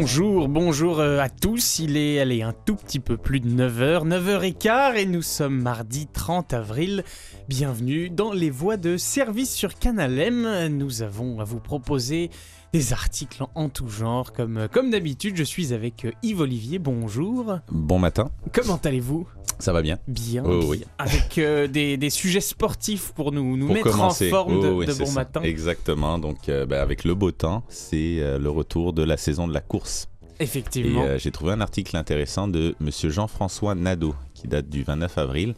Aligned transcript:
Bonjour, 0.00 0.48
bonjour 0.48 0.98
euh, 0.98 1.18
à 1.18 1.28
tous. 1.28 1.78
Il 1.78 1.98
est 1.98 2.20
allez, 2.20 2.40
un 2.40 2.54
tout 2.54 2.74
petit 2.74 3.00
peu 3.00 3.18
plus 3.18 3.38
de 3.38 3.50
9h, 3.50 4.08
9h15 4.08 4.96
et 4.96 5.04
nous 5.04 5.20
sommes 5.20 5.60
mardi 5.60 6.06
30 6.06 6.54
avril. 6.54 7.04
Bienvenue 7.50 8.08
dans 8.08 8.32
les 8.32 8.48
voies 8.48 8.78
de 8.78 8.96
service 8.96 9.54
sur 9.54 9.74
Canal 9.74 10.18
M. 10.18 10.68
Nous 10.68 11.02
avons 11.02 11.38
à 11.38 11.44
vous 11.44 11.60
proposer 11.60 12.30
des 12.72 12.92
articles 12.92 13.42
en 13.54 13.68
tout 13.68 13.88
genre. 13.88 14.32
Comme, 14.32 14.68
comme 14.72 14.90
d'habitude, 14.90 15.36
je 15.36 15.42
suis 15.44 15.72
avec 15.72 16.04
euh, 16.04 16.12
Yves 16.22 16.40
Olivier. 16.40 16.78
Bonjour. 16.78 17.58
Bon 17.70 17.98
matin. 17.98 18.30
Comment 18.52 18.80
allez-vous? 18.84 19.26
Ça 19.58 19.72
va 19.72 19.82
bien. 19.82 19.98
Bien. 20.08 20.42
Oh, 20.46 20.62
oui. 20.68 20.84
Avec 20.98 21.36
euh, 21.38 21.66
des, 21.66 21.96
des 21.96 22.10
sujets 22.10 22.40
sportifs 22.40 23.12
pour 23.14 23.32
nous, 23.32 23.56
nous 23.56 23.68
mettre 23.72 23.90
commencer. 23.90 24.28
en 24.28 24.30
forme 24.30 24.60
de, 24.62 24.68
Oh, 24.68 24.78
oui, 24.78 24.86
de 24.86 24.94
bon 24.94 25.06
ça. 25.06 25.12
matin. 25.14 25.42
Exactement. 25.42 26.18
Donc, 26.18 26.48
euh, 26.48 26.64
ben, 26.64 26.80
avec 26.80 27.04
le 27.04 27.14
beau 27.14 27.30
temps, 27.30 27.64
c'est 27.68 28.20
euh, 28.20 28.38
le 28.38 28.48
retour 28.50 28.92
de 28.92 29.02
la 29.02 29.16
saison 29.16 29.46
de 29.48 29.52
la 29.52 29.60
course. 29.60 30.08
Effectivement. 30.38 31.02
euh, 31.04 31.18
j'ai 31.18 31.30
trouvé 31.30 31.52
un 31.52 31.60
article 31.60 31.94
intéressant 31.96 32.48
de 32.48 32.74
Monsieur 32.80 33.10
Jean-François 33.10 33.74
Nadeau, 33.74 34.14
qui 34.32 34.48
date 34.48 34.68
du 34.70 34.82
29 34.84 35.18
avril. 35.18 35.54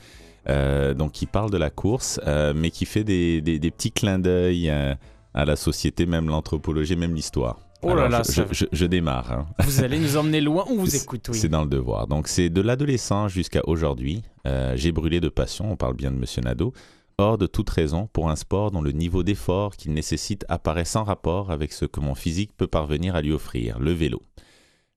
euh, 0.49 0.93
donc, 0.95 1.13
qui 1.13 1.27
parle 1.27 1.51
de 1.53 1.57
la 1.57 1.71
course, 1.71 2.19
euh, 2.27 2.53
mais 2.57 2.71
qui 2.73 2.85
fait 2.85 3.05
des, 3.05 3.41
des- 3.41 3.61
des 3.61 3.71
petits 3.71 3.93
clins 3.93 4.19
d'œil 4.19 4.69
euh, 4.71 4.93
à 5.35 5.45
la 5.45 5.57
société, 5.57 6.07
même 6.07 6.29
l'anthropologie, 6.29 6.97
même 6.97 7.15
l'histoire. 7.15 7.59
Oh 7.83 7.89
là 7.89 7.93
Alors, 8.05 8.09
là, 8.11 8.23
je, 8.25 8.31
ça- 8.33 8.47
je- 8.51 8.55
je- 8.55 8.65
je 8.71 8.87
démarre. 8.87 9.33
hein. 9.33 9.47
Vous 9.65 9.83
allez 9.83 9.99
nous 9.99 10.17
emmener 10.17 10.41
loin, 10.41 10.65
on 10.69 10.77
vous 10.77 10.95
écoute, 10.95 11.29
oui. 11.31 11.37
C'est 11.39 11.49
dans 11.49 11.63
le 11.63 11.69
devoir. 11.69 12.07
Donc, 12.07 12.29
c'est 12.29 12.49
de 12.49 12.61
l'adolescent 12.61 13.27
jusqu'à 13.29 13.61
aujourd'hui. 13.67 14.23
Euh, 14.47 14.75
J'ai 14.77 14.93
brûlé 14.93 15.21
de 15.21 15.29
passion, 15.29 15.73
on 15.73 15.77
parle 15.77 15.95
bien 15.95 16.13
de 16.13 16.17
Monsieur 16.17 16.43
Nadeau, 16.43 16.73
hors 17.19 17.39
de 17.39 17.47
toute 17.47 17.69
raison 17.71 18.07
pour 18.13 18.31
un 18.31 18.37
sport 18.37 18.71
dont 18.71 18.83
le 18.83 18.93
niveau 18.93 19.23
d'effort 19.25 19.77
qu'il 19.77 19.93
nécessite 19.95 20.45
apparaît 20.49 20.85
sans 20.85 21.03
rapport 21.05 21.51
avec 21.51 21.73
ce 21.73 21.85
que 21.85 21.99
mon 22.01 22.15
physique 22.15 22.57
peut 22.57 22.69
parvenir 22.69 23.17
à 23.17 23.23
lui 23.23 23.33
offrir, 23.33 23.79
le 23.81 23.91
vélo. 23.93 24.23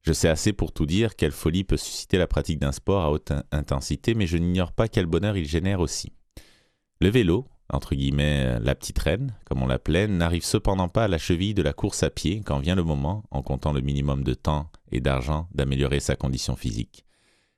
Je 0.04 0.14
sais 0.14 0.28
assez 0.30 0.54
pour 0.54 0.72
tout 0.72 0.86
dire 0.86 1.16
quelle 1.16 1.32
folie 1.32 1.64
peut 1.64 1.78
susciter 1.78 2.20
la 2.20 2.28
pratique 2.28 2.60
d'un 2.60 2.72
sport 2.72 3.02
à 3.04 3.12
haute 3.12 3.32
in- 3.32 3.44
intensité, 3.52 4.14
mais 4.14 4.28
je 4.28 4.38
n'ignore 4.38 4.72
pas 4.72 4.88
quel 4.88 5.08
bonheur 5.08 5.36
il 5.36 5.46
génère 5.48 5.80
aussi. 5.80 6.12
Le 7.02 7.10
vélo, 7.10 7.46
entre 7.70 7.96
guillemets 7.96 8.44
euh, 8.46 8.60
la 8.60 8.76
petite 8.76 9.00
reine, 9.00 9.34
comme 9.46 9.64
on 9.64 9.68
l'appelait, 9.68 10.08
n'arrive 10.08 10.44
cependant 10.44 10.88
pas 10.88 11.06
à 11.06 11.08
la 11.08 11.18
cheville 11.18 11.54
de 11.54 11.62
la 11.62 11.74
course 11.74 12.04
à 12.04 12.10
pied 12.10 12.42
quand 12.46 12.60
vient 12.60 12.76
le 12.76 12.84
moment, 12.84 13.24
en 13.32 13.42
comptant 13.42 13.74
le 13.74 13.82
minimum 13.82 14.24
de 14.24 14.34
temps 14.34 14.70
et 14.92 15.02
d'argent, 15.02 15.48
d'améliorer 15.54 16.00
sa 16.00 16.16
condition 16.16 16.56
physique. 16.56 17.06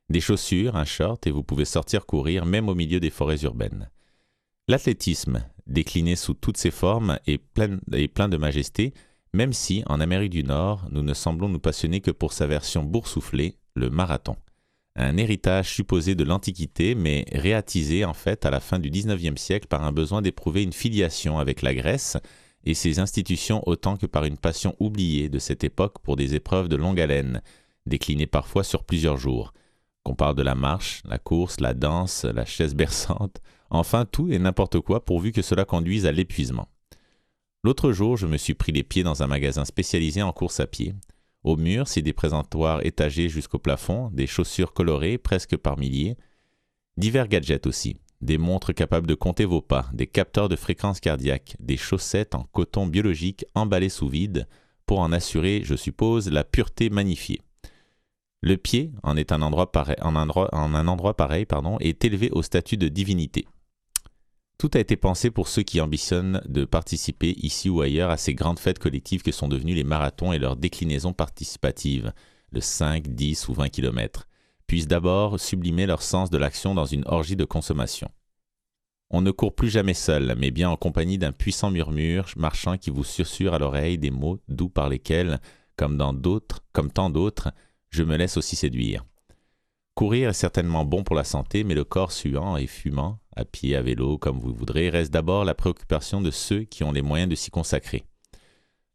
Des 0.09 0.21
chaussures, 0.21 0.77
un 0.77 0.85
short, 0.85 1.27
et 1.27 1.31
vous 1.31 1.43
pouvez 1.43 1.65
sortir 1.65 2.05
courir 2.05 2.45
même 2.45 2.69
au 2.69 2.75
milieu 2.75 2.99
des 2.99 3.09
forêts 3.09 3.43
urbaines. 3.43 3.89
L'athlétisme, 4.69 5.43
décliné 5.65 6.15
sous 6.15 6.33
toutes 6.33 6.57
ses 6.57 6.71
formes, 6.71 7.19
est 7.27 7.37
plein, 7.37 7.77
est 7.91 8.07
plein 8.07 8.29
de 8.29 8.37
majesté, 8.37 8.93
même 9.33 9.53
si, 9.53 9.83
en 9.87 9.99
Amérique 9.99 10.31
du 10.31 10.43
Nord, 10.43 10.87
nous 10.91 11.03
ne 11.03 11.13
semblons 11.13 11.49
nous 11.49 11.59
passionner 11.59 11.99
que 11.99 12.11
pour 12.11 12.31
sa 12.31 12.47
version 12.47 12.83
boursouflée, 12.83 13.57
le 13.75 13.89
marathon. 13.89 14.37
Un 14.99 15.15
héritage 15.17 15.71
supposé 15.71 16.15
de 16.15 16.23
l'Antiquité, 16.23 16.95
mais 16.95 17.23
réattisé 17.31 18.03
en 18.03 18.15
fait 18.15 18.47
à 18.47 18.49
la 18.49 18.59
fin 18.59 18.79
du 18.79 18.89
XIXe 18.89 19.39
siècle 19.39 19.67
par 19.67 19.83
un 19.83 19.91
besoin 19.91 20.23
d'éprouver 20.23 20.63
une 20.63 20.73
filiation 20.73 21.37
avec 21.37 21.61
la 21.61 21.75
Grèce 21.75 22.17
et 22.63 22.73
ses 22.73 22.97
institutions 22.97 23.61
autant 23.67 23.95
que 23.95 24.07
par 24.07 24.25
une 24.25 24.39
passion 24.39 24.75
oubliée 24.79 25.29
de 25.29 25.37
cette 25.37 25.63
époque 25.63 25.99
pour 25.99 26.15
des 26.15 26.33
épreuves 26.33 26.67
de 26.67 26.75
longue 26.75 26.99
haleine, 26.99 27.43
déclinées 27.85 28.25
parfois 28.25 28.63
sur 28.63 28.83
plusieurs 28.83 29.17
jours. 29.17 29.53
Qu'on 30.01 30.15
parle 30.15 30.35
de 30.35 30.41
la 30.41 30.55
marche, 30.55 31.03
la 31.05 31.19
course, 31.19 31.59
la 31.59 31.75
danse, 31.75 32.25
la 32.25 32.45
chaise 32.45 32.73
berçante, 32.73 33.37
enfin 33.69 34.03
tout 34.05 34.31
et 34.31 34.39
n'importe 34.39 34.79
quoi 34.79 35.05
pourvu 35.05 35.31
que 35.31 35.43
cela 35.43 35.63
conduise 35.63 36.07
à 36.07 36.11
l'épuisement. 36.11 36.69
L'autre 37.63 37.91
jour, 37.91 38.17
je 38.17 38.25
me 38.25 38.37
suis 38.37 38.55
pris 38.55 38.71
les 38.71 38.83
pieds 38.83 39.03
dans 39.03 39.21
un 39.21 39.27
magasin 39.27 39.63
spécialisé 39.63 40.23
en 40.23 40.31
course 40.31 40.59
à 40.59 40.65
pied. 40.65 40.95
Au 41.47 41.55
mur, 41.55 41.87
c'est 41.87 42.01
des 42.01 42.11
présentoirs 42.11 42.85
étagés 42.85 43.29
jusqu'au 43.29 43.57
plafond, 43.57 44.09
des 44.11 44.27
chaussures 44.27 44.73
colorées 44.73 45.17
presque 45.17 45.55
par 45.55 45.79
milliers, 45.79 46.17
divers 46.97 47.29
gadgets 47.29 47.67
aussi, 47.67 47.95
des 48.19 48.37
montres 48.37 48.73
capables 48.73 49.07
de 49.07 49.15
compter 49.15 49.45
vos 49.45 49.61
pas, 49.61 49.89
des 49.93 50.07
capteurs 50.07 50.49
de 50.49 50.57
fréquence 50.57 50.99
cardiaque, 50.99 51.55
des 51.61 51.77
chaussettes 51.77 52.35
en 52.35 52.43
coton 52.51 52.85
biologique 52.85 53.45
emballées 53.55 53.87
sous 53.87 54.09
vide, 54.09 54.45
pour 54.85 54.99
en 54.99 55.13
assurer, 55.13 55.61
je 55.63 55.75
suppose, 55.75 56.29
la 56.29 56.43
pureté 56.43 56.89
magnifiée. 56.89 57.39
Le 58.41 58.57
pied, 58.57 58.91
en, 59.03 59.15
est 59.15 59.31
un 59.31 59.41
endroit 59.41 59.71
pareil, 59.71 59.95
en, 60.01 60.17
un 60.17 60.23
endroit, 60.23 60.49
en 60.53 60.73
un 60.73 60.87
endroit 60.89 61.15
pareil 61.15 61.45
est 61.79 62.03
élevé 62.03 62.29
au 62.33 62.41
statut 62.41 62.75
de 62.75 62.89
divinité. 62.89 63.47
Tout 64.57 64.71
a 64.73 64.79
été 64.79 64.95
pensé 64.95 65.29
pour 65.29 65.47
ceux 65.47 65.61
qui 65.61 65.79
ambitionnent 65.81 66.41
de 66.47 66.65
participer 66.65 67.35
ici 67.37 67.69
ou 67.69 67.81
ailleurs 67.81 68.09
à 68.09 68.17
ces 68.17 68.33
grandes 68.33 68.57
fêtes 68.57 68.79
collectives 68.79 69.21
que 69.21 69.31
sont 69.31 69.47
devenues 69.47 69.75
les 69.75 69.83
marathons 69.83 70.33
et 70.33 70.39
leurs 70.39 70.55
déclinaisons 70.55 71.13
participatives, 71.13 72.11
de 72.53 72.59
5, 72.59 73.07
10 73.07 73.49
ou 73.49 73.53
20 73.53 73.69
km, 73.69 74.27
puissent 74.65 74.87
d'abord 74.87 75.39
sublimer 75.39 75.85
leur 75.85 76.01
sens 76.01 76.31
de 76.31 76.39
l'action 76.39 76.73
dans 76.73 76.85
une 76.85 77.03
orgie 77.05 77.35
de 77.35 77.45
consommation. 77.45 78.09
On 79.11 79.21
ne 79.21 79.29
court 79.29 79.53
plus 79.53 79.69
jamais 79.69 79.93
seul, 79.93 80.35
mais 80.39 80.49
bien 80.49 80.69
en 80.71 80.75
compagnie 80.75 81.19
d'un 81.19 81.31
puissant 81.31 81.69
murmure 81.69 82.27
marchand 82.35 82.77
qui 82.77 82.89
vous 82.89 83.03
susurre 83.03 83.53
à 83.53 83.59
l'oreille 83.59 83.99
des 83.99 84.11
mots 84.11 84.39
doux 84.49 84.69
par 84.69 84.89
lesquels, 84.89 85.39
comme 85.75 85.97
dans 85.97 86.13
d'autres, 86.13 86.61
comme 86.73 86.91
tant 86.91 87.11
d'autres, 87.11 87.51
je 87.89 88.01
me 88.01 88.17
laisse 88.17 88.37
aussi 88.37 88.55
séduire. 88.55 89.05
Courir 89.97 90.29
est 90.29 90.33
certainement 90.33 90.85
bon 90.85 91.03
pour 91.03 91.15
la 91.15 91.23
santé, 91.23 91.63
mais 91.63 91.73
le 91.73 91.83
corps 91.83 92.11
suant 92.11 92.55
et 92.55 92.67
fumant, 92.67 93.17
à 93.35 93.45
pied, 93.45 93.75
à 93.75 93.81
vélo, 93.81 94.19
comme 94.19 94.37
vous 94.37 94.53
voudrez, 94.53 94.91
reste 94.91 95.11
d'abord 95.11 95.43
la 95.43 95.55
préoccupation 95.55 96.21
de 96.21 96.29
ceux 96.29 96.65
qui 96.65 96.83
ont 96.83 96.91
les 96.91 97.01
moyens 97.01 97.27
de 97.27 97.33
s'y 97.33 97.49
consacrer. 97.49 98.03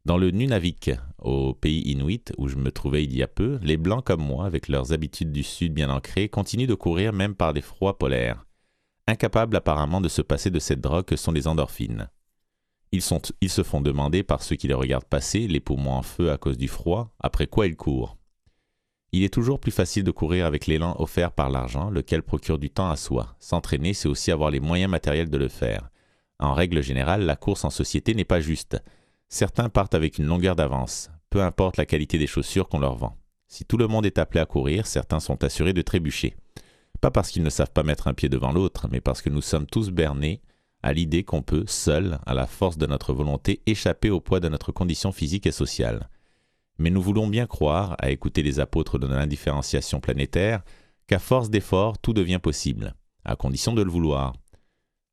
Dans 0.05 0.17
le 0.17 0.31
Nunavik, 0.31 0.91
au 1.17 1.55
pays 1.55 1.81
inuit 1.81 2.31
où 2.37 2.47
je 2.47 2.55
me 2.55 2.71
trouvais 2.71 3.03
il 3.03 3.13
y 3.13 3.21
a 3.21 3.27
peu, 3.27 3.59
les 3.61 3.75
Blancs 3.75 4.05
comme 4.05 4.23
moi, 4.23 4.45
avec 4.45 4.69
leurs 4.69 4.93
habitudes 4.93 5.33
du 5.33 5.43
Sud 5.43 5.73
bien 5.73 5.89
ancrées, 5.89 6.29
continuent 6.29 6.67
de 6.67 6.73
courir 6.73 7.11
même 7.11 7.35
par 7.35 7.51
des 7.51 7.59
froids 7.59 7.97
polaires, 7.97 8.45
incapables 9.05 9.57
apparemment 9.57 9.99
de 9.99 10.07
se 10.07 10.21
passer 10.21 10.51
de 10.51 10.59
cette 10.59 10.79
drogue 10.79 11.03
que 11.03 11.17
sont 11.17 11.33
les 11.33 11.49
endorphines. 11.49 12.09
Ils, 12.93 13.03
ils 13.41 13.49
se 13.49 13.63
font 13.63 13.81
demander 13.81 14.23
par 14.23 14.41
ceux 14.41 14.55
qui 14.55 14.69
les 14.69 14.73
regardent 14.73 15.03
passer, 15.03 15.49
les 15.49 15.59
poumons 15.59 15.95
en 15.95 16.01
feu 16.01 16.31
à 16.31 16.37
cause 16.37 16.57
du 16.57 16.69
froid, 16.69 17.13
après 17.19 17.47
quoi 17.47 17.67
ils 17.67 17.75
courent. 17.75 18.15
Il 19.15 19.23
est 19.23 19.33
toujours 19.33 19.59
plus 19.59 19.71
facile 19.71 20.03
de 20.03 20.09
courir 20.09 20.47
avec 20.47 20.65
l'élan 20.65 20.95
offert 20.97 21.31
par 21.31 21.51
l'argent, 21.51 21.91
lequel 21.91 22.23
procure 22.23 22.57
du 22.57 22.71
temps 22.71 22.89
à 22.89 22.95
soi. 22.95 23.35
S'entraîner, 23.39 23.93
c'est 23.93 24.09
aussi 24.09 24.31
avoir 24.31 24.49
les 24.49 24.59
moyens 24.59 24.89
matériels 24.89 25.29
de 25.29 25.37
le 25.37 25.49
faire. 25.49 25.91
En 26.39 26.55
règle 26.55 26.81
générale, 26.81 27.21
la 27.21 27.35
course 27.35 27.63
en 27.63 27.69
société 27.69 28.15
n'est 28.15 28.25
pas 28.25 28.41
juste. 28.41 28.81
Certains 29.29 29.69
partent 29.69 29.93
avec 29.93 30.17
une 30.17 30.25
longueur 30.25 30.55
d'avance, 30.55 31.11
peu 31.29 31.43
importe 31.43 31.77
la 31.77 31.85
qualité 31.85 32.17
des 32.17 32.25
chaussures 32.25 32.67
qu'on 32.67 32.79
leur 32.79 32.95
vend. 32.95 33.15
Si 33.47 33.65
tout 33.65 33.77
le 33.77 33.87
monde 33.87 34.07
est 34.07 34.17
appelé 34.17 34.39
à 34.39 34.47
courir, 34.47 34.87
certains 34.87 35.19
sont 35.19 35.43
assurés 35.43 35.73
de 35.73 35.83
trébucher. 35.83 36.35
Pas 36.99 37.11
parce 37.11 37.29
qu'ils 37.29 37.43
ne 37.43 37.51
savent 37.51 37.71
pas 37.71 37.83
mettre 37.83 38.07
un 38.07 38.15
pied 38.15 38.29
devant 38.29 38.51
l'autre, 38.51 38.87
mais 38.91 38.99
parce 38.99 39.21
que 39.21 39.29
nous 39.29 39.43
sommes 39.43 39.67
tous 39.67 39.91
bernés 39.91 40.41
à 40.81 40.91
l'idée 40.91 41.23
qu'on 41.23 41.43
peut, 41.43 41.65
seul, 41.67 42.17
à 42.25 42.33
la 42.33 42.47
force 42.47 42.79
de 42.79 42.87
notre 42.87 43.13
volonté, 43.13 43.61
échapper 43.67 44.09
au 44.09 44.21
poids 44.21 44.39
de 44.39 44.49
notre 44.49 44.71
condition 44.71 45.11
physique 45.11 45.45
et 45.45 45.51
sociale. 45.51 46.09
Mais 46.79 46.89
nous 46.89 47.01
voulons 47.01 47.27
bien 47.27 47.45
croire, 47.45 47.95
à 47.99 48.11
écouter 48.11 48.43
les 48.43 48.59
apôtres 48.59 48.99
de 48.99 49.07
l'indifférenciation 49.07 49.99
planétaire, 49.99 50.63
qu'à 51.07 51.19
force 51.19 51.49
d'efforts, 51.49 51.97
tout 51.97 52.13
devient 52.13 52.39
possible, 52.41 52.95
à 53.25 53.35
condition 53.35 53.73
de 53.73 53.81
le 53.81 53.91
vouloir. 53.91 54.33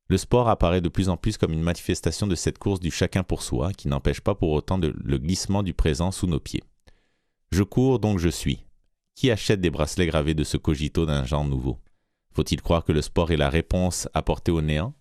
Le 0.07 0.17
sport 0.17 0.49
apparaît 0.49 0.81
de 0.81 0.89
plus 0.89 1.07
en 1.07 1.17
plus 1.17 1.37
comme 1.37 1.53
une 1.53 1.61
manifestation 1.61 2.27
de 2.27 2.35
cette 2.35 2.57
course 2.57 2.79
du 2.79 2.91
chacun 2.91 3.23
pour 3.23 3.43
soi, 3.43 3.71
qui 3.71 3.87
n'empêche 3.87 4.21
pas 4.21 4.35
pour 4.35 4.51
autant 4.51 4.77
le 4.77 5.17
glissement 5.17 5.63
du 5.63 5.73
présent 5.73 6.11
sous 6.11 6.27
nos 6.27 6.39
pieds. 6.39 6.63
Je 7.51 7.63
cours 7.63 7.99
donc 7.99 8.19
je 8.19 8.29
suis. 8.29 8.65
Qui 9.15 9.29
achète 9.29 9.61
des 9.61 9.69
bracelets 9.69 10.07
gravés 10.07 10.33
de 10.33 10.43
ce 10.43 10.57
cogito 10.57 11.05
d'un 11.05 11.25
genre 11.25 11.45
nouveau? 11.45 11.79
Faut-il 12.33 12.61
croire 12.61 12.85
que 12.85 12.93
le 12.93 13.01
sport 13.01 13.31
est 13.31 13.37
la 13.37 13.49
réponse 13.49 14.07
apportée 14.13 14.51
au 14.51 14.61
néant? 14.61 14.93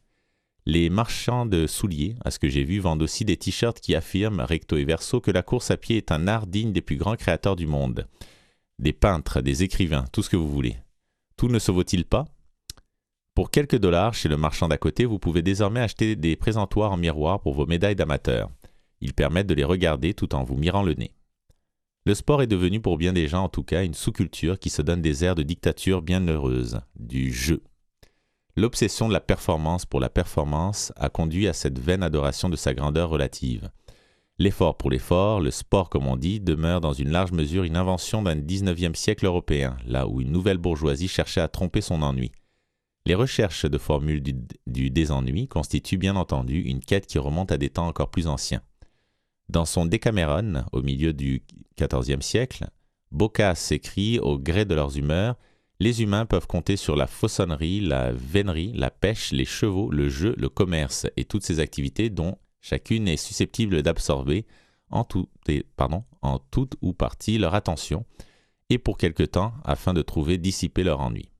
Les 0.66 0.90
marchands 0.90 1.46
de 1.46 1.66
souliers, 1.66 2.16
à 2.24 2.30
ce 2.30 2.38
que 2.38 2.48
j'ai 2.48 2.64
vu, 2.64 2.78
vendent 2.80 3.02
aussi 3.02 3.24
des 3.24 3.36
t-shirts 3.36 3.80
qui 3.80 3.94
affirment, 3.94 4.40
recto 4.40 4.76
et 4.76 4.84
verso, 4.84 5.20
que 5.20 5.30
la 5.30 5.42
course 5.42 5.70
à 5.70 5.76
pied 5.76 5.96
est 5.96 6.12
un 6.12 6.28
art 6.28 6.46
digne 6.46 6.72
des 6.72 6.82
plus 6.82 6.96
grands 6.96 7.16
créateurs 7.16 7.56
du 7.56 7.66
monde. 7.66 8.06
Des 8.78 8.92
peintres, 8.92 9.40
des 9.40 9.62
écrivains, 9.62 10.04
tout 10.12 10.22
ce 10.22 10.30
que 10.30 10.36
vous 10.36 10.50
voulez. 10.50 10.76
Tout 11.36 11.48
ne 11.48 11.58
se 11.58 11.70
vaut-il 11.70 12.04
pas? 12.04 12.26
Pour 13.34 13.50
quelques 13.50 13.78
dollars, 13.78 14.14
chez 14.14 14.28
le 14.28 14.36
marchand 14.36 14.68
d'à 14.68 14.76
côté, 14.76 15.06
vous 15.06 15.18
pouvez 15.18 15.40
désormais 15.40 15.80
acheter 15.80 16.16
des 16.16 16.36
présentoirs 16.36 16.92
en 16.92 16.96
miroir 16.96 17.40
pour 17.40 17.54
vos 17.54 17.66
médailles 17.66 17.96
d'amateurs. 17.96 18.50
Ils 19.00 19.14
permettent 19.14 19.46
de 19.46 19.54
les 19.54 19.64
regarder 19.64 20.12
tout 20.12 20.34
en 20.34 20.44
vous 20.44 20.56
mirant 20.56 20.82
le 20.82 20.94
nez. 20.94 21.14
Le 22.06 22.14
sport 22.14 22.42
est 22.42 22.46
devenu 22.46 22.80
pour 22.80 22.96
bien 22.96 23.12
des 23.12 23.28
gens 23.28 23.44
en 23.44 23.48
tout 23.48 23.62
cas 23.62 23.84
une 23.84 23.94
sous-culture 23.94 24.58
qui 24.58 24.68
se 24.68 24.82
donne 24.82 25.02
des 25.02 25.24
airs 25.24 25.34
de 25.34 25.42
dictature 25.42 26.02
bien 26.02 26.26
heureuse, 26.26 26.80
du 26.98 27.32
jeu. 27.32 27.62
L'obsession 28.56 29.08
de 29.08 29.12
la 29.12 29.20
performance 29.20 29.86
pour 29.86 30.00
la 30.00 30.10
performance 30.10 30.92
a 30.96 31.08
conduit 31.08 31.48
à 31.48 31.52
cette 31.52 31.78
vaine 31.78 32.02
adoration 32.02 32.48
de 32.48 32.56
sa 32.56 32.74
grandeur 32.74 33.10
relative. 33.10 33.70
L'effort 34.38 34.76
pour 34.76 34.90
l'effort, 34.90 35.40
le 35.40 35.50
sport 35.50 35.90
comme 35.90 36.06
on 36.06 36.16
dit, 36.16 36.40
demeure 36.40 36.80
dans 36.80 36.94
une 36.94 37.10
large 37.10 37.32
mesure 37.32 37.64
une 37.64 37.76
invention 37.76 38.22
d'un 38.22 38.36
19e 38.36 38.94
siècle 38.94 39.26
européen, 39.26 39.76
là 39.86 40.08
où 40.08 40.20
une 40.20 40.32
nouvelle 40.32 40.58
bourgeoisie 40.58 41.08
cherchait 41.08 41.42
à 41.42 41.48
tromper 41.48 41.80
son 41.80 42.02
ennui. 42.02 42.32
Les 43.06 43.14
recherches 43.14 43.66
de 43.66 43.78
formules 43.78 44.22
du, 44.22 44.90
désennui 44.90 45.48
constituent 45.48 45.98
bien 45.98 46.16
entendu 46.16 46.60
une 46.60 46.80
quête 46.80 47.06
qui 47.06 47.18
remonte 47.18 47.52
à 47.52 47.58
des 47.58 47.70
temps 47.70 47.86
encore 47.86 48.10
plus 48.10 48.26
anciens. 48.26 48.62
Dans 49.48 49.64
son 49.64 49.86
Decameron, 49.86 50.64
au 50.72 50.82
milieu 50.82 51.12
du 51.12 51.42
XIVe 51.78 52.20
siècle, 52.20 52.68
Boccace 53.10 53.72
écrit 53.72 54.18
Au 54.20 54.38
gré 54.38 54.64
de 54.64 54.74
leurs 54.74 54.96
humeurs, 54.96 55.36
les 55.80 56.02
humains 56.02 56.26
peuvent 56.26 56.46
compter 56.46 56.76
sur 56.76 56.94
la 56.94 57.06
faussonnerie, 57.06 57.80
la 57.80 58.12
vénerie, 58.12 58.72
la 58.74 58.90
pêche, 58.90 59.32
les 59.32 59.46
chevaux, 59.46 59.90
le 59.90 60.10
jeu, 60.10 60.34
le 60.36 60.50
commerce 60.50 61.06
et 61.16 61.24
toutes 61.24 61.42
ces 61.42 61.58
activités 61.58 62.10
dont 62.10 62.36
chacune 62.60 63.08
est 63.08 63.16
susceptible 63.16 63.82
d'absorber 63.82 64.46
en, 64.90 65.04
toute 65.04 66.76
ou 66.82 66.92
partie 66.92 67.38
leur 67.38 67.54
attention, 67.54 68.04
et 68.68 68.78
pour 68.78 68.98
quelque 68.98 69.22
temps 69.22 69.54
afin 69.64 69.94
de 69.94 70.02
trouver 70.02 70.36
dissiper 70.36 70.82
leur 70.82 71.00
ennui. 71.00 71.30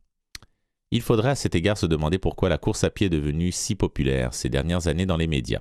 Il 0.91 1.03
faudrait 1.03 1.31
à 1.31 1.35
cet 1.35 1.55
égard 1.55 1.77
se 1.77 1.87
demander 1.87 2.19
pourquoi 2.19 2.49
la 2.49 2.59
course 2.59 2.83
à 2.83 2.91
pied 2.91 3.07
est 3.07 3.11
devenue 3.11 3.53
si 3.53 3.75
populaire 3.75 4.35
ces 4.35 4.49
dernières 4.49 4.89
années 4.89 5.07
dans 5.07 5.17
les 5.19 5.27
médias. 5.27 5.61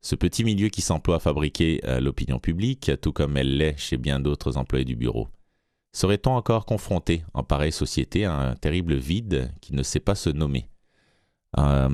Ce 0.00 0.14
petit 0.14 0.44
milieu 0.44 0.68
qui 0.68 0.80
s'emploie 0.80 1.16
à 1.16 1.20
fabriquer 1.20 1.80
euh, 1.84 2.00
l'opinion 2.00 2.38
publique, 2.38 2.92
tout 3.02 3.12
comme 3.12 3.36
elle 3.36 3.56
l'est 3.56 3.76
chez 3.76 3.96
bien 3.96 4.20
d'autres 4.20 4.56
employés 4.56 4.84
du 4.84 4.94
bureau. 4.94 5.28
Serait-on 5.96 6.32
encore 6.32 6.66
confronté 6.66 7.24
en 7.32 7.42
pareille 7.42 7.72
société 7.72 8.26
à 8.26 8.34
un 8.34 8.54
terrible 8.54 8.94
vide 8.94 9.50
qui 9.62 9.74
ne 9.74 9.82
sait 9.82 10.00
pas 10.00 10.14
se 10.14 10.28
nommer? 10.28 10.68
Euh, 11.58 11.88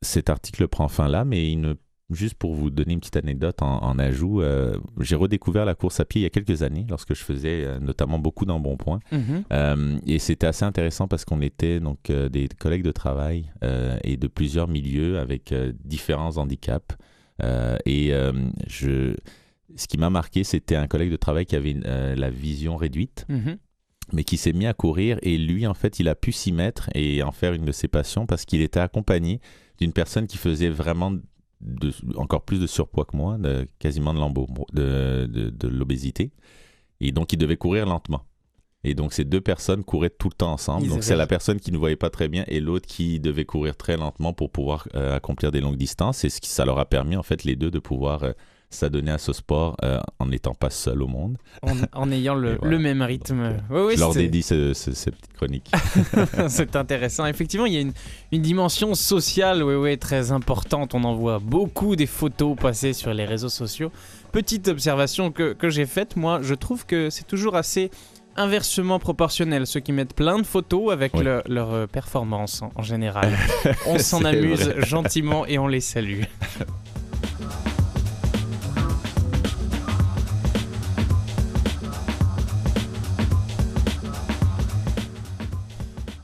Cet 0.00 0.30
article 0.30 0.68
prend 0.68 0.86
fin 0.86 1.08
là, 1.08 1.24
mais 1.24 1.50
il 1.50 1.60
ne 1.60 1.74
Juste 2.08 2.34
pour 2.34 2.54
vous 2.54 2.70
donner 2.70 2.92
une 2.92 3.00
petite 3.00 3.16
anecdote 3.16 3.60
en, 3.62 3.98
ajout, 3.98 4.40
euh, 4.40 4.78
j'ai 5.00 5.16
redécouvert 5.16 5.64
la 5.64 5.74
course 5.74 5.98
à 5.98 6.04
pied 6.04 6.20
il 6.20 6.22
y 6.22 6.26
a 6.26 6.30
quelques 6.30 6.62
années, 6.62 6.86
lorsque 6.88 7.14
je 7.16 7.24
faisais 7.24 7.64
euh, 7.64 7.80
notamment 7.80 8.20
beaucoup 8.20 8.44
d'embonpoint. 8.44 9.00
Mhm. 9.10 9.42
Euh, 9.52 9.98
et 10.06 10.20
c'était 10.20 10.46
assez 10.46 10.64
intéressant 10.64 11.08
parce 11.08 11.24
qu'on 11.24 11.40
était 11.40 11.80
donc 11.80 12.12
des 12.12 12.48
collègues 12.60 12.84
de 12.84 12.92
travail 12.92 13.50
et 14.04 14.16
de 14.16 14.28
plusieurs 14.28 14.68
milieux 14.68 15.18
avec 15.18 15.52
différents 15.84 16.36
handicaps. 16.36 16.96
et 17.84 18.12
je, 18.68 19.16
ce 19.74 19.86
qui 19.88 19.98
m'a 19.98 20.10
marqué, 20.10 20.44
c'était 20.44 20.76
un 20.76 20.86
collègue 20.86 21.10
de 21.10 21.16
travail 21.16 21.46
qui 21.46 21.56
avait 21.56 21.74
la 21.74 22.30
vision 22.30 22.76
réduite. 22.76 23.26
Mhm. 23.28 23.58
mais 24.12 24.22
qui 24.22 24.36
s'est 24.36 24.52
mis 24.52 24.66
à 24.66 24.72
courir 24.72 25.18
et 25.22 25.36
lui 25.36 25.66
en 25.66 25.74
fait 25.74 25.98
il 25.98 26.06
a 26.08 26.14
pu 26.14 26.30
s'y 26.30 26.52
mettre 26.52 26.88
et 26.94 27.24
en 27.24 27.32
faire 27.32 27.54
une 27.54 27.64
de 27.64 27.72
ses 27.72 27.88
passions 27.88 28.24
parce 28.24 28.44
qu'il 28.44 28.60
était 28.60 28.78
accompagné 28.78 29.40
d'une 29.78 29.92
personne 29.92 30.28
qui 30.28 30.38
faisait 30.38 30.68
vraiment 30.68 31.12
encore 32.16 32.42
plus 32.42 32.60
de 32.60 32.66
surpoids 32.66 33.04
que 33.04 33.16
moi, 33.16 33.38
de, 33.38 33.66
quasiment 33.78 34.14
de, 34.14 35.26
de, 35.26 35.50
de, 35.50 35.68
l'obésité. 35.68 36.32
Et 37.00 37.12
donc, 37.12 37.32
il 37.32 37.38
devait 37.38 37.56
courir 37.56 37.86
lentement. 37.86 38.22
Et 38.84 38.94
donc, 38.94 39.12
ces 39.12 39.24
deux 39.24 39.40
personnes 39.40 39.82
couraient 39.82 40.10
tout 40.10 40.28
le 40.28 40.34
temps 40.34 40.52
ensemble. 40.52 40.88
donc, 40.88 41.02
c'est 41.02 41.16
la 41.16 41.26
personne 41.26 41.58
qui 41.58 41.72
ne 41.72 41.78
voyait 41.78 41.96
pas 41.96 42.10
très 42.10 42.28
bien 42.28 42.44
et 42.46 42.60
l'autre 42.60 42.86
qui 42.86 43.18
devait 43.18 43.44
courir 43.44 43.76
très 43.76 43.96
lentement 43.96 44.32
pour 44.32 44.50
pouvoir 44.50 44.86
euh, 44.94 45.16
accomplir 45.16 45.50
des 45.50 45.60
longues 45.60 45.76
distances. 45.76 46.24
Et 46.24 46.28
ce 46.28 46.40
qui, 46.40 46.48
ça 46.48 46.64
leur 46.64 46.78
a 46.78 46.86
permis, 46.86 47.16
en 47.16 47.22
fait, 47.22 47.44
les 47.44 47.56
deux 47.56 47.70
de 47.70 47.78
pouvoir 47.78 48.22
euh, 48.22 48.32
s'adonner 48.70 49.12
à 49.12 49.18
ce 49.18 49.32
sport 49.32 49.76
euh, 49.82 50.00
en 50.18 50.26
n'étant 50.26 50.54
pas 50.54 50.70
seul 50.70 51.02
au 51.02 51.06
monde. 51.06 51.36
En, 51.92 52.10
ayant 52.10 52.34
le, 52.34 52.78
même 52.78 53.02
rythme. 53.02 53.58
je 53.70 53.98
leur 53.98 54.14
dédie 54.14 54.42
cette 54.42 54.74
petite 54.74 55.32
chronique. 55.34 55.70
c'est 56.48 56.76
intéressant. 56.76 57.26
Effectivement, 57.26 57.66
il 57.66 57.72
y 57.74 57.78
a 57.78 57.80
une, 57.80 57.92
dimension 58.42 58.94
sociale 58.94 59.62
oui, 59.62 59.98
très 59.98 60.32
importante. 60.32 60.94
On 60.94 61.04
en 61.04 61.14
voit 61.14 61.38
beaucoup 61.38 61.96
des 61.96 62.06
photos 62.06 62.56
passer 62.56 62.92
sur 62.92 63.12
les 63.14 63.24
réseaux 63.24 63.48
sociaux. 63.48 63.90
Petite 64.32 64.68
observation 64.68 65.32
que, 65.32 65.52
que 65.52 65.70
j'ai 65.70 65.86
faite, 65.86 66.16
moi, 66.16 66.40
je 66.42 66.54
trouve 66.54 66.86
que 66.86 67.10
c'est 67.10 67.26
toujours 67.26 67.56
assez 67.56 67.90
inversement 68.36 68.98
proportionnel. 68.98 69.66
Ceux 69.66 69.80
qui 69.80 69.92
mettent 69.92 70.14
plein 70.14 70.38
de 70.38 70.46
photos 70.46 70.92
avec 70.92 71.12
leur 71.14 71.72
euh, 71.72 71.86
performance 71.86 72.62
en 72.74 72.82
général. 72.82 73.36
on 73.86 73.98
s'en 73.98 74.24
amuse 74.24 74.74
gentiment 74.78 75.46
et 75.46 75.58
on 75.58 75.66
les 75.66 75.80
salue. 75.80 76.22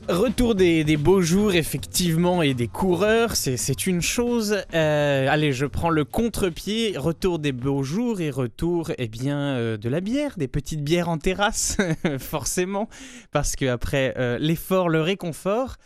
Retour 0.09 0.53
des, 0.53 0.97
beaux 0.97 1.21
jours, 1.21 1.53
effectivement, 1.53 2.41
et 2.41 2.53
des 2.53 2.67
coureurs, 2.67 3.37
c'est 3.37 3.87
une 3.87 4.01
chose. 4.01 4.57
Euh, 4.73 5.27
allez, 5.29 5.53
je 5.53 5.65
prends 5.65 5.89
le 5.89 6.03
contre-pied. 6.03 6.97
Retour 6.97 7.39
des 7.39 7.53
beaux 7.53 7.83
jours 7.83 8.19
et 8.19 8.29
retour, 8.29 8.91
eh 8.97 9.07
bien, 9.07 9.37
euh, 9.55 9.77
de 9.77 9.87
la 9.87 10.01
bière, 10.01 10.33
des 10.37 10.49
petites 10.49 10.83
bières 10.83 11.07
en 11.07 11.17
terrasse, 11.17 11.77
forcément, 12.19 12.89
parce 13.31 13.55
qu'après 13.55 14.13
euh, 14.17 14.37
l'effort, 14.39 14.89
le 14.89 14.99
réconfort. 14.99 15.77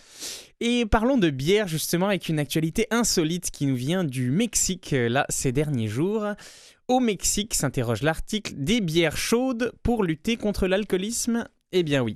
Et 0.61 0.87
parlons 0.87 1.19
de 1.19 1.29
bière, 1.29 1.67
justement, 1.67 2.07
avec 2.07 2.27
une 2.27 2.39
actualité 2.39 2.87
insolite 2.89 3.51
qui 3.51 3.67
nous 3.67 3.75
vient 3.75 4.03
du 4.03 4.31
Mexique, 4.31 4.95
là, 4.97 5.27
ces 5.29 5.51
derniers 5.51 5.87
jours. 5.87 6.25
Au 6.87 6.99
Mexique, 6.99 7.53
s'interroge 7.53 8.01
l'article, 8.01 8.53
des 8.55 8.81
bières 8.81 9.17
chaudes 9.17 9.73
pour 9.83 10.03
lutter 10.03 10.37
contre 10.37 10.65
l'alcoolisme 10.65 11.47
eh 11.71 11.83
bien 11.83 12.01
oui. 12.01 12.15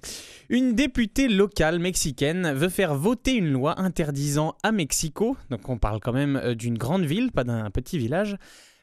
Une 0.50 0.76
députée 0.76 1.28
locale 1.28 1.80
mexicaine 1.80 2.54
veut 2.54 2.70
faire 2.70 2.96
voter 2.96 3.34
une 3.34 3.52
loi 3.52 3.80
interdisant 3.80 4.56
à 4.64 4.72
Mexico, 4.72 5.36
donc 5.50 5.68
on 5.70 5.78
parle 5.78 6.00
quand 6.00 6.14
même 6.14 6.38
euh, 6.38 6.56
d'une 6.56 6.78
grande 6.78 7.04
ville, 7.04 7.32
pas 7.32 7.44
d'un 7.44 7.70
petit 7.70 7.98
village, 7.98 8.38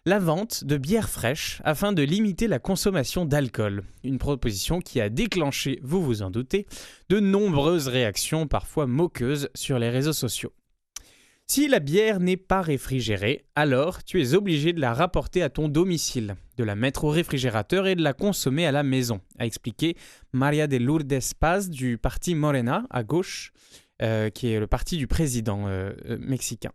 la 0.04 0.18
vente 0.18 0.64
de 0.64 0.76
bière 0.76 1.08
fraîche 1.08 1.60
afin 1.64 1.92
de 1.92 2.02
limiter 2.02 2.48
la 2.48 2.58
consommation 2.58 3.24
d'alcool. 3.24 3.82
Une 4.04 4.18
proposition 4.18 4.80
qui 4.80 5.00
a 5.00 5.08
déclenché, 5.08 5.80
vous 5.82 6.02
vous 6.02 6.22
en 6.22 6.30
doutez, 6.30 6.66
de 7.08 7.20
nombreuses 7.20 7.88
réactions 7.88 8.46
parfois 8.46 8.86
moqueuses 8.86 9.50
sur 9.54 9.78
les 9.78 9.90
réseaux 9.90 10.12
sociaux. 10.12 10.52
Si 11.50 11.66
la 11.66 11.80
bière 11.80 12.20
n'est 12.20 12.36
pas 12.36 12.60
réfrigérée, 12.60 13.46
alors 13.56 14.04
tu 14.04 14.20
es 14.20 14.34
obligé 14.34 14.74
de 14.74 14.82
la 14.82 14.92
rapporter 14.92 15.42
à 15.42 15.48
ton 15.48 15.68
domicile, 15.68 16.36
de 16.58 16.64
la 16.64 16.74
mettre 16.74 17.04
au 17.04 17.08
réfrigérateur 17.08 17.86
et 17.86 17.94
de 17.94 18.02
la 18.02 18.12
consommer 18.12 18.66
à 18.66 18.70
la 18.70 18.82
maison, 18.82 19.22
a 19.38 19.46
expliqué 19.46 19.96
Maria 20.34 20.66
de 20.66 20.76
Lourdes 20.76 21.18
Paz 21.40 21.70
du 21.70 21.96
parti 21.96 22.34
Morena 22.34 22.84
à 22.90 23.02
gauche, 23.02 23.52
euh, 24.02 24.28
qui 24.28 24.48
est 24.48 24.60
le 24.60 24.66
parti 24.66 24.98
du 24.98 25.06
président 25.06 25.66
euh, 25.68 25.92
euh, 26.10 26.18
mexicain. 26.20 26.72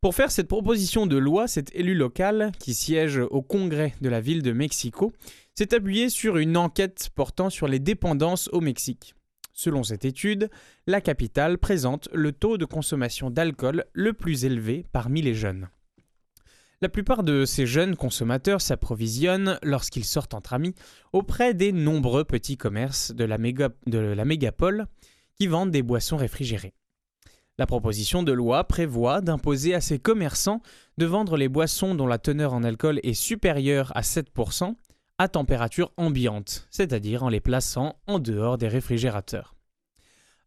Pour 0.00 0.14
faire 0.14 0.30
cette 0.30 0.46
proposition 0.46 1.06
de 1.06 1.16
loi, 1.16 1.48
cet 1.48 1.74
élu 1.74 1.96
local, 1.96 2.52
qui 2.60 2.74
siège 2.74 3.18
au 3.18 3.42
Congrès 3.42 3.94
de 4.00 4.08
la 4.08 4.20
ville 4.20 4.42
de 4.42 4.52
Mexico, 4.52 5.12
s'est 5.58 5.74
appuyé 5.74 6.10
sur 6.10 6.36
une 6.36 6.56
enquête 6.56 7.10
portant 7.16 7.50
sur 7.50 7.66
les 7.66 7.80
dépendances 7.80 8.48
au 8.52 8.60
Mexique. 8.60 9.16
Selon 9.60 9.82
cette 9.82 10.06
étude, 10.06 10.48
la 10.86 11.02
capitale 11.02 11.58
présente 11.58 12.08
le 12.14 12.32
taux 12.32 12.56
de 12.56 12.64
consommation 12.64 13.28
d'alcool 13.28 13.84
le 13.92 14.14
plus 14.14 14.46
élevé 14.46 14.86
parmi 14.90 15.20
les 15.20 15.34
jeunes. 15.34 15.68
La 16.80 16.88
plupart 16.88 17.22
de 17.22 17.44
ces 17.44 17.66
jeunes 17.66 17.94
consommateurs 17.94 18.62
s'approvisionnent, 18.62 19.58
lorsqu'ils 19.62 20.06
sortent 20.06 20.32
entre 20.32 20.54
amis, 20.54 20.74
auprès 21.12 21.52
des 21.52 21.72
nombreux 21.72 22.24
petits 22.24 22.56
commerces 22.56 23.12
de 23.14 23.24
la, 23.24 23.36
mégapole 23.36 24.86
qui 25.34 25.46
vendent 25.46 25.72
des 25.72 25.82
boissons 25.82 26.16
réfrigérées. 26.16 26.72
La 27.58 27.66
proposition 27.66 28.22
de 28.22 28.32
loi 28.32 28.64
prévoit 28.64 29.20
d'imposer 29.20 29.74
à 29.74 29.82
ces 29.82 29.98
commerçants 29.98 30.62
de 30.96 31.04
vendre 31.04 31.36
les 31.36 31.50
boissons 31.50 31.94
dont 31.94 32.06
la 32.06 32.16
teneur 32.16 32.54
en 32.54 32.64
alcool 32.64 32.98
est 33.02 33.12
supérieure 33.12 33.92
à 33.94 34.00
7% 34.00 34.74
à 35.20 35.28
température 35.28 35.92
ambiante, 35.98 36.66
c'est-à-dire 36.70 37.22
en 37.22 37.28
les 37.28 37.40
plaçant 37.40 38.00
en 38.06 38.18
dehors 38.18 38.56
des 38.56 38.68
réfrigérateurs. 38.68 39.54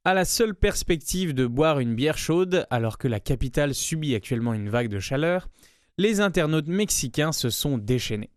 À 0.04 0.16
la 0.16 0.26
seule 0.26 0.56
perspective 0.56 1.36
de 1.36 1.46
boire 1.46 1.80
une 1.80 1.94
bière 1.94 2.18
chaude 2.18 2.66
alors 2.72 2.98
que 2.98 3.08
la 3.08 3.20
capitale 3.20 3.76
subit 3.76 4.16
actuellement 4.16 4.56
une 4.56 4.70
vague 4.70 4.90
de 4.90 5.00
chaleur, 5.00 5.48
les 6.00 6.22
internautes 6.22 6.70
mexicains 6.70 7.34
se 7.34 7.52
sont 7.52 7.78
déchaînés. 7.78 8.32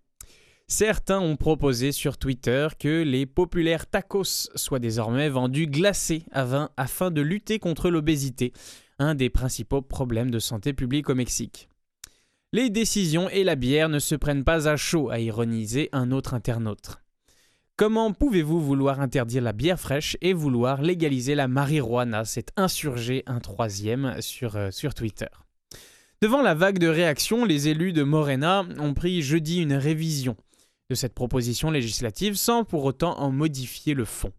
Certains 0.69 1.21
ont 1.21 1.37
proposé 1.37 1.90
sur 1.90 2.19
Twitter 2.19 2.69
que 2.78 3.02
les 3.02 3.25
populaires 3.25 3.87
tacos 3.87 4.50
soient 4.57 4.78
désormais 4.78 5.31
vendus 5.31 5.69
glacés 5.69 6.26
à 6.33 6.45
vin 6.45 6.69
afin 6.76 7.11
de 7.11 7.23
lutter 7.23 7.59
contre 7.59 7.88
l'obésité, 7.88 8.52
un 8.99 9.14
des 9.14 9.31
principaux 9.31 9.81
problèmes 9.81 10.31
de 10.31 10.38
santé 10.38 10.75
publique 10.75 11.09
au 11.09 11.14
Mexique. 11.14 11.71
Les 12.53 12.71
décisions 12.71 13.29
et 13.29 13.43
la 13.43 13.57
bière 13.57 13.88
ne 13.88 13.99
se 13.99 14.15
prennent 14.15 14.45
pas 14.45 14.69
à 14.69 14.76
chaud, 14.76 15.11
a 15.11 15.19
ironisé 15.19 15.88
un 15.91 16.12
autre 16.12 16.33
internaute. 16.33 16.99
Comment 17.75 18.12
pouvez-vous 18.12 18.61
vouloir 18.61 19.00
interdire 19.00 19.43
la 19.43 19.53
bière 19.53 19.81
fraîche 19.81 20.17
et 20.21 20.33
vouloir 20.33 20.81
légaliser 20.81 21.35
la 21.35 21.49
marijuana? 21.49 22.25
S'est 22.25 22.47
insurgé 22.57 23.25
un 23.26 23.41
troisième 23.41 24.23
sur, 24.23 24.55
euh, 24.55 24.71
sur 24.71 24.95
Twitter. 24.95 25.26
Devant 26.23 26.41
la 26.41 26.55
vague 26.55 26.79
de 26.79 26.87
réactions, 26.87 27.45
les 27.45 27.67
élus 27.67 27.93
de 27.93 28.05
Morena 28.05 28.65
ont 28.79 28.95
pris 28.95 29.23
jeudi 29.23 29.61
une 29.61 29.75
révision 29.75 30.37
de 30.88 30.95
cette 30.95 31.15
proposition 31.15 31.73
législative 31.73 32.37
sans 32.37 32.65
pour 32.65 32.85
autant 32.85 33.19
en 33.19 33.33
modifier 33.33 33.95
le 33.95 34.05
fond. 34.05 34.33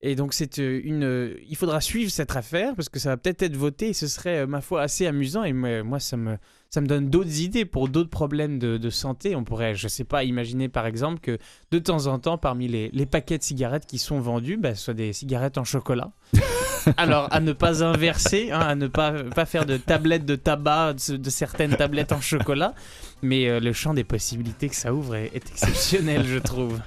Et 0.00 0.16
donc 0.16 0.34
c'est 0.34 0.58
euh, 0.58 0.80
une, 0.82 1.04
euh, 1.04 1.40
il 1.48 1.56
faudra 1.56 1.80
suivre 1.80 2.10
cette 2.10 2.34
affaire 2.34 2.74
parce 2.74 2.88
que 2.88 2.98
ça 2.98 3.10
va 3.10 3.16
peut-être 3.16 3.42
être 3.42 3.56
voté 3.56 3.90
et 3.90 3.94
ce 3.94 4.08
serait 4.08 4.44
ma 4.46 4.60
foi 4.60 4.82
assez 4.82 5.06
amusant 5.06 5.44
et 5.44 5.52
moi 5.52 6.00
ça 6.00 6.16
me 6.16 6.36
ça 6.70 6.80
me 6.80 6.86
donne 6.86 7.08
d'autres 7.08 7.40
idées 7.40 7.64
pour 7.64 7.88
d'autres 7.88 8.10
problèmes 8.10 8.58
de, 8.58 8.90
santé. 8.90 9.36
On 9.36 9.44
pourrait, 9.44 9.74
je 9.74 9.86
ne 9.86 9.90
sais 9.90 10.04
pas, 10.04 10.24
imaginer 10.24 10.68
par 10.68 10.86
exemple 10.86 11.20
que 11.20 11.38
de 11.70 11.78
temps 11.78 12.06
en 12.06 12.18
temps, 12.18 12.38
parmi 12.38 12.68
les, 12.68 13.06
paquets 13.06 13.38
de 13.38 13.42
cigarettes 13.42 13.86
qui 13.86 13.98
sont 13.98 14.20
vendus, 14.20 14.56
bah, 14.56 14.74
ce 14.74 14.84
soit 14.84 14.94
des 14.94 15.12
cigarettes 15.12 15.58
en 15.58 15.64
chocolat. 15.64 16.10
Alors, 16.96 17.28
à 17.30 17.40
ne 17.40 17.52
pas 17.52 17.82
inverser, 17.84 18.50
hein, 18.50 18.60
à 18.60 18.74
ne 18.74 18.86
pas, 18.86 19.12
pas 19.12 19.44
faire 19.44 19.66
de 19.66 19.76
tablettes 19.76 20.24
de 20.24 20.36
tabac, 20.36 20.94
de, 20.94 21.16
de 21.16 21.30
certaines 21.30 21.76
tablettes 21.76 22.12
en 22.12 22.20
chocolat. 22.20 22.74
Mais 23.22 23.48
euh, 23.48 23.60
le 23.60 23.72
champ 23.72 23.94
des 23.94 24.04
possibilités 24.04 24.68
que 24.68 24.76
ça 24.76 24.94
ouvre 24.94 25.16
est, 25.16 25.30
est 25.34 25.48
exceptionnel, 25.50 26.24
je 26.24 26.38
trouve. 26.38 26.80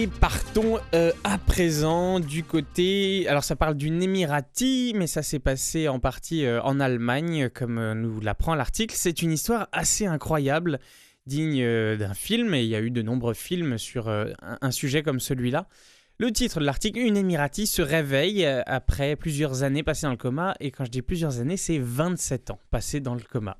Et 0.00 0.06
partons 0.06 0.78
euh, 0.94 1.12
à 1.24 1.36
présent 1.36 2.20
du 2.20 2.42
côté. 2.42 3.28
Alors, 3.28 3.44
ça 3.44 3.54
parle 3.54 3.74
d'une 3.74 4.02
Émirati, 4.02 4.94
mais 4.96 5.06
ça 5.06 5.22
s'est 5.22 5.38
passé 5.38 5.88
en 5.88 6.00
partie 6.00 6.46
euh, 6.46 6.62
en 6.62 6.80
Allemagne, 6.80 7.50
comme 7.50 7.76
euh, 7.76 7.92
nous 7.92 8.18
l'apprend 8.18 8.54
l'article. 8.54 8.94
C'est 8.96 9.20
une 9.20 9.30
histoire 9.30 9.68
assez 9.72 10.06
incroyable, 10.06 10.80
digne 11.26 11.62
d'un 11.98 12.14
film, 12.14 12.54
et 12.54 12.62
il 12.62 12.68
y 12.70 12.74
a 12.74 12.80
eu 12.80 12.90
de 12.90 13.02
nombreux 13.02 13.34
films 13.34 13.76
sur 13.76 14.08
un, 14.08 14.70
sujet 14.70 15.02
comme 15.02 15.20
celui-là. 15.20 15.68
Le 16.16 16.32
titre 16.32 16.60
de 16.60 16.64
l'article 16.64 17.00
Une 17.00 17.18
Émirati 17.18 17.66
se 17.66 17.82
réveille 17.82 18.46
après 18.46 19.16
plusieurs 19.16 19.64
années 19.64 19.82
passées 19.82 20.06
dans 20.06 20.12
le 20.12 20.16
coma, 20.16 20.54
et 20.60 20.70
quand 20.70 20.86
je 20.86 20.90
dis 20.90 21.02
plusieurs 21.02 21.40
années, 21.40 21.58
c'est 21.58 21.78
27 21.78 22.52
ans 22.52 22.60
passés 22.70 23.00
dans 23.00 23.14
le 23.14 23.20
coma. 23.20 23.58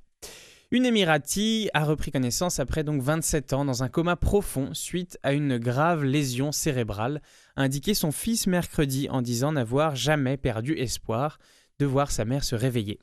Une 0.73 0.87
Émirati 0.87 1.69
a 1.75 1.85
repris 1.85 2.13
connaissance 2.13 2.61
après 2.61 2.85
donc 2.85 3.03
27 3.03 3.55
ans 3.55 3.65
dans 3.65 3.83
un 3.83 3.89
coma 3.89 4.15
profond 4.15 4.73
suite 4.73 5.19
à 5.25 5.33
une 5.33 5.59
grave 5.59 6.05
lésion 6.05 6.53
cérébrale, 6.53 7.23
a 7.57 7.63
indiqué 7.63 7.93
son 7.93 8.13
fils 8.13 8.47
mercredi 8.47 9.09
en 9.11 9.21
disant 9.21 9.51
n'avoir 9.51 9.97
jamais 9.97 10.37
perdu 10.37 10.75
espoir 10.79 11.41
de 11.81 11.87
voir 11.87 12.13
sa 12.13 12.25
mère 12.25 12.45
se 12.45 12.55
réveiller. 12.55 13.01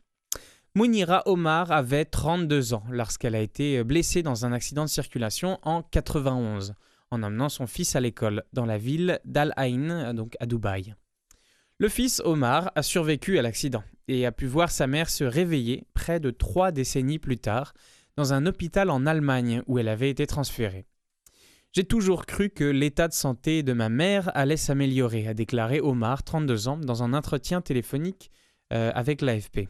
Mounira 0.76 1.24
Omar 1.26 1.74
avait 1.74 2.06
32 2.06 2.74
ans 2.74 2.84
lorsqu'elle 2.90 3.36
a 3.36 3.42
été 3.42 3.84
blessée 3.84 4.24
dans 4.24 4.46
un 4.46 4.54
accident 4.54 4.86
de 4.86 4.90
circulation 4.90 5.60
en 5.64 5.82
91 5.82 6.74
en 7.12 7.22
emmenant 7.22 7.50
son 7.50 7.68
fils 7.68 7.98
à 7.98 8.00
l'école 8.00 8.44
dans 8.54 8.66
la 8.66 8.78
ville 8.78 9.20
d'Al 9.26 9.54
Ain, 9.58 10.14
donc 10.14 10.38
à 10.40 10.46
Dubaï. 10.46 10.96
Le 11.80 11.90
fils 11.90 12.24
Omar 12.26 12.72
a 12.74 12.82
survécu 12.82 13.38
à 13.38 13.44
l'accident 13.44 13.84
et 14.08 14.26
a 14.26 14.32
pu 14.32 14.48
voir 14.48 14.72
sa 14.72 14.88
mère 14.88 15.12
se 15.12 15.24
réveiller 15.24 15.84
près 15.94 16.20
de 16.20 16.32
trois 16.32 16.72
décennies 16.72 17.20
plus 17.20 17.38
tard 17.38 17.74
dans 18.16 18.34
un 18.34 18.48
hôpital 18.48 18.90
en 18.90 19.06
Allemagne 19.06 19.62
où 19.68 19.78
elle 19.78 19.88
avait 19.88 20.10
été 20.10 20.26
transférée. 20.26 20.88
J'ai 21.74 21.84
toujours 21.84 22.26
cru 22.26 22.50
que 22.50 22.64
l'état 22.64 23.08
de 23.08 23.14
santé 23.14 23.62
de 23.62 23.74
ma 23.74 23.90
mère 23.90 24.36
allait 24.36 24.58
s'améliorer, 24.58 25.28
a 25.28 25.36
déclaré 25.36 25.80
Omar, 25.80 26.24
32 26.24 26.68
ans, 26.68 26.78
dans 26.78 27.04
un 27.04 27.14
entretien 27.14 27.62
téléphonique 27.62 28.32
euh, 28.74 28.92
avec 28.96 29.22
l'AFP. 29.22 29.70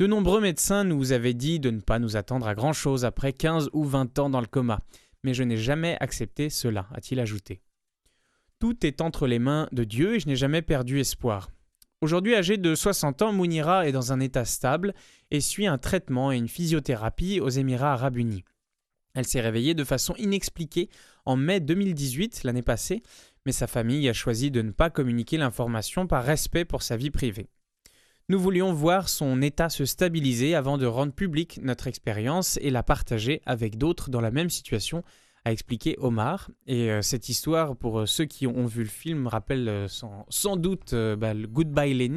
De 0.00 0.08
nombreux 0.08 0.40
médecins 0.40 0.82
nous 0.82 1.12
avaient 1.12 1.34
dit 1.34 1.60
de 1.60 1.70
ne 1.70 1.80
pas 1.80 2.00
nous 2.00 2.16
attendre 2.16 2.48
à 2.48 2.56
grand-chose 2.56 3.04
après 3.04 3.32
15 3.32 3.70
ou 3.72 3.84
20 3.84 4.18
ans 4.18 4.28
dans 4.30 4.40
le 4.40 4.48
coma, 4.48 4.80
mais 5.22 5.34
je 5.34 5.44
n'ai 5.44 5.56
jamais 5.56 5.96
accepté 6.00 6.50
cela, 6.50 6.88
a-t-il 6.92 7.20
ajouté. 7.20 7.60
Tout 8.62 8.86
est 8.86 9.00
entre 9.00 9.26
les 9.26 9.40
mains 9.40 9.66
de 9.72 9.82
Dieu 9.82 10.14
et 10.14 10.20
je 10.20 10.28
n'ai 10.28 10.36
jamais 10.36 10.62
perdu 10.62 11.00
espoir. 11.00 11.50
Aujourd'hui 12.00 12.36
âgée 12.36 12.58
de 12.58 12.76
60 12.76 13.22
ans, 13.22 13.32
Mounira 13.32 13.88
est 13.88 13.92
dans 13.92 14.12
un 14.12 14.20
état 14.20 14.44
stable 14.44 14.94
et 15.32 15.40
suit 15.40 15.66
un 15.66 15.78
traitement 15.78 16.30
et 16.30 16.36
une 16.36 16.46
physiothérapie 16.46 17.40
aux 17.40 17.48
Émirats 17.48 17.94
arabes 17.94 18.18
unis. 18.18 18.44
Elle 19.14 19.26
s'est 19.26 19.40
réveillée 19.40 19.74
de 19.74 19.82
façon 19.82 20.14
inexpliquée 20.14 20.90
en 21.24 21.34
mai 21.34 21.58
2018, 21.58 22.44
l'année 22.44 22.62
passée, 22.62 23.02
mais 23.46 23.50
sa 23.50 23.66
famille 23.66 24.08
a 24.08 24.12
choisi 24.12 24.52
de 24.52 24.62
ne 24.62 24.70
pas 24.70 24.90
communiquer 24.90 25.38
l'information 25.38 26.06
par 26.06 26.22
respect 26.22 26.64
pour 26.64 26.84
sa 26.84 26.96
vie 26.96 27.10
privée. 27.10 27.48
Nous 28.28 28.38
voulions 28.38 28.72
voir 28.72 29.08
son 29.08 29.42
état 29.42 29.70
se 29.70 29.84
stabiliser 29.84 30.54
avant 30.54 30.78
de 30.78 30.86
rendre 30.86 31.12
publique 31.12 31.58
notre 31.64 31.88
expérience 31.88 32.60
et 32.62 32.70
la 32.70 32.84
partager 32.84 33.42
avec 33.44 33.76
d'autres 33.76 34.08
dans 34.08 34.20
la 34.20 34.30
même 34.30 34.50
situation, 34.50 35.02
a 35.44 35.52
expliqué 35.52 35.96
Omar. 35.98 36.50
Et 36.66 36.90
euh, 36.90 37.02
cette 37.02 37.28
histoire, 37.28 37.76
pour 37.76 38.00
euh, 38.00 38.06
ceux 38.06 38.24
qui 38.24 38.46
ont 38.46 38.66
vu 38.66 38.82
le 38.82 38.88
film, 38.88 39.26
rappelle 39.26 39.68
euh, 39.68 39.88
sans, 39.88 40.26
sans, 40.28 40.56
doute 40.56 40.94
bah, 40.94 41.34
le 41.34 41.46
Goodbye 41.46 42.10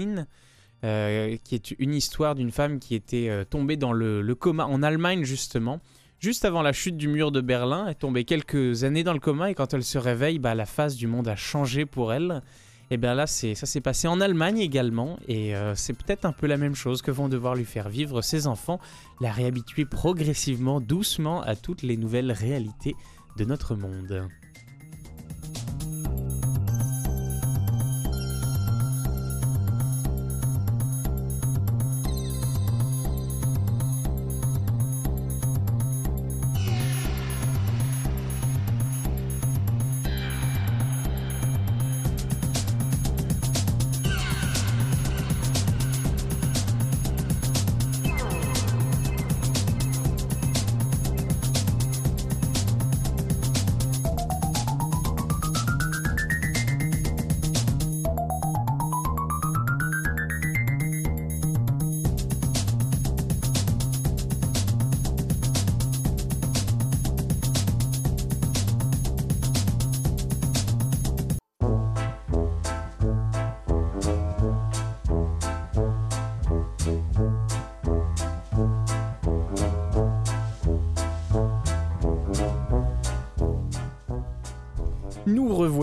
euh, 0.83 1.37
qui 1.43 1.55
est 1.55 1.71
une 1.79 1.93
histoire 1.93 2.35
d'une 2.35 2.51
femme 2.51 2.79
qui 2.79 2.95
était 2.95 3.45
tombée 3.49 3.77
dans 3.77 3.93
le, 3.93 4.21
le, 4.21 4.35
coma 4.35 4.65
en 4.65 4.83
Allemagne, 4.83 5.23
justement. 5.23 5.79
Juste 6.19 6.45
avant 6.45 6.61
la 6.61 6.73
chute 6.73 6.97
du 6.97 7.07
mur 7.07 7.31
de 7.31 7.41
Berlin, 7.41 7.87
est 7.87 7.95
tombée 7.95 8.23
quelques 8.23 8.83
années 8.83 9.03
dans 9.03 9.13
le 9.13 9.19
coma 9.19 9.51
et 9.51 9.53
quand 9.53 9.73
elle 9.73 9.83
se 9.83 9.97
réveille, 9.97 10.39
bah, 10.39 10.55
la 10.55 10.65
face 10.65 10.95
du 10.95 11.07
monde 11.07 11.27
a 11.27 11.35
changé 11.35 11.85
pour 11.85 12.13
elle. 12.13 12.41
Et 12.91 12.97
bien 12.97 13.15
là, 13.15 13.25
ça 13.25 13.55
s'est 13.55 13.81
passé 13.81 14.07
en 14.07 14.21
Allemagne 14.21 14.59
également, 14.59 15.17
et 15.27 15.53
c'est 15.73 15.93
peut-être 15.93 16.25
un 16.25 16.31
peu 16.31 16.45
la 16.45 16.57
même 16.57 16.75
chose 16.75 17.01
que 17.01 17.09
vont 17.09 17.27
devoir 17.29 17.55
lui 17.55 17.65
faire 17.65 17.89
vivre 17.89 18.21
ses 18.21 18.45
enfants, 18.45 18.79
la 19.19 19.31
réhabituer 19.31 19.85
progressivement, 19.85 20.79
doucement 20.79 21.41
à 21.41 21.55
toutes 21.55 21.81
les 21.81 21.97
nouvelles 21.97 22.31
réalités 22.31 22.95
de 23.37 23.45
notre 23.45 23.75
monde. 23.75 24.29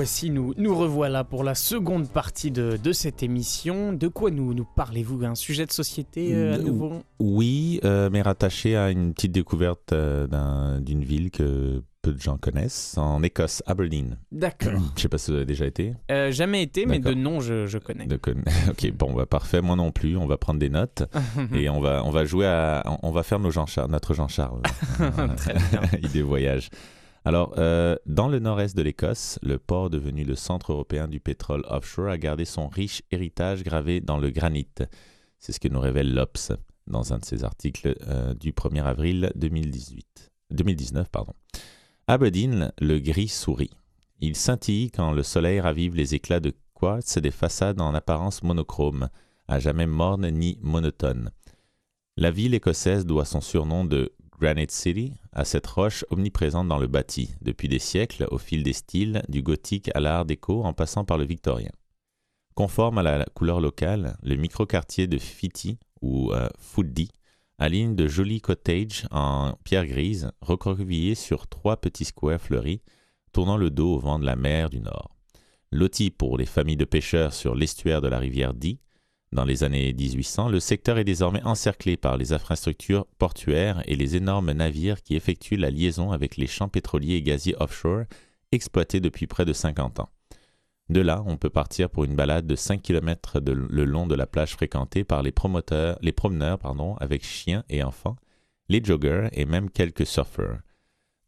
Nous 0.03 0.07
revoici, 0.07 0.31
nous, 0.31 0.53
nous 0.57 0.75
revoilà 0.77 1.23
pour 1.23 1.45
la 1.45 1.55
seconde 1.55 2.09
partie 2.09 2.51
de, 2.51 2.77
de 2.77 2.93
cette 2.93 3.23
émission. 3.23 3.93
De 3.93 4.09
quoi 4.09 4.33
nous, 4.33 4.53
nous 4.53 4.67
parlez-vous? 4.75 5.25
Un 5.25 5.37
sujet 5.37 5.65
de 5.65 5.71
société 5.71 6.35
euh, 6.35 6.57
à 6.57 6.59
nouveau? 6.59 7.05
Oui, 7.21 7.79
euh, 7.85 8.11
mais 8.11 8.21
rattaché 8.21 8.77
à 8.77 8.91
une 8.91 9.15
petite 9.15 9.31
découverte 9.31 9.93
euh, 9.93 10.81
d'une 10.81 11.05
ville 11.05 11.31
que 11.31 11.85
peu 12.03 12.13
de 12.13 12.21
gens 12.21 12.37
connaissent, 12.37 12.99
en 12.99 13.23
Écosse, 13.23 13.63
Aberdeen. 13.65 14.19
D'accord. 14.33 14.73
Je 14.97 15.03
sais 15.03 15.09
pas 15.09 15.19
si 15.19 15.31
vous 15.31 15.37
avez 15.37 15.47
déjà 15.47 15.67
été. 15.67 15.95
Euh, 16.11 16.33
jamais 16.33 16.65
été, 16.65 16.85
mais 16.85 16.99
de 16.99 17.15
nom, 17.15 17.39
je, 17.39 17.67
je 17.67 17.79
connais. 17.79 18.07
De 18.07 18.17
con... 18.17 18.35
ok, 18.71 18.91
bon, 18.95 19.13
bah, 19.13 19.27
parfait. 19.27 19.63
Moi 19.63 19.77
non 19.77 19.93
plus. 19.93 20.17
On 20.17 20.27
va 20.27 20.37
prendre 20.37 20.59
des 20.59 20.69
notes 20.69 21.05
et 21.55 21.69
on 21.69 21.81
va, 21.81 22.03
on 22.05 22.11
va 22.11 22.25
jouer 22.25 22.47
à. 22.47 22.83
On 23.05 23.13
va 23.13 23.23
faire 23.23 23.39
nos 23.39 23.53
Jean 23.53 23.67
notre 23.89 24.15
Jean-Charles. 24.15 24.63
Très 25.37 25.55
bien. 25.55 26.01
Idée 26.03 26.23
voyage. 26.23 26.71
Alors, 27.25 27.55
euh, 27.57 27.97
dans 28.07 28.29
le 28.29 28.41
nord-est 28.41 28.77
de 28.77 28.83
l'Écosse, 28.83 29.39
le 29.43 29.59
port 29.59 29.91
devenu 29.91 30.25
le 30.25 30.35
centre 30.35 30.73
européen 30.73 31.07
du 31.07 31.21
pétrole 31.21 31.65
offshore 31.69 32.09
a 32.09 32.19
gardé 32.19 32.45
son 32.45 32.69
riche 32.69 33.03
héritage 33.13 33.63
gravé 33.63 34.01
dans 34.01 34.19
le 34.19 34.31
granit. 34.31 34.67
C'est 35.39 35.53
ce 35.53 35.61
que 35.61 35.69
nous 35.69 35.81
révèle 35.81 36.13
l'Obs 36.13 36.53
dans 36.89 37.13
un 37.13 37.19
de 37.19 37.25
ses 37.25 37.45
articles 37.45 37.97
euh, 38.09 38.35
du 38.35 38.53
1er 38.53 38.83
avril 38.83 39.33
2018. 39.37 40.33
2019. 40.51 41.09
Pardon. 41.11 41.33
Le 42.09 42.99
gris 42.99 43.29
sourit. 43.29 43.71
Il 44.21 44.37
scintille 44.37 44.91
quand 44.91 45.13
le 45.13 45.23
soleil 45.23 45.61
ravive 45.61 45.95
les 45.95 46.15
éclats 46.15 46.41
de 46.41 46.53
quartz 46.75 47.19
des 47.19 47.31
façades 47.31 47.81
en 47.81 47.95
apparence 47.95 48.43
monochrome, 48.43 49.09
à 49.49 49.59
jamais 49.59 49.87
morne 49.87 50.29
ni 50.29 50.59
monotone. 50.61 51.31
La 52.17 52.31
ville 52.31 52.55
écossaise 52.55 53.07
doit 53.07 53.25
son 53.25 53.41
surnom 53.41 53.85
de 53.85 54.13
Granite 54.43 54.73
City 54.73 55.13
à 55.33 55.45
cette 55.45 55.69
roche 55.69 56.05
omniprésente 56.11 56.67
dans 56.67 56.79
le 56.79 56.89
bâti, 56.89 57.37
depuis 57.43 57.69
des 57.69 57.79
siècles, 57.79 58.27
au 58.33 58.39
fil 58.39 58.65
des 58.65 58.73
styles, 58.73 59.23
du 59.29 59.41
gothique 59.41 59.89
à 59.95 60.01
l'art 60.01 60.25
déco 60.25 60.65
en 60.65 60.73
passant 60.73 61.05
par 61.05 61.17
le 61.17 61.25
victorien. 61.25 61.71
Conforme 62.57 62.99
à 62.99 63.05
la 63.05 63.25
couleur 63.35 63.61
locale, 63.61 64.17
le 64.25 64.35
micro-quartier 64.35 65.07
de 65.07 65.19
Fiti, 65.19 65.79
ou 66.01 66.33
euh, 66.33 66.49
Foodie, 66.59 67.13
aligne 67.59 67.95
de 67.95 68.09
jolis 68.09 68.41
cottages 68.41 69.07
en 69.13 69.55
pierre 69.63 69.87
grise, 69.87 70.33
recroquevillés 70.41 71.15
sur 71.15 71.47
trois 71.47 71.77
petits 71.77 72.05
squares 72.05 72.41
fleuris, 72.41 72.83
tournant 73.33 73.57
le 73.57 73.71
dos 73.71 73.95
au 73.95 73.99
vent 74.01 74.19
de 74.19 74.27
la 74.27 74.35
mer 74.35 74.71
du 74.71 74.81
Nord. 74.81 75.15
Loti 75.71 76.11
pour 76.11 76.37
les 76.37 76.47
familles 76.47 76.77
de 76.77 76.85
pêcheurs 76.85 77.33
sur 77.33 77.55
l'estuaire 77.55 78.01
de 78.01 78.09
la 78.09 78.19
rivière 78.19 78.55
Dee, 78.55 78.81
dans 79.33 79.45
les 79.45 79.65
années 79.65 79.93
1800, 79.93 80.51
le 80.51 80.61
secteur 80.61 80.99
est 80.99 81.05
désormais 81.05 81.43
encerclé 81.43 81.97
par 81.97 82.19
les 82.19 82.35
infrastructures 82.35 83.07
portuaires 83.19 83.83
et 83.87 83.97
les 83.97 84.17
énormes 84.17 84.53
navires 84.53 85.03
qui 85.03 85.17
effectuent 85.17 85.57
la 85.57 85.71
liaison 85.71 86.13
avec 86.13 86.37
les 86.37 86.47
champs 86.47 86.69
pétroliers 86.69 87.15
et 87.15 87.23
gaziers 87.23 87.57
offshore 87.59 88.05
exploités 88.53 89.01
depuis 89.01 89.27
près 89.27 89.47
de 89.47 89.55
50 89.55 90.01
ans. 90.01 90.11
De 90.91 91.01
là, 91.01 91.23
on 91.27 91.39
peut 91.39 91.49
partir 91.49 91.89
pour 91.89 92.05
une 92.05 92.15
balade 92.15 92.47
de 92.47 92.57
5 92.57 92.83
km 92.83 93.41
le 93.41 93.85
long 93.85 94.07
de 94.07 94.15
la 94.15 94.27
plage 94.27 94.53
fréquentée 94.53 95.05
par 95.05 95.23
les, 95.23 95.33
promeneurs 95.33 96.59
pardon, 96.59 96.97
avec 96.97 97.25
chiens 97.25 97.65
et 97.71 97.83
enfants, 97.83 98.17
les 98.69 98.85
joggers 98.85 99.29
et 99.33 99.47
même 99.47 99.71
quelques 99.71 100.07
surfeurs. 100.07 100.59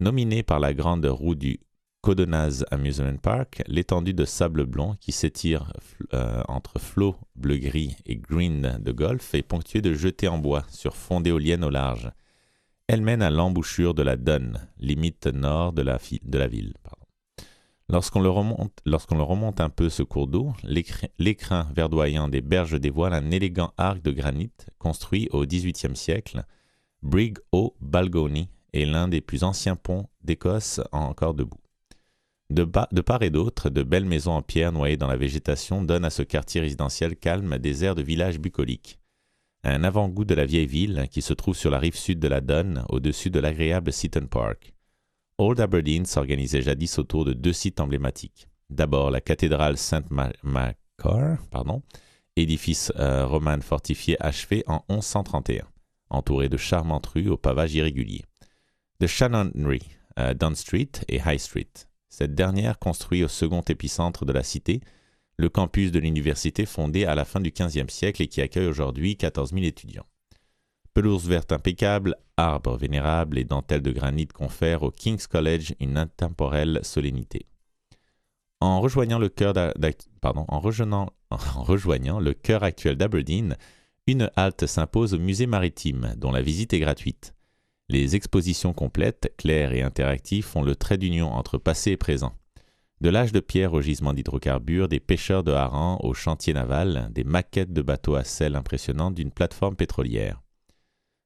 Nominé 0.01 0.43
par 0.43 0.61
la 0.61 0.75
grande 0.75 1.07
roue 1.07 1.35
du 1.35 1.61
Codonaz 2.05 2.67
Amusement 2.71 3.17
Park, 3.17 3.63
l'étendue 3.67 4.13
de 4.13 4.27
sable 4.27 4.67
blond 4.67 4.95
qui 5.01 5.11
s'étire 5.11 5.73
euh, 6.13 6.43
entre 6.49 6.79
flots 6.79 7.17
bleu-gris 7.35 7.97
et 8.05 8.17
green 8.17 8.79
de 8.79 8.93
golf 8.93 9.35
est 9.35 9.41
ponctuée 9.41 9.81
de 9.81 9.95
jetées 9.95 10.29
en 10.29 10.37
bois 10.37 10.65
sur 10.69 10.97
fond 10.97 11.23
d'éoliennes 11.23 11.65
au 11.65 11.71
large. 11.71 12.13
Elle 12.89 13.01
mène 13.01 13.23
à 13.23 13.31
l'embouchure 13.31 13.95
de 13.95 14.03
la 14.03 14.19
Donne, 14.19 14.69
limite 14.79 15.29
nord 15.29 15.73
de 15.73 15.81
la, 15.81 15.97
ville. 16.47 16.75
Lorsqu'on 17.89 18.21
le, 18.21 18.29
remonte, 18.29 18.83
le 18.85 19.23
remonte 19.23 19.63
un 19.63 19.71
peu 19.71 19.89
ce 19.89 20.03
cours 20.03 20.29
d'eau, 20.29 20.53
l'écrin 21.19 21.71
verdoyant 21.75 22.29
des 22.29 22.43
berges 22.43 22.79
dévoile 22.79 23.15
un 23.15 23.31
élégant 23.31 23.73
arc 23.79 24.03
de 24.03 24.11
granit 24.11 24.53
construit 24.79 25.31
au 25.33 25.47
XVIIIe 25.47 25.97
siècle. 25.97 26.45
Brig 27.03 27.39
o' 27.51 27.75
Balgony 27.81 28.51
est 28.75 28.85
l'un 28.85 29.09
des 29.09 29.23
plus 29.23 29.43
anciens 29.43 29.77
ponts 29.77 30.07
d'Écosse 30.23 30.83
encore 30.93 31.33
debout. 31.33 31.64
De, 32.51 32.65
part 32.65 33.23
et 33.23 33.31
d'autre, 33.31 33.71
de 33.71 33.83
belles 33.83 34.05
maisons 34.05 34.33
en 34.33 34.43
pierre 34.43 34.73
noyées 34.73 34.97
dans 34.97 35.07
la 35.07 35.17
végétation 35.17 35.83
donnent 35.83 36.05
à 36.05 36.11
ce 36.11 36.23
quartier 36.23 36.61
résidentiel 36.61 37.17
calme 37.17 37.59
des 37.59 37.85
airs 37.85 37.95
de 37.95 38.03
village 38.03 38.39
bucolique. 38.39 38.99
Un 39.65 39.83
avant-goût 39.83 40.27
de 40.27 40.35
la 40.35 40.45
vieille 40.45 40.67
ville 40.67 41.09
qui 41.11 41.23
se 41.23 41.33
trouve 41.33 41.57
sur 41.57 41.71
la 41.71 41.79
rive 41.79 41.97
sud 41.97 42.21
de 42.21 42.29
la 42.29 42.43
Donne, 42.43 42.85
au-dessus 42.91 43.31
de 43.31 43.41
l'agréable 43.41 43.93
Seaton 43.93 44.27
Park. 44.27 44.75
Old 45.39 45.59
Aberdeen 45.59 46.05
s'organisait 46.05 46.61
jadis 46.61 46.99
autour 46.99 47.25
de 47.25 47.33
deux 47.33 47.55
sites 47.55 47.81
emblématiques. 47.81 48.47
D'abord 48.69 49.11
la 49.11 49.23
cathédrale 49.23 49.79
Saint-Macar, 49.79 51.39
pardon, 51.51 51.83
édifice 52.37 52.93
euh, 52.99 53.27
roman 53.27 53.61
fortifié 53.63 54.23
achevé 54.23 54.65
en 54.67 54.85
1131, 54.91 55.67
entouré 56.11 56.49
de 56.49 56.57
charmantes 56.57 57.07
rues 57.07 57.31
au 57.31 57.37
pavage 57.37 57.75
irrégulier. 57.75 58.23
De 59.01 59.07
Shannonry, 59.07 59.83
euh, 60.19 60.35
Dunn 60.35 60.55
Street 60.55 60.91
et 61.09 61.21
High 61.25 61.39
Street, 61.39 61.73
cette 62.15 62.37
dernière 62.37 62.79
construit 62.79 63.25
au 63.25 63.29
second 63.29 63.63
épicentre 63.63 64.25
de 64.25 64.33
la 64.33 64.45
cité, 64.45 64.81
le 65.37 65.49
campus 65.49 65.91
de 65.91 65.99
l'université 65.99 66.65
fondé 66.65 67.07
à 67.07 67.17
la 67.17 67.25
fin 67.25 67.41
du 67.41 67.51
XVe 67.51 67.89
siècle 67.89 68.23
et 68.23 68.29
qui 68.29 68.41
accueille 68.41 68.69
aujourd'hui 68.69 69.17
14 69.17 69.53
000 69.53 69.65
étudiants. 69.65 70.07
Pelouse 70.95 71.27
verte 71.27 71.51
impeccable, 71.51 72.15
arbres 72.37 72.77
vénérables 72.77 73.37
et 73.37 73.43
dentelles 73.43 73.83
de 73.83 73.91
granit 73.91 74.29
confèrent 74.29 74.85
au 74.85 74.93
King's 74.93 75.27
College 75.27 75.75
une 75.81 75.99
intemporelle 75.99 76.79
solennité. 76.85 77.47
En 78.61 78.81
rejoignant 78.81 79.19
le 79.19 79.29
cœur, 79.29 79.55
en 79.57 80.61
rejoignant 80.61 82.21
le 82.21 82.33
cœur 82.33 82.63
actuel 82.63 82.95
d'Aberdeen, 82.95 83.57
une 84.07 84.31
halte 84.37 84.67
s'impose 84.67 85.15
au 85.15 85.19
musée 85.19 85.49
maritime, 85.49 86.15
dont 86.17 86.31
la 86.31 86.43
visite 86.43 86.75
est 86.75 86.79
gratuite. 86.79 87.35
Les 87.89 88.17
expositions 88.17 88.73
complètes, 88.73 89.35
claires 89.37 89.73
et 89.73 89.83
interactives 89.83 90.45
font 90.45 90.63
le 90.63 90.75
trait 90.75 90.99
d'union 90.99 91.33
entre 91.33 91.59
passé 91.59 91.93
et 91.93 91.97
présent. 91.97 92.35
De 93.01 93.11
l'âge 93.11 93.33
de 93.33 93.41
pierre 93.41 93.75
au 93.75 93.83
gisement 93.83 94.15
d'hydrocarbures, 94.15 94.89
des 94.89 95.01
pêcheurs 95.01 95.45
de 95.45 95.53
harengs 95.53 95.99
au 96.03 96.15
chantier 96.15 96.55
naval, 96.55 97.11
des 97.13 97.25
maquettes 97.25 97.73
de 97.73 97.83
bateaux 97.83 98.15
à 98.15 98.25
sel 98.25 98.57
impressionnantes 98.57 99.15
d'une 99.15 99.31
plateforme 99.31 99.77
pétrolière. 99.77 100.41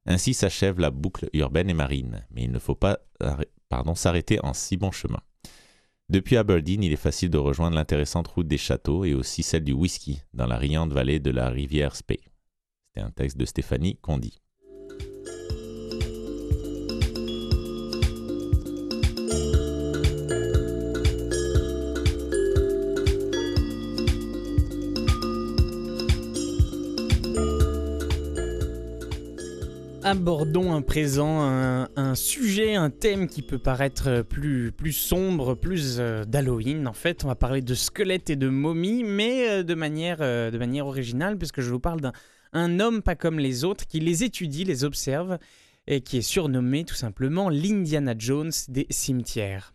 Ainsi 0.06 0.34
s'achève 0.34 0.80
la 0.80 0.90
boucle 0.90 1.28
urbaine 1.32 1.70
et 1.70 1.74
marine, 1.74 2.26
mais 2.30 2.42
il 2.42 2.50
ne 2.50 2.58
faut 2.58 2.74
pas 2.74 2.98
s'arrêter 3.94 4.44
en 4.44 4.54
si 4.54 4.76
bon 4.76 4.90
chemin. 4.90 5.20
Depuis 6.08 6.38
Aberdeen, 6.38 6.82
il 6.82 6.92
est 6.92 6.96
facile 6.96 7.28
de 7.28 7.38
rejoindre 7.38 7.76
l'intéressante 7.76 8.26
route 8.28 8.48
des 8.48 8.56
châteaux 8.56 9.04
et 9.04 9.12
aussi 9.12 9.42
celle 9.42 9.64
du 9.64 9.72
whisky 9.72 10.22
dans 10.32 10.46
la 10.46 10.56
riante 10.56 10.92
vallée 10.92 11.20
de 11.20 11.30
la 11.30 11.50
rivière 11.50 11.94
Spey. 11.94 12.20
C'était 12.88 13.06
un 13.06 13.10
texte 13.10 13.36
de 13.36 13.44
Stéphanie 13.44 13.98
Condy. 14.00 14.40
Abordons 30.08 30.72
un 30.72 30.80
présent, 30.80 31.42
un, 31.42 32.14
sujet, 32.14 32.74
un 32.76 32.88
thème 32.88 33.28
qui 33.28 33.42
peut 33.42 33.58
paraître 33.58 34.22
plus, 34.22 34.72
plus 34.72 34.94
sombre, 34.94 35.54
plus 35.54 35.96
euh, 35.98 36.24
d'Halloween. 36.24 36.88
En 36.88 36.94
fait, 36.94 37.24
on 37.24 37.28
va 37.28 37.34
parler 37.34 37.60
de 37.60 37.74
squelettes 37.74 38.30
et 38.30 38.36
de 38.36 38.48
momies, 38.48 39.04
mais 39.04 39.50
euh, 39.50 39.62
de, 39.62 39.74
manière, 39.74 40.18
euh, 40.20 40.50
de 40.50 40.56
manière 40.56 40.86
originale, 40.86 41.36
puisque 41.36 41.60
je 41.60 41.70
vous 41.70 41.78
parle 41.78 42.00
d'un 42.00 42.80
homme 42.80 43.02
pas 43.02 43.16
comme 43.16 43.38
les 43.38 43.64
autres 43.64 43.86
qui 43.86 44.00
les 44.00 44.24
étudie, 44.24 44.64
les 44.64 44.82
observe, 44.82 45.38
et 45.86 46.00
qui 46.00 46.16
est 46.16 46.22
surnommé 46.22 46.84
tout 46.84 46.94
simplement 46.94 47.50
l'Indiana 47.50 48.14
Jones 48.16 48.52
des 48.68 48.86
cimetières. 48.88 49.74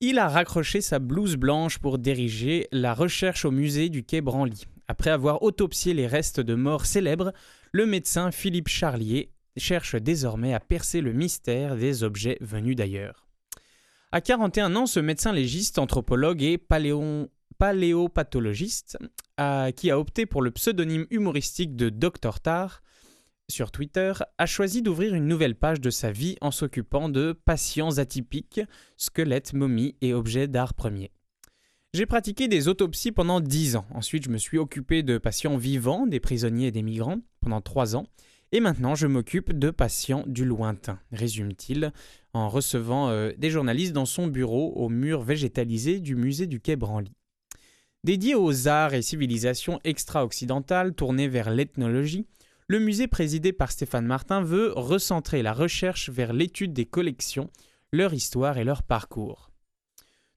Il 0.00 0.18
a 0.18 0.28
raccroché 0.28 0.80
sa 0.80 0.98
blouse 0.98 1.36
blanche 1.36 1.78
pour 1.78 1.98
diriger 1.98 2.68
la 2.72 2.94
recherche 2.94 3.44
au 3.44 3.50
musée 3.50 3.90
du 3.90 4.02
Quai 4.02 4.22
Branly. 4.22 4.64
Après 4.88 5.10
avoir 5.10 5.42
autopsié 5.42 5.92
les 5.92 6.06
restes 6.06 6.40
de 6.40 6.54
morts 6.54 6.86
célèbres, 6.86 7.34
le 7.72 7.84
médecin 7.84 8.30
Philippe 8.30 8.68
Charlier 8.68 9.30
cherche 9.58 9.96
désormais 9.96 10.54
à 10.54 10.60
percer 10.60 11.00
le 11.00 11.12
mystère 11.12 11.76
des 11.76 12.02
objets 12.04 12.38
venus 12.40 12.76
d'ailleurs. 12.76 13.26
À 14.10 14.20
41 14.20 14.74
ans, 14.76 14.86
ce 14.86 15.00
médecin 15.00 15.32
légiste, 15.32 15.78
anthropologue 15.78 16.42
et 16.42 16.58
paléopathologiste, 17.58 18.96
qui 19.76 19.90
a 19.90 19.98
opté 19.98 20.24
pour 20.24 20.40
le 20.40 20.50
pseudonyme 20.50 21.06
humoristique 21.10 21.76
de 21.76 21.90
Dr 21.90 22.40
Tar 22.40 22.82
sur 23.50 23.70
Twitter, 23.70 24.12
a 24.36 24.46
choisi 24.46 24.82
d'ouvrir 24.82 25.14
une 25.14 25.26
nouvelle 25.26 25.54
page 25.54 25.80
de 25.80 25.90
sa 25.90 26.10
vie 26.10 26.36
en 26.40 26.50
s'occupant 26.50 27.08
de 27.08 27.32
patients 27.32 27.98
atypiques, 27.98 28.60
squelettes, 28.96 29.54
momies 29.54 29.96
et 30.00 30.12
objets 30.12 30.48
d'art 30.48 30.74
premier. 30.74 31.10
J'ai 31.94 32.04
pratiqué 32.04 32.48
des 32.48 32.68
autopsies 32.68 33.12
pendant 33.12 33.40
10 33.40 33.76
ans. 33.76 33.86
Ensuite, 33.94 34.24
je 34.24 34.28
me 34.28 34.36
suis 34.36 34.58
occupé 34.58 35.02
de 35.02 35.16
patients 35.16 35.56
vivants, 35.56 36.06
des 36.06 36.20
prisonniers 36.20 36.66
et 36.66 36.72
des 36.72 36.82
migrants, 36.82 37.20
pendant 37.40 37.62
3 37.62 37.96
ans. 37.96 38.06
Et 38.50 38.60
maintenant, 38.60 38.94
je 38.94 39.06
m'occupe 39.06 39.52
de 39.52 39.70
patients 39.70 40.24
du 40.26 40.44
lointain, 40.44 40.98
résume-t-il, 41.12 41.92
en 42.32 42.48
recevant 42.48 43.10
euh, 43.10 43.32
des 43.36 43.50
journalistes 43.50 43.92
dans 43.92 44.06
son 44.06 44.26
bureau 44.26 44.72
au 44.76 44.88
mur 44.88 45.20
végétalisé 45.20 46.00
du 46.00 46.16
musée 46.16 46.46
du 46.46 46.58
Quai 46.58 46.76
Branly. 46.76 47.12
Dédié 48.04 48.34
aux 48.34 48.68
arts 48.68 48.94
et 48.94 49.02
civilisations 49.02 49.80
extra-occidentales 49.84 50.94
tournées 50.94 51.28
vers 51.28 51.50
l'ethnologie, 51.50 52.26
le 52.68 52.78
musée 52.78 53.06
présidé 53.06 53.52
par 53.52 53.70
Stéphane 53.70 54.06
Martin 54.06 54.42
veut 54.42 54.72
recentrer 54.74 55.42
la 55.42 55.52
recherche 55.52 56.08
vers 56.08 56.32
l'étude 56.32 56.72
des 56.72 56.86
collections, 56.86 57.50
leur 57.92 58.14
histoire 58.14 58.56
et 58.56 58.64
leur 58.64 58.82
parcours. 58.82 59.50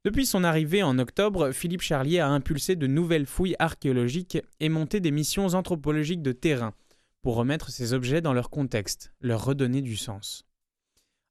Depuis 0.03 0.25
son 0.25 0.43
arrivée 0.43 0.81
en 0.81 0.97
octobre, 0.97 1.51
Philippe 1.51 1.81
Charlier 1.81 2.19
a 2.19 2.29
impulsé 2.29 2.75
de 2.75 2.87
nouvelles 2.87 3.27
fouilles 3.27 3.55
archéologiques 3.59 4.39
et 4.59 4.69
monté 4.69 4.99
des 4.99 5.11
missions 5.11 5.53
anthropologiques 5.53 6.23
de 6.23 6.31
terrain, 6.31 6.73
pour 7.21 7.35
remettre 7.35 7.69
ces 7.69 7.93
objets 7.93 8.21
dans 8.21 8.33
leur 8.33 8.49
contexte, 8.49 9.13
leur 9.21 9.45
redonner 9.45 9.81
du 9.81 9.95
sens. 9.95 10.45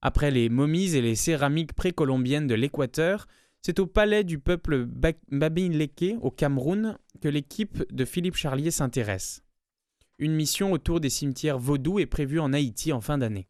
Après 0.01 0.31
les 0.31 0.49
momies 0.49 0.95
et 0.95 1.01
les 1.01 1.15
céramiques 1.15 1.73
précolombiennes 1.73 2.47
de 2.47 2.55
l'Équateur, 2.55 3.27
c'est 3.61 3.79
au 3.79 3.85
palais 3.85 4.23
du 4.23 4.39
peuple 4.39 4.85
Babin-Leke 4.85 6.15
au 6.21 6.31
Cameroun 6.31 6.97
que 7.21 7.27
l'équipe 7.27 7.83
de 7.93 8.05
Philippe 8.05 8.35
Charlier 8.35 8.71
s'intéresse. 8.71 9.43
Une 10.17 10.33
mission 10.33 10.71
autour 10.71 10.99
des 10.99 11.09
cimetières 11.09 11.59
vaudous 11.59 11.99
est 11.99 12.07
prévue 12.07 12.39
en 12.39 12.53
Haïti 12.53 12.91
en 12.91 13.01
fin 13.01 13.17
d'année. 13.17 13.47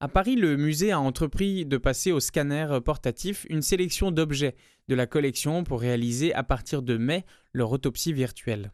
À 0.00 0.08
Paris, 0.08 0.36
le 0.36 0.56
musée 0.56 0.92
a 0.92 1.00
entrepris 1.00 1.64
de 1.64 1.76
passer 1.76 2.12
au 2.12 2.20
scanner 2.20 2.78
portatif 2.84 3.46
une 3.48 3.62
sélection 3.62 4.10
d'objets 4.10 4.54
de 4.88 4.94
la 4.94 5.06
collection 5.06 5.64
pour 5.64 5.80
réaliser 5.80 6.34
à 6.34 6.42
partir 6.42 6.82
de 6.82 6.96
mai 6.96 7.24
leur 7.52 7.72
autopsie 7.72 8.12
virtuelle. 8.12 8.72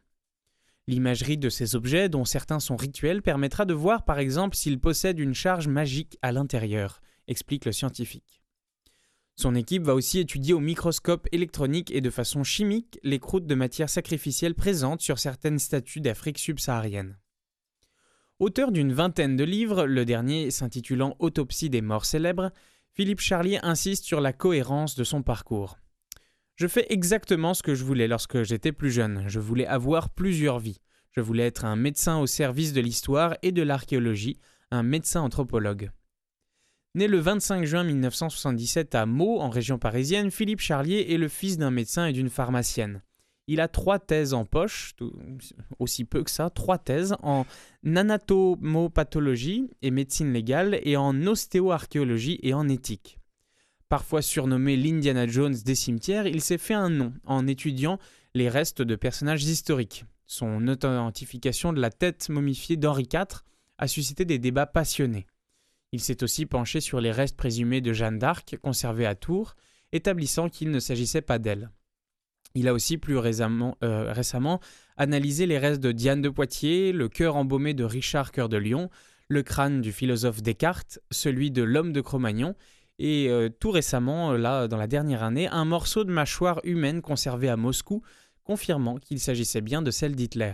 L'imagerie 0.87 1.39
de 1.39 1.49
ces 1.49 1.77
objets, 1.77 2.09
dont 2.09 2.25
certains 2.25 2.61
sont 2.61 2.77
rituels, 2.77 3.23
permettra 3.23 3.65
de 3.65 3.75
voir 3.75 4.05
par 4.05 4.19
exemple 4.19 4.57
s'ils 4.57 4.81
possèdent 4.81 5.21
une 5.21 5.35
charge 5.35 5.69
magique 5.69 6.19
à 6.23 6.33
l'intérieur, 6.33 7.01
explique 7.29 7.65
le 7.65 7.73
scientifique. 7.73 8.41
Son 9.37 9.55
équipe 9.55 9.85
va 9.85 9.95
aussi 9.95 10.19
étudier 10.19 10.53
au 10.53 10.61
microscope 10.61 11.27
électronique 11.33 11.91
et 11.91 12.03
de 12.03 12.11
façon 12.11 12.45
chimique 12.45 12.99
les 13.03 13.19
croûtes 13.19 13.47
de 13.47 13.55
matière 13.55 13.89
sacrificielle 13.89 14.55
présentes 14.55 15.01
sur 15.01 15.19
certaines 15.19 15.59
statues 15.59 16.03
d'Afrique 16.03 16.39
subsaharienne. 16.39 17.17
Auteur 18.39 18.73
d'une 18.73 18.93
vingtaine 18.93 19.37
de 19.37 19.45
livres, 19.45 19.87
le 19.87 20.05
dernier 20.05 20.51
s'intitulant 20.51 21.17
Autopsie 21.19 21.71
des 21.71 21.83
morts 21.83 22.05
célèbres, 22.05 22.53
Philippe 22.93 23.21
Charlier 23.21 23.61
insiste 23.63 24.05
sur 24.05 24.21
la 24.21 24.33
cohérence 24.33 24.95
de 24.95 25.05
son 25.05 25.23
parcours. 25.23 25.79
Je 26.61 26.67
fais 26.67 26.85
exactement 26.91 27.55
ce 27.55 27.63
que 27.63 27.75
je 27.75 27.85
voulais 27.85 28.07
lorsque 28.07 28.43
j'étais 28.43 28.73
plus 28.73 28.91
jeune. 28.91 29.25
Je 29.29 29.41
voulais 29.41 29.65
avoir 29.65 30.11
plusieurs 30.11 30.59
vies. 30.59 30.83
Je 31.11 31.23
voulais 31.23 31.47
être 31.47 31.65
un 31.65 31.75
médecin 31.75 32.19
au 32.19 32.27
service 32.27 32.75
de 32.75 32.83
l'histoire 32.83 33.35
et 33.41 33.51
de 33.51 33.63
l'archéologie, 33.63 34.39
un 34.71 34.83
médecin 34.83 35.23
anthropologue. 35.23 35.91
Né 36.95 37.09
le 37.09 37.19
25 37.19 37.65
juin 37.65 37.83
1977 37.83 38.95
à 38.95 39.07
Meaux, 39.07 39.41
en 39.41 39.49
région 39.49 39.79
parisienne, 39.79 40.31
Philippe 40.31 40.61
Charlier 40.61 41.07
est 41.09 41.17
le 41.17 41.29
fils 41.29 41.57
d'un 41.57 41.71
médecin 41.71 42.05
et 42.05 42.13
d'une 42.13 42.29
pharmacienne. 42.29 43.01
Il 43.47 43.63
a 43.63 43.67
trois 43.69 43.99
thèses 43.99 44.35
en 44.35 44.45
poche, 44.45 44.95
aussi 45.79 46.05
peu 46.05 46.23
que 46.23 46.31
ça, 46.31 46.51
trois 46.51 46.77
thèses 46.77 47.17
en 47.23 47.47
anatomopathologie 47.87 49.71
et 49.81 49.91
médecine 49.91 50.35
légale 50.35 50.79
et 50.83 50.99
en 50.99 51.27
ostéoarchéologie 51.27 52.39
et 52.43 52.53
en 52.53 52.69
éthique. 52.69 53.20
Parfois 53.91 54.23
surnommé 54.23 54.77
l'Indiana 54.77 55.27
Jones 55.27 55.57
des 55.65 55.75
cimetières, 55.75 56.29
il 56.29 56.43
s'est 56.43 56.59
fait 56.59 56.75
un 56.75 56.91
nom 56.91 57.13
en 57.27 57.49
étudiant 57.49 57.99
les 58.35 58.49
restes 58.49 58.83
de 58.83 58.95
personnages 58.95 59.43
historiques. 59.43 60.05
Son 60.27 60.69
authentification 60.69 61.73
de 61.73 61.81
la 61.81 61.91
tête 61.91 62.29
momifiée 62.29 62.77
d'Henri 62.77 63.09
IV 63.13 63.43
a 63.79 63.89
suscité 63.89 64.25
des 64.25 64.39
débats 64.39 64.67
passionnés. 64.67 65.27
Il 65.91 65.99
s'est 65.99 66.23
aussi 66.23 66.47
penché 66.47 66.81
sur 66.81 67.01
les 67.01 67.11
restes 67.11 67.37
présumés 67.37 67.81
de 67.81 67.93
Jeanne 67.93 68.21
d'Arc 68.21 68.57
conservés 68.63 69.07
à 69.07 69.17
Tours, 69.17 69.57
établissant 69.91 70.49
qu'il 70.49 70.71
ne 70.71 70.79
s'agissait 70.79 71.21
pas 71.21 71.41
d'elle. 71.41 71.69
Il 72.55 72.69
a 72.69 72.75
aussi 72.75 72.97
plus 72.97 73.19
euh, 73.19 74.13
récemment, 74.13 74.61
analysé 74.99 75.47
les 75.47 75.59
restes 75.59 75.83
de 75.83 75.91
Diane 75.91 76.23
de 76.23 76.29
Poitiers, 76.29 76.93
le 76.93 77.09
cœur 77.09 77.35
embaumé 77.35 77.75
de 77.75 77.83
Richard 77.83 78.31
Cœur 78.31 78.49
de 78.49 78.57
Lion, 78.57 78.89
le 79.27 79.43
crâne 79.43 79.81
du 79.81 79.91
philosophe 79.91 80.43
Descartes, 80.43 81.01
celui 81.11 81.51
de 81.51 81.63
l'homme 81.65 81.93
de 81.93 82.01
Cro-Magnon, 82.01 82.55
et 83.01 83.31
euh, 83.31 83.49
tout 83.49 83.71
récemment, 83.71 84.33
euh, 84.33 84.37
là, 84.37 84.69
dans 84.69 84.77
la 84.77 84.87
dernière 84.87 85.23
année, 85.23 85.49
un 85.49 85.65
morceau 85.65 86.05
de 86.05 86.13
mâchoire 86.13 86.61
humaine 86.65 87.01
conservé 87.01 87.49
à 87.49 87.57
Moscou, 87.57 88.03
confirmant 88.45 88.99
qu'il 88.99 89.19
s'agissait 89.19 89.63
bien 89.63 89.81
de 89.81 89.91
celle 89.91 90.15
d'Hitler. 90.15 90.53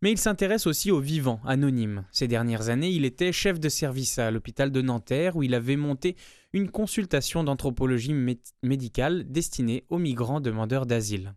Mais 0.00 0.12
il 0.12 0.18
s'intéresse 0.18 0.68
aussi 0.68 0.92
aux 0.92 1.00
vivants, 1.00 1.40
anonymes. 1.44 2.04
Ces 2.12 2.28
dernières 2.28 2.68
années, 2.68 2.90
il 2.90 3.04
était 3.04 3.32
chef 3.32 3.58
de 3.58 3.68
service 3.68 4.20
à 4.20 4.30
l'hôpital 4.30 4.70
de 4.70 4.80
Nanterre 4.80 5.36
où 5.36 5.42
il 5.42 5.54
avait 5.54 5.76
monté 5.76 6.16
une 6.52 6.70
consultation 6.70 7.42
d'anthropologie 7.42 8.14
médicale 8.62 9.24
destinée 9.30 9.84
aux 9.88 9.98
migrants 9.98 10.40
demandeurs 10.40 10.86
d'asile. 10.86 11.34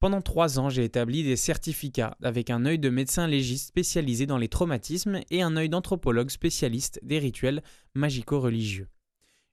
Pendant 0.00 0.20
trois 0.20 0.58
ans, 0.58 0.68
j'ai 0.68 0.82
établi 0.82 1.22
des 1.22 1.36
certificats 1.36 2.16
avec 2.24 2.50
un 2.50 2.66
œil 2.66 2.80
de 2.80 2.90
médecin 2.90 3.28
légiste 3.28 3.68
spécialisé 3.68 4.26
dans 4.26 4.36
les 4.36 4.48
traumatismes 4.48 5.20
et 5.30 5.42
un 5.42 5.56
œil 5.56 5.68
d'anthropologue 5.68 6.30
spécialiste 6.30 6.98
des 7.04 7.20
rituels 7.20 7.62
magico-religieux. 7.94 8.88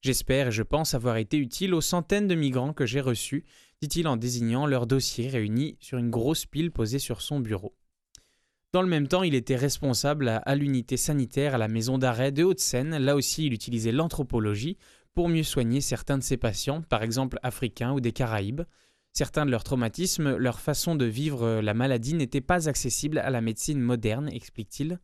J'espère 0.02 0.48
et 0.48 0.52
je 0.52 0.64
pense 0.64 0.94
avoir 0.94 1.18
été 1.18 1.38
utile 1.38 1.74
aux 1.74 1.82
centaines 1.82 2.28
de 2.28 2.36
migrants 2.36 2.74
que 2.74 2.86
j'ai 2.86 3.02
reçus, 3.02 3.44
dit-il 3.82 4.08
en 4.08 4.16
désignant 4.16 4.66
leurs 4.66 4.88
dossiers 4.88 5.28
réunis 5.28 5.78
sur 5.82 5.98
une 5.98 6.10
grosse 6.10 6.46
pile 6.46 6.72
posée 6.72 7.00
sur 7.00 7.22
son 7.22 7.40
bureau. 7.40 7.76
Dans 8.72 8.82
le 8.82 8.88
même 8.88 9.08
temps, 9.08 9.24
il 9.24 9.34
était 9.34 9.56
responsable 9.56 10.30
à, 10.30 10.56
l'unité 10.56 10.96
sanitaire 10.96 11.56
à 11.56 11.58
la 11.58 11.68
maison 11.68 11.98
d'arrêt 11.98 12.32
de 12.32 12.44
Haute-Seine. 12.44 12.98
Là 12.98 13.16
aussi, 13.16 13.48
il 13.48 13.54
utilisait 13.54 13.92
l'anthropologie 13.92 14.78
pour 15.16 15.28
mieux 15.28 15.44
soigner 15.44 15.82
certains 15.82 16.20
de 16.20 16.24
ses 16.24 16.38
patients, 16.38 16.82
par 16.84 17.02
exemple 17.02 17.40
africains 17.42 17.92
ou 17.92 18.00
des 18.00 18.12
Caraïbes. 18.12 18.62
Certains 19.12 19.46
de 19.46 19.52
leurs 19.52 19.64
traumatismes, 19.64 20.38
leur 20.38 20.60
façon 20.60 20.96
de 20.96 21.06
vivre 21.06 21.62
la 21.62 21.74
maladie 21.74 22.14
n'était 22.14 22.42
pas 22.42 22.70
accessible 22.70 23.18
à 23.18 23.32
la 23.32 23.42
médecine 23.42 23.82
moderne, 23.82 24.30
explique-t-il. 24.32 25.00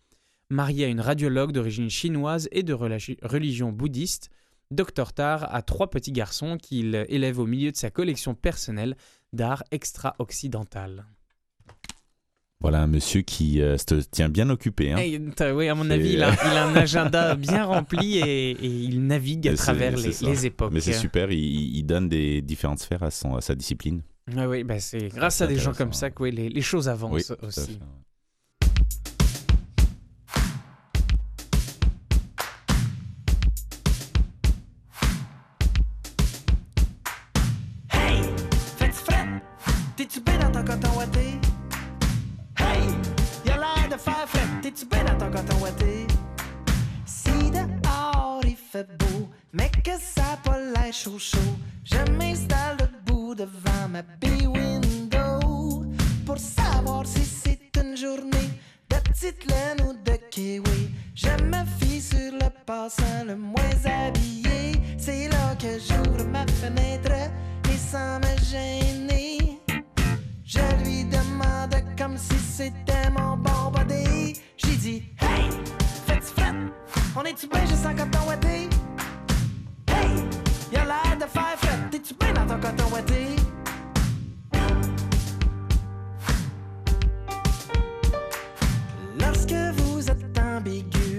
Marié 0.49 0.85
à 0.85 0.89
une 0.89 1.01
radiologue 1.01 1.51
d'origine 1.51 1.89
chinoise 1.89 2.47
et 2.51 2.61
de 2.61 2.73
religion 2.73 3.71
bouddhiste, 3.71 4.29
Dr 4.71 5.13
Tar 5.13 5.53
a 5.53 5.61
trois 5.61 5.89
petits 5.89 6.11
garçons 6.11 6.57
qu'il 6.57 7.05
élève 7.09 7.39
au 7.39 7.45
milieu 7.45 7.71
de 7.71 7.77
sa 7.77 7.89
collection 7.89 8.33
personnelle 8.33 8.95
d'art 9.33 9.63
extra-occidental. 9.71 11.05
Voilà 12.61 12.81
un 12.81 12.87
monsieur 12.87 13.21
qui 13.21 13.61
euh, 13.61 13.77
se 13.77 13.95
tient 13.95 14.29
bien 14.29 14.49
occupé. 14.49 14.91
Hein. 14.91 15.53
oui, 15.53 15.67
à 15.67 15.75
mon 15.75 15.89
avis, 15.89 16.13
il 16.13 16.23
a, 16.23 16.65
un 16.65 16.75
agenda 16.75 17.35
bien 17.35 17.65
rempli 17.65 18.17
et, 18.17 18.51
il 18.65 19.05
navigue 19.05 19.47
à 19.47 19.55
travers 19.55 19.95
les, 19.95 20.45
époques. 20.45 20.71
Mais 20.71 20.79
c'est 20.79 20.93
super, 20.93 21.31
il, 21.31 21.83
donne 21.83 22.09
des 22.09 22.41
différentes 22.41 22.79
sphères 22.79 23.03
à, 23.03 23.11
son, 23.11 23.35
à 23.35 23.41
sa 23.41 23.55
discipline. 23.55 24.01
Ah 24.35 24.49
oui, 24.49 24.63
bah 24.63 24.79
c'est 24.79 25.09
grâce 25.09 25.41
à 25.41 25.47
des 25.47 25.57
gens 25.57 25.73
comme 25.73 25.93
ça 25.93 26.09
que 26.09 26.23
les, 26.23 26.61
choses 26.61 26.89
avancent 26.89 27.33
aussi. 27.43 27.79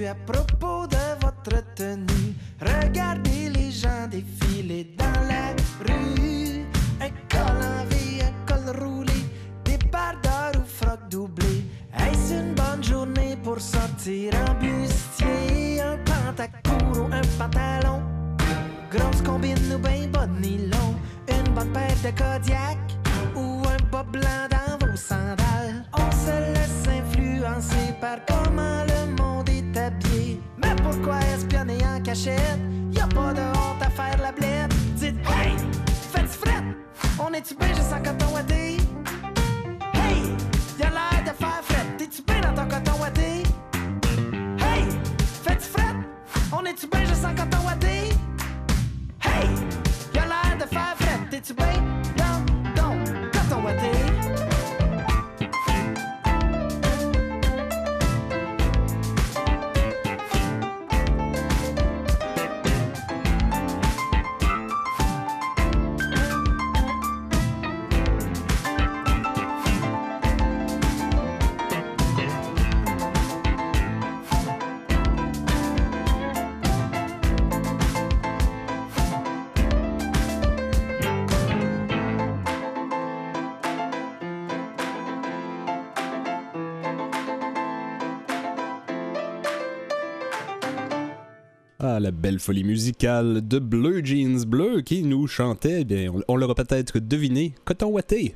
À 0.07 0.15
propos 0.15 0.87
de 0.87 1.25
votre 1.25 1.75
tenue, 1.75 2.35
regardez 2.61 3.49
les 3.49 3.71
gens 3.71 4.07
défiler 4.09 4.95
dans 4.97 5.21
la 5.29 5.55
rue. 5.81 6.65
Un 7.01 7.11
col 7.29 7.57
en 7.63 7.85
vie, 7.91 8.21
un 8.23 8.33
col 8.47 8.77
roulé 8.83 9.13
débardeur 9.65 10.53
ou 10.57 10.65
froc. 10.65 11.01
Est-ce 11.99 12.35
une 12.35 12.55
bonne 12.55 12.83
journée 12.83 13.37
pour 13.43 13.61
sortir 13.61 14.33
un 14.49 14.55
bustier, 14.55 15.81
un 15.81 15.99
pantacourt 16.05 17.03
ou 17.03 17.13
un 17.13 17.23
pantalon? 17.39 18.03
Grosse 18.91 19.23
combine 19.23 19.73
ou 19.75 19.79
ben 19.79 20.11
bonne 20.11 20.41
nylon, 20.41 20.95
une 21.29 21.55
bonne 21.55 21.73
paire 21.73 21.97
de 22.05 22.11
Kodiak 22.11 22.86
espionner 32.17 32.53
en 32.55 32.66
Ah, 91.89 92.01
la 92.01 92.11
belle 92.11 92.41
folie 92.41 92.65
musicale 92.65 93.47
de 93.47 93.61
Bleu 93.61 94.05
Jeans 94.05 94.45
Bleu 94.45 94.81
qui 94.81 95.05
nous 95.05 95.29
chantait, 95.29 95.83
eh 95.83 95.85
bien, 95.85 96.11
on, 96.13 96.21
on 96.27 96.37
l'aura 96.37 96.57
peut-être 96.57 96.99
deviné, 96.99 97.55
Coton 97.65 97.87
Watté. 97.91 98.35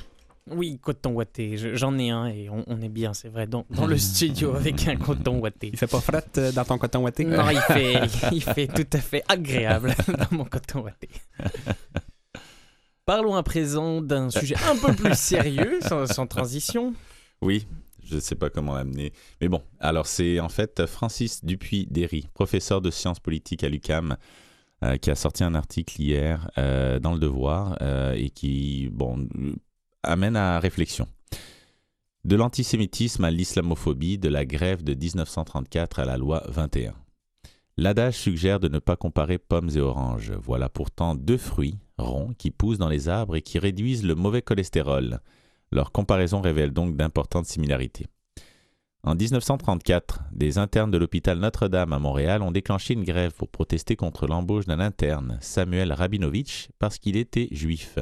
Oui, 0.48 0.78
coton. 0.80 1.16
Je- 1.36 1.74
J'en 1.74 1.98
ai 1.98 2.10
un 2.10 2.26
et 2.26 2.48
on, 2.48 2.62
on 2.68 2.80
est 2.80 2.88
bien, 2.88 3.12
c'est 3.12 3.28
vrai, 3.28 3.48
dans, 3.48 3.66
dans 3.70 3.86
le 3.88 3.98
studio 3.98 4.54
avec 4.54 4.86
un 4.86 4.94
coton 4.94 5.40
ouaté. 5.40 5.70
Il 5.72 5.76
fait 5.76 5.88
pas 5.88 6.00
fret 6.00 6.22
euh, 6.38 6.52
dans 6.52 6.64
ton 6.64 6.78
coton 6.78 7.02
Watté? 7.02 7.24
Non, 7.24 7.50
il 7.50 7.58
fait, 7.58 8.00
il 8.32 8.40
fait 8.42 8.68
tout 8.68 8.86
à 8.92 8.98
fait 8.98 9.24
agréable 9.28 9.96
dans 10.08 10.36
mon 10.36 10.44
coton 10.44 10.82
ouaté. 10.82 11.08
Parlons 13.04 13.34
à 13.34 13.42
présent 13.42 14.00
d'un 14.00 14.30
sujet 14.30 14.54
un 14.70 14.76
peu 14.76 14.92
plus 14.94 15.16
sérieux, 15.18 15.80
sans, 15.82 16.06
sans 16.06 16.28
transition. 16.28 16.94
Oui, 17.42 17.66
je 18.10 18.16
ne 18.16 18.20
sais 18.20 18.34
pas 18.34 18.50
comment 18.50 18.74
l'amener. 18.74 19.12
Mais 19.40 19.48
bon, 19.48 19.62
alors 19.78 20.06
c'est 20.06 20.40
en 20.40 20.48
fait 20.48 20.86
Francis 20.86 21.44
Dupuis-Derry, 21.44 22.28
professeur 22.34 22.80
de 22.80 22.90
sciences 22.90 23.20
politiques 23.20 23.64
à 23.64 23.68
l'UCAM, 23.68 24.16
euh, 24.82 24.96
qui 24.96 25.10
a 25.10 25.14
sorti 25.14 25.44
un 25.44 25.54
article 25.54 26.00
hier 26.00 26.50
euh, 26.58 26.98
dans 26.98 27.12
Le 27.12 27.20
Devoir 27.20 27.76
euh, 27.82 28.14
et 28.14 28.30
qui 28.30 28.88
bon, 28.92 29.28
amène 30.02 30.36
à 30.36 30.58
réflexion. 30.58 31.06
De 32.24 32.36
l'antisémitisme 32.36 33.24
à 33.24 33.30
l'islamophobie, 33.30 34.18
de 34.18 34.28
la 34.28 34.44
grève 34.44 34.82
de 34.82 34.94
1934 34.94 36.00
à 36.00 36.04
la 36.04 36.18
loi 36.18 36.42
21. 36.48 36.94
L'adage 37.76 38.16
suggère 38.18 38.60
de 38.60 38.68
ne 38.68 38.78
pas 38.78 38.96
comparer 38.96 39.38
pommes 39.38 39.70
et 39.74 39.80
oranges. 39.80 40.32
Voilà 40.32 40.68
pourtant 40.68 41.14
deux 41.14 41.38
fruits 41.38 41.78
ronds 41.96 42.34
qui 42.36 42.50
poussent 42.50 42.78
dans 42.78 42.88
les 42.88 43.08
arbres 43.08 43.36
et 43.36 43.42
qui 43.42 43.58
réduisent 43.58 44.04
le 44.04 44.14
mauvais 44.14 44.42
cholestérol. 44.42 45.20
Leur 45.72 45.92
comparaison 45.92 46.40
révèle 46.40 46.72
donc 46.72 46.96
d'importantes 46.96 47.46
similarités. 47.46 48.06
En 49.02 49.14
1934, 49.14 50.24
des 50.32 50.58
internes 50.58 50.90
de 50.90 50.98
l'hôpital 50.98 51.38
Notre-Dame 51.38 51.92
à 51.92 51.98
Montréal 51.98 52.42
ont 52.42 52.50
déclenché 52.50 52.92
une 52.92 53.04
grève 53.04 53.32
pour 53.32 53.48
protester 53.48 53.96
contre 53.96 54.26
l'embauche 54.26 54.66
d'un 54.66 54.80
interne, 54.80 55.38
Samuel 55.40 55.92
Rabinovitch, 55.92 56.68
parce 56.78 56.98
qu'il 56.98 57.16
était 57.16 57.48
juif. 57.50 57.98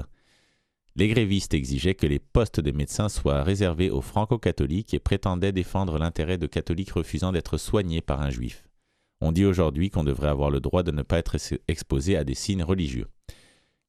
Les 0.96 1.06
grévistes 1.06 1.54
exigeaient 1.54 1.94
que 1.94 2.08
les 2.08 2.18
postes 2.18 2.58
de 2.58 2.72
médecins 2.72 3.08
soient 3.08 3.44
réservés 3.44 3.90
aux 3.90 4.00
franco-catholiques 4.00 4.94
et 4.94 4.98
prétendaient 4.98 5.52
défendre 5.52 5.98
l'intérêt 5.98 6.38
de 6.38 6.48
catholiques 6.48 6.90
refusant 6.90 7.30
d'être 7.30 7.58
soignés 7.58 8.00
par 8.00 8.20
un 8.20 8.30
juif. 8.30 8.64
On 9.20 9.30
dit 9.30 9.44
aujourd'hui 9.44 9.90
qu'on 9.90 10.02
devrait 10.02 10.28
avoir 10.28 10.50
le 10.50 10.60
droit 10.60 10.82
de 10.82 10.90
ne 10.90 11.02
pas 11.02 11.18
être 11.18 11.36
ex- 11.36 11.54
exposé 11.68 12.16
à 12.16 12.24
des 12.24 12.34
signes 12.34 12.64
religieux. 12.64 13.06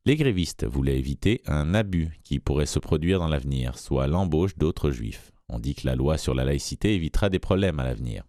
Les 0.10 0.15
grévistes 0.15 0.65
voulaient 0.65 0.98
éviter 0.98 1.43
un 1.45 1.76
abus 1.76 2.19
qui 2.24 2.39
pourrait 2.39 2.65
se 2.65 2.80
produire 2.80 3.19
dans 3.19 3.28
l'avenir, 3.28 3.78
soit 3.78 4.08
l'embauche 4.08 4.58
d'autres 4.58 4.89
juifs. 4.89 5.32
On 5.50 5.60
dit 5.60 5.76
que 5.76 5.86
la 5.86 5.95
loi 5.95 6.17
sur 6.17 6.34
la 6.34 6.43
laïcité 6.43 6.95
évitera 6.95 7.30
des 7.30 7.38
problèmes 7.38 7.80
à 7.80 7.84
l'avenir. 7.84 8.24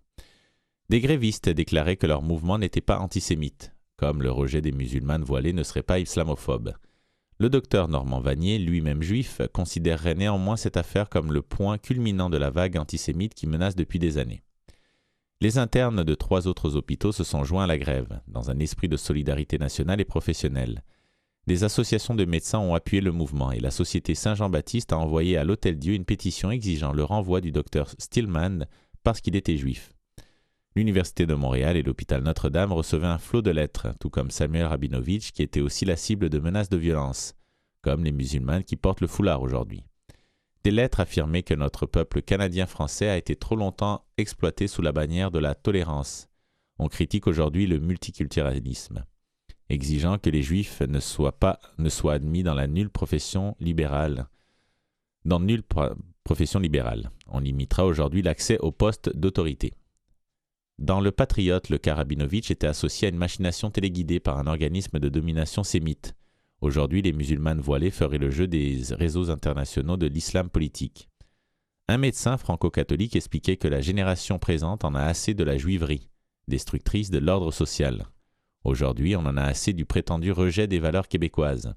Des 0.91 1.01
grévistes 1.01 1.49
déclaraient 1.49 1.97
que 1.97 2.07
leur 2.07 2.21
mouvement 2.21 2.59
n'était 2.59 2.83
pas 2.83 2.99
antisémite, 2.99 3.73
comme 3.97 4.21
le 4.21 4.31
rejet 4.31 4.61
des 4.61 4.73
musulmanes 4.73 5.25
voilées 5.25 5.55
ne 5.55 5.63
serait 5.63 5.83
pas 5.83 6.01
islamophobe. 6.01 6.75
Le 7.39 7.49
docteur 7.49 7.89
Normand 7.89 8.21
Vanier, 8.21 8.59
lui-même 8.59 9.01
juif, 9.01 9.41
considérerait 9.55 10.15
néanmoins 10.15 10.59
cette 10.59 10.77
affaire 10.77 11.09
comme 11.09 11.33
le 11.33 11.41
point 11.41 11.79
culminant 11.79 12.29
de 12.29 12.37
la 12.37 12.51
vague 12.51 12.77
antisémite 12.77 13.33
qui 13.33 13.47
menace 13.47 13.75
depuis 13.75 13.99
des 13.99 14.19
années. 14.19 14.43
Les 15.41 15.57
internes 15.57 16.05
de 16.05 16.15
trois 16.15 16.47
autres 16.47 16.77
hôpitaux 16.77 17.13
se 17.13 17.25
sont 17.25 17.43
joints 17.43 17.65
à 17.65 17.69
la 17.69 17.79
grève, 17.79 18.21
dans 18.29 18.51
un 18.51 18.59
esprit 18.59 18.89
de 18.89 18.99
solidarité 18.99 19.57
nationale 19.57 20.03
et 20.03 20.05
professionnelle. 20.05 20.83
Des 21.51 21.65
associations 21.65 22.15
de 22.15 22.25
médecins 22.25 22.61
ont 22.61 22.77
appuyé 22.77 23.01
le 23.01 23.11
mouvement 23.11 23.51
et 23.51 23.59
la 23.59 23.73
Société 23.73 24.15
Saint-Jean-Baptiste 24.15 24.93
a 24.93 24.99
envoyé 24.99 25.37
à 25.37 25.43
l'Hôtel 25.43 25.81
Dieu 25.81 25.95
une 25.95 26.05
pétition 26.05 26.53
exigeant 26.53 26.93
le 26.93 27.03
renvoi 27.03 27.41
du 27.41 27.51
docteur 27.51 27.91
Stillman 27.99 28.67
parce 29.03 29.21
qu'il 29.21 29.35
était 29.35 29.57
juif. 29.57 29.91
L'Université 30.77 31.27
de 31.27 31.35
Montréal 31.35 31.77
et 31.77 31.83
l'hôpital 31.83 32.23
Notre-Dame 32.23 32.73
recevaient 32.73 33.09
un 33.09 33.19
flot 33.19 33.43
de 33.43 33.51
lettres, 33.51 33.89
tout 33.99 34.11
comme 34.11 34.31
Samuel 34.31 34.67
Rabinovitch 34.67 35.33
qui 35.33 35.43
était 35.43 35.61
aussi 35.61 35.85
la 35.85 35.97
cible 35.97 36.31
de 36.31 36.39
menaces 36.39 36.69
de 36.69 36.77
violence, 36.77 37.35
comme 37.83 38.05
les 38.05 38.13
musulmans 38.13 38.63
qui 38.63 38.77
portent 38.77 39.01
le 39.01 39.09
foulard 39.09 39.43
aujourd'hui. 39.43 39.83
Des 40.63 40.71
lettres 40.71 41.01
affirmaient 41.01 41.43
que 41.43 41.55
notre 41.55 41.85
peuple 41.85 42.23
canadien-français 42.23 43.09
a 43.09 43.17
été 43.17 43.35
trop 43.35 43.57
longtemps 43.57 44.05
exploité 44.19 44.69
sous 44.69 44.83
la 44.83 44.93
bannière 44.93 45.33
de 45.33 45.41
la 45.41 45.57
tolérance. 45.57 46.29
On 46.79 46.87
critique 46.87 47.27
aujourd'hui 47.27 47.67
le 47.67 47.81
multiculturalisme 47.81 49.05
exigeant 49.71 50.19
que 50.19 50.29
les 50.29 50.43
juifs 50.43 50.83
ne 50.83 51.01
soient 51.01 51.39
pas 51.39 51.61
admis 52.05 52.43
dans 52.43 52.55
la 52.55 52.67
nulle 52.67 52.91
profession 52.91 53.57
libérale. 53.61 54.29
Dans 55.25 55.41
nulle 55.41 55.63
pro- 55.63 55.95
profession 56.25 56.61
libérale. 56.61 57.11
On 57.29 57.41
limitera 57.41 57.87
aujourd'hui 57.87 58.23
l'accès 58.23 58.59
aux 58.59 58.73
postes 58.73 59.17
d'autorité. 59.17 59.73
Dans 60.79 61.01
le 61.01 61.13
Patriote, 61.13 61.69
le 61.69 61.79
Karabinovitch 61.79 62.51
était 62.51 62.67
associé 62.67 63.07
à 63.07 63.11
une 63.11 63.17
machination 63.17 63.71
téléguidée 63.71 64.21
par 64.21 64.39
un 64.39 64.47
organisme 64.47 64.99
de 64.99 65.09
domination 65.09 65.63
sémite. 65.63 66.15
Aujourd'hui, 66.61 67.03
les 67.03 67.13
musulmanes 67.13 67.61
voilés 67.61 67.91
feraient 67.91 68.19
le 68.19 68.31
jeu 68.31 68.47
des 68.47 68.83
réseaux 68.91 69.31
internationaux 69.31 69.97
de 69.97 70.07
l'islam 70.07 70.51
politique. 70.51 71.09
Un 71.89 71.99
médecin 71.99 72.37
franco-catholique 72.37 73.17
expliquait 73.17 73.57
que 73.57 73.69
la 73.69 73.81
génération 73.81 74.39
présente 74.39 74.85
en 74.85 74.95
a 74.95 75.03
assez 75.03 75.35
de 75.35 75.45
la 75.45 75.59
juiverie, 75.59 76.09
destructrice 76.49 77.11
de 77.11 77.19
l'ordre 77.19 77.51
social. 77.51 78.07
Aujourd'hui, 78.65 79.17
on 79.17 79.21
en 79.21 79.37
a 79.37 79.43
assez 79.43 79.73
du 79.73 79.87
prétendu 79.87 80.33
rejet 80.33 80.67
des 80.67 80.79
valeurs 80.79 81.09
québécoises. 81.09 81.75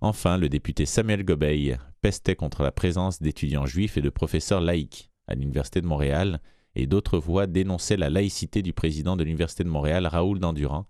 Enfin, 0.00 0.38
le 0.38 0.48
député 0.48 0.86
Samuel 0.86 1.24
Gobeil 1.24 1.76
pestait 2.00 2.36
contre 2.36 2.62
la 2.62 2.72
présence 2.72 3.20
d'étudiants 3.20 3.66
juifs 3.66 3.96
et 3.96 4.02
de 4.02 4.10
professeurs 4.10 4.60
laïcs 4.60 5.10
à 5.28 5.34
l'Université 5.34 5.80
de 5.80 5.86
Montréal, 5.86 6.40
et 6.74 6.86
d'autres 6.86 7.18
voix 7.18 7.46
dénonçaient 7.46 7.96
la 7.96 8.10
laïcité 8.10 8.62
du 8.62 8.72
président 8.72 9.16
de 9.16 9.24
l'Université 9.24 9.62
de 9.62 9.68
Montréal, 9.68 10.06
Raoul 10.06 10.40
Dandurand, 10.40 10.86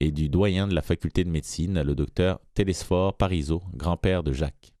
et 0.00 0.12
du 0.12 0.28
doyen 0.28 0.66
de 0.66 0.74
la 0.74 0.82
faculté 0.82 1.24
de 1.24 1.30
médecine, 1.30 1.82
le 1.82 1.94
docteur 1.94 2.40
Télésphore 2.54 3.16
Parisot, 3.16 3.62
grand-père 3.74 4.22
de 4.22 4.32
Jacques. 4.32 4.72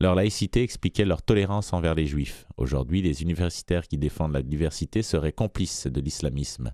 Leur 0.00 0.14
laïcité 0.14 0.62
expliquait 0.62 1.04
leur 1.04 1.22
tolérance 1.22 1.72
envers 1.72 1.94
les 1.94 2.06
juifs. 2.06 2.46
Aujourd'hui, 2.56 3.02
les 3.02 3.22
universitaires 3.22 3.86
qui 3.86 3.98
défendent 3.98 4.32
la 4.32 4.42
diversité 4.42 5.02
seraient 5.02 5.32
complices 5.32 5.86
de 5.86 6.00
l'islamisme. 6.00 6.72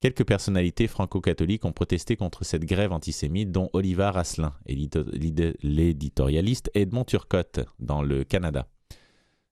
Quelques 0.00 0.26
personnalités 0.26 0.88
franco-catholiques 0.88 1.64
ont 1.64 1.72
protesté 1.72 2.16
contre 2.16 2.44
cette 2.44 2.66
grève 2.66 2.92
antisémite, 2.92 3.50
dont 3.50 3.70
Oliver 3.72 4.10
Asselin 4.14 4.52
l'éditorialiste 4.66 6.70
Edmond 6.74 7.04
Turcotte 7.04 7.60
dans 7.78 8.02
le 8.02 8.24
Canada. 8.24 8.68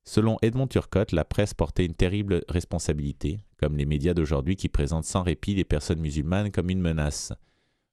Selon 0.05 0.37
Edmond 0.43 0.67
Turcotte, 0.67 1.13
la 1.13 1.25
presse 1.25 1.55
portait 1.55 1.87
une 1.87 1.95
terrible 1.95 2.45
responsabilité, 2.49 3.41
comme 3.57 3.79
les 3.79 3.87
médias 3.87 4.13
d'aujourd'hui 4.13 4.55
qui 4.55 4.69
présentent 4.69 5.07
sans 5.07 5.23
répit 5.23 5.55
les 5.55 5.65
personnes 5.65 6.01
musulmanes 6.01 6.51
comme 6.51 6.69
une 6.69 6.83
menace. 6.83 7.33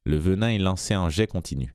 Le 0.04 0.18
venin 0.18 0.50
est 0.50 0.58
lancé 0.58 0.94
en 0.94 1.10
jet 1.10 1.28
continu. 1.28 1.74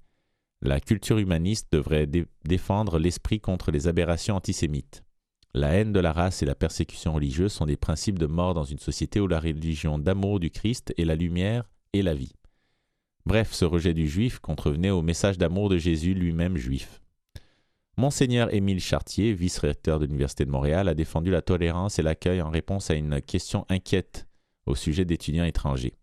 La 0.60 0.80
culture 0.80 1.16
humaniste 1.16 1.68
devrait 1.72 2.06
dé- 2.06 2.26
défendre 2.44 2.98
l'esprit 2.98 3.40
contre 3.40 3.70
les 3.70 3.88
aberrations 3.88 4.36
antisémites. 4.36 5.04
La 5.56 5.68
haine 5.68 5.94
de 5.94 6.00
la 6.00 6.12
race 6.12 6.42
et 6.42 6.46
la 6.46 6.54
persécution 6.54 7.14
religieuse 7.14 7.50
sont 7.50 7.64
des 7.64 7.78
principes 7.78 8.18
de 8.18 8.26
mort 8.26 8.52
dans 8.52 8.64
une 8.64 8.78
société 8.78 9.20
où 9.20 9.26
la 9.26 9.40
religion 9.40 9.98
d'amour 9.98 10.38
du 10.38 10.50
Christ 10.50 10.92
est 10.98 11.06
la 11.06 11.16
lumière 11.16 11.64
et 11.94 12.02
la 12.02 12.12
vie. 12.12 12.34
Bref, 13.24 13.54
ce 13.54 13.64
rejet 13.64 13.94
du 13.94 14.06
juif 14.06 14.38
contrevenait 14.38 14.90
au 14.90 15.00
message 15.00 15.38
d'amour 15.38 15.70
de 15.70 15.78
Jésus 15.78 16.12
lui-même 16.12 16.58
juif. 16.58 17.00
Monseigneur 17.96 18.52
Émile 18.52 18.80
Chartier, 18.80 19.32
vice-recteur 19.32 19.98
de 19.98 20.04
l'Université 20.04 20.44
de 20.44 20.50
Montréal, 20.50 20.88
a 20.88 20.94
défendu 20.94 21.30
la 21.30 21.40
tolérance 21.40 21.98
et 21.98 22.02
l'accueil 22.02 22.42
en 22.42 22.50
réponse 22.50 22.90
à 22.90 22.94
une 22.94 23.22
question 23.22 23.64
inquiète 23.70 24.28
au 24.66 24.74
sujet 24.74 25.06
d'étudiants 25.06 25.46
étrangers. 25.46 25.96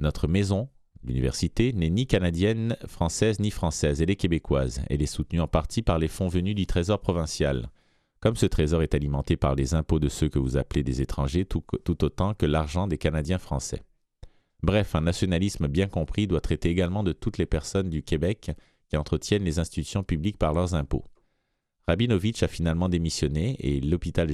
Notre 0.00 0.26
maison, 0.26 0.68
l'université, 1.04 1.72
n'est 1.72 1.88
ni 1.88 2.08
canadienne, 2.08 2.76
française 2.84 3.38
ni 3.38 3.52
française, 3.52 4.02
elle 4.02 4.10
est 4.10 4.16
québécoise. 4.16 4.82
Elle 4.90 5.02
est 5.02 5.06
soutenue 5.06 5.40
en 5.40 5.46
partie 5.46 5.82
par 5.82 6.00
les 6.00 6.08
fonds 6.08 6.26
venus 6.26 6.56
du 6.56 6.66
Trésor 6.66 7.00
provincial. 7.00 7.70
Comme 8.20 8.36
ce 8.36 8.46
trésor 8.46 8.82
est 8.82 8.94
alimenté 8.94 9.36
par 9.36 9.54
les 9.54 9.74
impôts 9.74 10.00
de 10.00 10.08
ceux 10.08 10.28
que 10.28 10.38
vous 10.38 10.56
appelez 10.56 10.82
des 10.82 11.00
étrangers, 11.00 11.44
tout, 11.44 11.62
autant 11.88 12.34
que 12.34 12.46
l'argent 12.46 12.88
des 12.88 12.98
Canadiens 12.98 13.38
français. 13.38 13.82
Bref, 14.62 14.96
un 14.96 15.02
nationalisme 15.02 15.68
bien 15.68 15.86
compris 15.86 16.26
doit 16.26 16.40
traiter 16.40 16.68
également 16.68 17.04
de 17.04 17.12
toutes 17.12 17.38
les 17.38 17.46
personnes 17.46 17.90
du 17.90 18.02
Québec 18.02 18.50
qui 18.88 18.96
entretiennent 18.96 19.44
les 19.44 19.60
institutions 19.60 20.02
publiques 20.02 20.38
par 20.38 20.52
leurs 20.52 20.74
impôts. 20.74 21.04
Rabinovitch 21.86 22.42
a 22.42 22.48
finalement 22.48 22.88
démissionné 22.88 23.56
et 23.60 23.80
l'hôpital 23.80 24.28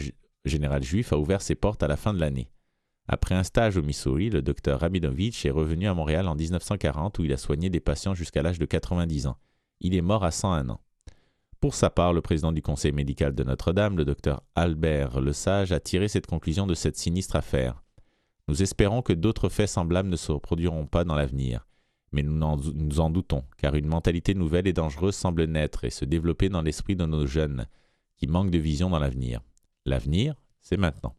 général 0.44 0.82
juif 0.82 1.12
a 1.12 1.18
ouvert 1.18 1.42
ses 1.42 1.54
portes 1.54 1.82
à 1.82 1.88
la 1.88 1.96
fin 1.96 2.14
de 2.14 2.20
l'année. 2.20 2.48
Après 3.06 3.34
un 3.34 3.44
stage 3.44 3.76
au 3.76 3.82
Missouri, 3.82 4.30
le 4.30 4.40
docteur 4.40 4.80
Rabinovitch 4.80 5.44
est 5.44 5.50
revenu 5.50 5.86
à 5.88 5.94
Montréal 5.94 6.26
en 6.26 6.34
1940 6.34 7.18
où 7.18 7.24
il 7.24 7.32
a 7.34 7.36
soigné 7.36 7.68
des 7.68 7.80
patients 7.80 8.14
jusqu'à 8.14 8.42
l'âge 8.42 8.58
de 8.58 8.64
90 8.64 9.26
ans. 9.26 9.36
Il 9.80 9.94
est 9.94 10.00
mort 10.00 10.24
à 10.24 10.30
101 10.30 10.70
ans. 10.70 10.80
Pour 11.64 11.74
sa 11.74 11.88
part, 11.88 12.12
le 12.12 12.20
président 12.20 12.52
du 12.52 12.60
conseil 12.60 12.92
médical 12.92 13.34
de 13.34 13.42
Notre-Dame, 13.42 13.96
le 13.96 14.04
docteur 14.04 14.42
Albert 14.54 15.18
Lesage, 15.22 15.72
a 15.72 15.80
tiré 15.80 16.08
cette 16.08 16.26
conclusion 16.26 16.66
de 16.66 16.74
cette 16.74 16.98
sinistre 16.98 17.36
affaire. 17.36 17.82
Nous 18.48 18.62
espérons 18.62 19.00
que 19.00 19.14
d'autres 19.14 19.48
faits 19.48 19.70
semblables 19.70 20.10
ne 20.10 20.16
se 20.16 20.30
reproduiront 20.30 20.84
pas 20.84 21.04
dans 21.04 21.14
l'avenir. 21.14 21.66
Mais 22.12 22.22
nous 22.22 22.38
en, 22.42 22.58
nous 22.58 23.00
en 23.00 23.08
doutons, 23.08 23.44
car 23.56 23.76
une 23.76 23.86
mentalité 23.86 24.34
nouvelle 24.34 24.66
et 24.66 24.74
dangereuse 24.74 25.14
semble 25.14 25.44
naître 25.44 25.84
et 25.84 25.90
se 25.90 26.04
développer 26.04 26.50
dans 26.50 26.60
l'esprit 26.60 26.96
de 26.96 27.06
nos 27.06 27.24
jeunes, 27.24 27.66
qui 28.18 28.26
manquent 28.26 28.50
de 28.50 28.58
vision 28.58 28.90
dans 28.90 28.98
l'avenir. 28.98 29.40
L'avenir, 29.86 30.34
c'est 30.60 30.76
maintenant. 30.76 31.16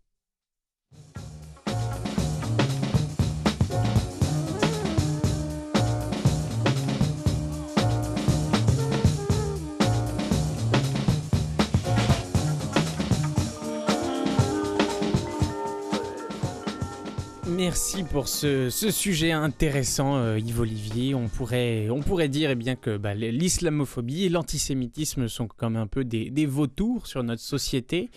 Merci 17.55 18.03
pour 18.03 18.27
ce, 18.27 18.69
sujet 18.69 19.31
intéressant, 19.31 20.17
euh, 20.17 20.39
Yves 20.39 20.59
Olivier. 20.59 21.15
On 21.15 21.27
pourrait, 21.27 21.87
dire 22.27 22.51
eh 22.51 22.75
que 22.75 22.97
bah, 22.97 23.13
l'islamophobie 23.13 24.25
et 24.25 24.29
l'antisémitisme 24.29 25.27
sont 25.27 25.47
comme 25.47 25.75
un 25.75 25.87
peu 25.87 26.03
des, 26.03 26.45
vautours 26.45 27.07
sur 27.07 27.23
notre 27.23 27.41
société. 27.41 28.09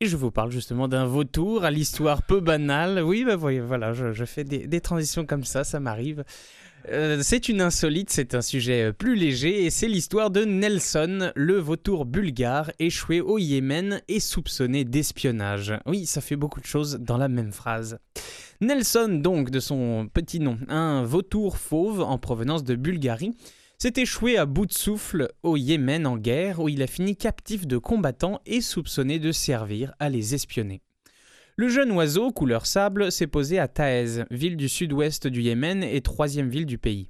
Et 0.00 0.06
je 0.06 0.16
vous 0.16 0.30
parle 0.30 0.50
justement 0.50 0.88
d'un 0.88 1.06
vautour 1.06 1.64
à 1.64 1.70
l'histoire 1.70 2.22
peu 2.22 2.40
banale. 2.40 3.02
Oui, 3.02 3.24
bah, 3.24 3.36
voilà, 3.36 3.92
je, 3.92 4.24
fais 4.24 4.44
des, 4.44 4.80
transitions 4.80 5.26
comme 5.26 5.44
ça, 5.44 5.64
ça 5.64 5.80
m'arrive. 5.80 6.24
Euh, 6.90 7.20
c'est 7.22 7.48
une 7.48 7.60
insolite, 7.60 8.10
c'est 8.10 8.34
un 8.34 8.42
sujet 8.42 8.84
euh, 8.84 8.92
plus 8.92 9.16
léger 9.16 9.64
et 9.64 9.70
c'est 9.70 9.88
l'histoire 9.88 10.30
de 10.30 10.44
Nelson, 10.44 11.32
le 11.34 11.58
vautour 11.58 12.04
bulgare 12.04 12.70
échoué 12.78 13.20
au 13.20 13.38
Yémen 13.38 14.00
et 14.08 14.20
soupçonné 14.20 14.84
d'espionnage. 14.84 15.74
Oui, 15.86 16.06
ça 16.06 16.20
fait 16.20 16.36
beaucoup 16.36 16.60
de 16.60 16.66
choses 16.66 16.98
dans 17.00 17.16
la 17.16 17.28
même 17.28 17.52
phrase. 17.52 17.98
Nelson, 18.60 19.20
donc, 19.20 19.50
de 19.50 19.58
son 19.58 20.08
petit 20.12 20.38
nom, 20.38 20.58
un 20.68 21.02
vautour 21.02 21.58
fauve 21.58 22.00
en 22.00 22.18
provenance 22.18 22.62
de 22.62 22.76
Bulgarie, 22.76 23.32
s'est 23.78 23.94
échoué 23.96 24.38
à 24.38 24.46
bout 24.46 24.66
de 24.66 24.72
souffle 24.72 25.28
au 25.42 25.56
Yémen 25.56 26.06
en 26.06 26.16
guerre 26.16 26.60
où 26.60 26.68
il 26.68 26.82
a 26.82 26.86
fini 26.86 27.16
captif 27.16 27.66
de 27.66 27.78
combattants 27.78 28.40
et 28.46 28.60
soupçonné 28.60 29.18
de 29.18 29.32
servir 29.32 29.92
à 29.98 30.08
les 30.08 30.34
espionner. 30.34 30.80
Le 31.58 31.68
jeune 31.68 31.90
oiseau, 31.92 32.32
couleur 32.32 32.66
sable, 32.66 33.10
s'est 33.10 33.26
posé 33.26 33.58
à 33.58 33.66
Taez, 33.66 34.24
ville 34.30 34.58
du 34.58 34.68
sud-ouest 34.68 35.26
du 35.26 35.40
Yémen 35.40 35.82
et 35.82 36.02
troisième 36.02 36.50
ville 36.50 36.66
du 36.66 36.76
pays. 36.76 37.08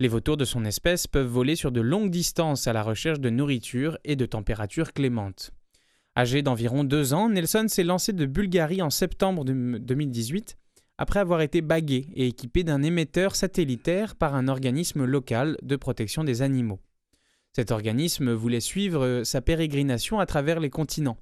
Les 0.00 0.08
vautours 0.08 0.38
de 0.38 0.46
son 0.46 0.64
espèce 0.64 1.06
peuvent 1.06 1.26
voler 1.26 1.54
sur 1.54 1.70
de 1.70 1.82
longues 1.82 2.10
distances 2.10 2.66
à 2.66 2.72
la 2.72 2.82
recherche 2.82 3.20
de 3.20 3.28
nourriture 3.28 3.98
et 4.04 4.16
de 4.16 4.24
températures 4.24 4.94
clémentes. 4.94 5.50
Âgé 6.16 6.40
d'environ 6.40 6.82
deux 6.82 7.12
ans, 7.12 7.28
Nelson 7.28 7.66
s'est 7.68 7.84
lancé 7.84 8.14
de 8.14 8.24
Bulgarie 8.24 8.80
en 8.80 8.88
septembre 8.88 9.44
2018 9.44 10.56
après 10.96 11.20
avoir 11.20 11.42
été 11.42 11.60
bagué 11.60 12.06
et 12.14 12.26
équipé 12.26 12.64
d'un 12.64 12.82
émetteur 12.82 13.36
satellitaire 13.36 14.16
par 14.16 14.34
un 14.34 14.48
organisme 14.48 15.04
local 15.04 15.58
de 15.62 15.76
protection 15.76 16.24
des 16.24 16.40
animaux. 16.40 16.80
Cet 17.52 17.70
organisme 17.70 18.32
voulait 18.32 18.60
suivre 18.60 19.24
sa 19.24 19.42
pérégrination 19.42 20.20
à 20.20 20.26
travers 20.26 20.58
les 20.58 20.70
continents. 20.70 21.18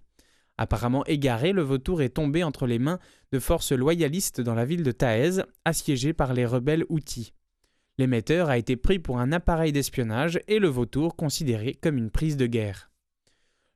Apparemment 0.59 1.05
égaré, 1.07 1.53
le 1.53 1.63
vautour 1.63 2.03
est 2.03 2.11
tombé 2.11 2.43
entre 2.43 2.67
les 2.67 2.79
mains 2.79 2.99
de 3.33 3.39
forces 3.39 3.73
loyalistes 3.73 4.41
dans 4.41 4.55
la 4.55 4.65
ville 4.65 4.83
de 4.83 4.93
Taez, 4.93 5.43
assiégée 5.65 6.13
par 6.13 6.33
les 6.33 6.47
rebelles 6.47 6.85
Houthis. 6.89 7.33
L'émetteur 7.99 8.49
a 8.49 8.59
été 8.59 8.77
pris 8.77 8.99
pour 8.99 9.19
un 9.19 9.33
appareil 9.33 9.73
d'espionnage 9.73 10.41
et 10.49 10.59
le 10.59 10.69
vautour 10.69 11.17
considéré 11.17 11.75
comme 11.75 11.97
une 11.97 12.11
prise 12.11 12.37
de 12.37 12.47
guerre. 12.47 12.91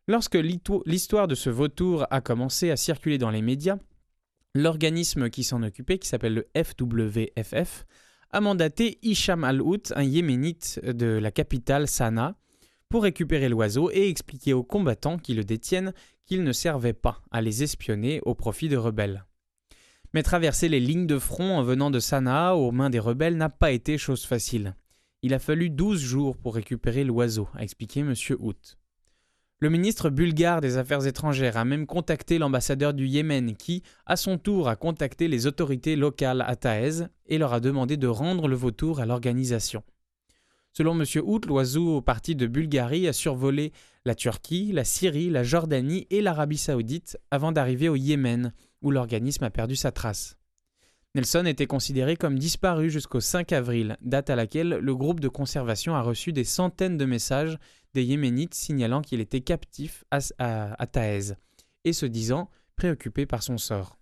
Lorsque 0.09 0.35
l'histoire 0.35 1.29
de 1.29 1.35
ce 1.35 1.51
vautour 1.51 2.07
a 2.11 2.21
commencé 2.21 2.71
à 2.71 2.77
circuler 2.77 3.19
dans 3.19 3.31
les 3.31 3.43
médias, 3.43 3.79
l'organisme 4.55 5.31
qui 5.31 5.45
s'en 5.45 5.63
occupait, 5.63 5.99
qui 5.99 6.09
s'appelle 6.09 6.35
le 6.35 6.49
FWFF, 6.57 7.87
a 8.33 8.41
mandaté 8.41 8.99
Hicham 9.03 9.45
al-Hout, 9.45 9.93
un 9.95 10.03
yéménite 10.03 10.81
de 10.85 11.07
la 11.07 11.31
capitale 11.31 11.89
Sanaa, 11.89 12.37
pour 12.89 13.05
récupérer 13.05 13.49
l'oiseau 13.49 13.91
et 13.93 14.09
expliquer 14.09 14.53
aux 14.53 14.65
combattants 14.65 15.19
qui 15.19 15.35
le 15.35 15.45
détiennent 15.45 15.93
ne 16.39 16.53
servait 16.53 16.93
pas 16.93 17.21
à 17.31 17.43
les 17.43 17.63
espionner 17.63 18.21
au 18.25 18.35
profit 18.35 18.69
de 18.69 18.77
rebelles. 18.77 19.25
Mais 20.15 20.23
traverser 20.23 20.69
les 20.69 20.81
lignes 20.81 21.07
de 21.07 21.19
front 21.19 21.59
en 21.59 21.63
venant 21.63 21.91
de 21.91 22.01
Sanaa 22.01 22.55
aux 22.55 22.73
mains 22.73 22.91
des 22.91 22.99
rebelles 22.99 23.37
n'a 23.37 23.49
pas 23.49 23.71
été 23.71 23.99
chose 23.99 24.25
facile. 24.25 24.77
Il 25.23 25.35
a 25.35 25.39
fallu 25.39 25.71
douze 25.71 26.01
jours 26.01 26.37
pour 26.37 26.55
récupérer 26.55 27.05
l'oiseau, 27.05 27.49
a 27.55 27.63
expliqué 27.63 28.01
M. 28.01 28.15
Hout. 28.39 28.77
Le 29.63 29.69
ministre 29.69 30.09
bulgare 30.09 30.63
des 30.63 30.79
Affaires 30.79 31.07
étrangères 31.07 31.59
a 31.59 31.67
même 31.67 31.87
contacté 31.87 32.39
l'ambassadeur 32.39 32.95
du 32.95 33.07
Yémen 33.07 33.55
qui, 33.55 33.83
à 34.07 34.17
son 34.17 34.39
tour, 34.39 34.69
a 34.69 34.77
contacté 34.77 35.29
les 35.29 35.47
autorités 35.47 35.97
locales 35.97 36.43
à 36.47 36.57
Taez 36.57 37.09
et 37.27 37.37
leur 37.37 37.53
a 37.53 37.61
demandé 37.61 37.99
de 37.99 38.07
rendre 38.07 38.49
le 38.49 38.57
vautour 38.57 39.01
à 39.01 39.07
l'organisation. 39.07 39.83
Selon 40.73 40.99
M. 40.99 41.05
Hout, 41.25 41.41
l'oiseau 41.47 42.01
parti 42.01 42.37
de 42.37 42.47
Bulgarie 42.47 43.09
a 43.09 43.13
survolé 43.13 43.73
la 44.05 44.15
Turquie, 44.15 44.73
la 44.73 44.85
Syrie, 44.85 45.31
la 45.31 45.43
Jordanie 45.43 46.07
et 46.11 46.23
l'Arabie 46.23 46.59
saoudite 46.59 47.19
avant 47.31 47.53
d'arriver 47.53 47.89
au 47.89 47.97
Yémen, 47.97 48.53
où 48.83 48.91
l'organisme 48.91 49.45
a 49.45 49.51
perdu 49.51 49.77
sa 49.77 49.91
trace. 49.91 50.37
Nelson 51.17 51.45
était 51.45 51.67
considéré 51.67 52.17
comme 52.17 52.39
disparu 52.39 52.89
jusqu'au 52.89 53.21
5 53.21 53.53
avril, 53.53 53.97
date 54.01 54.31
à 54.31 54.37
laquelle 54.37 54.69
le 54.69 54.95
groupe 54.95 55.19
de 55.19 55.29
conservation 55.29 55.97
a 55.97 56.03
reçu 56.03 56.33
des 56.33 56.45
centaines 56.45 56.97
de 56.97 57.05
messages 57.05 57.59
des 57.95 58.05
Yéménites 58.05 58.55
signalant 58.55 59.03
qu'il 59.03 59.21
était 59.21 59.41
captif 59.41 60.05
à, 60.13 60.21
à, 60.39 60.87
et 61.85 61.93
se 61.93 62.07
disant 62.07 62.49
préoccupé 62.77 63.27
par 63.27 63.43
son 63.43 63.59
sort. 63.59 64.00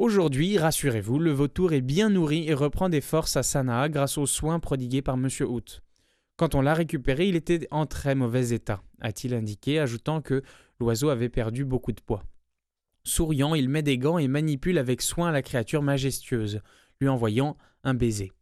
Aujourd'hui, 0.00 0.56
rassurez-vous, 0.56 1.18
le 1.18 1.30
vautour 1.30 1.74
est 1.74 1.82
bien 1.82 2.08
nourri 2.08 2.48
et 2.48 2.54
reprend 2.54 2.88
des 2.88 3.02
forces 3.02 3.36
à 3.36 3.42
Sanaa 3.42 3.90
grâce 3.90 4.16
aux 4.16 4.24
soins 4.24 4.58
prodigués 4.58 5.02
par 5.02 5.16
M. 5.16 5.28
Hout. 5.40 5.82
Quand 6.38 6.54
on 6.54 6.62
l'a 6.62 6.72
récupéré, 6.72 7.28
il 7.28 7.36
était 7.36 7.68
en 7.70 7.84
très 7.84 8.14
mauvais 8.14 8.48
état, 8.48 8.82
a-t-il 9.02 9.34
indiqué, 9.34 9.78
ajoutant 9.78 10.22
que 10.22 10.42
l'oiseau 10.80 11.10
avait 11.10 11.28
perdu 11.28 11.66
beaucoup 11.66 11.92
de 11.92 12.00
poids. 12.00 12.24
Souriant, 13.04 13.54
il 13.54 13.68
met 13.68 13.82
des 13.82 13.98
gants 13.98 14.16
et 14.16 14.26
manipule 14.26 14.78
avec 14.78 15.02
soin 15.02 15.32
la 15.32 15.42
créature 15.42 15.82
majestueuse, 15.82 16.62
lui 16.98 17.10
envoyant 17.10 17.58
un 17.84 17.92
baiser. 17.92 18.32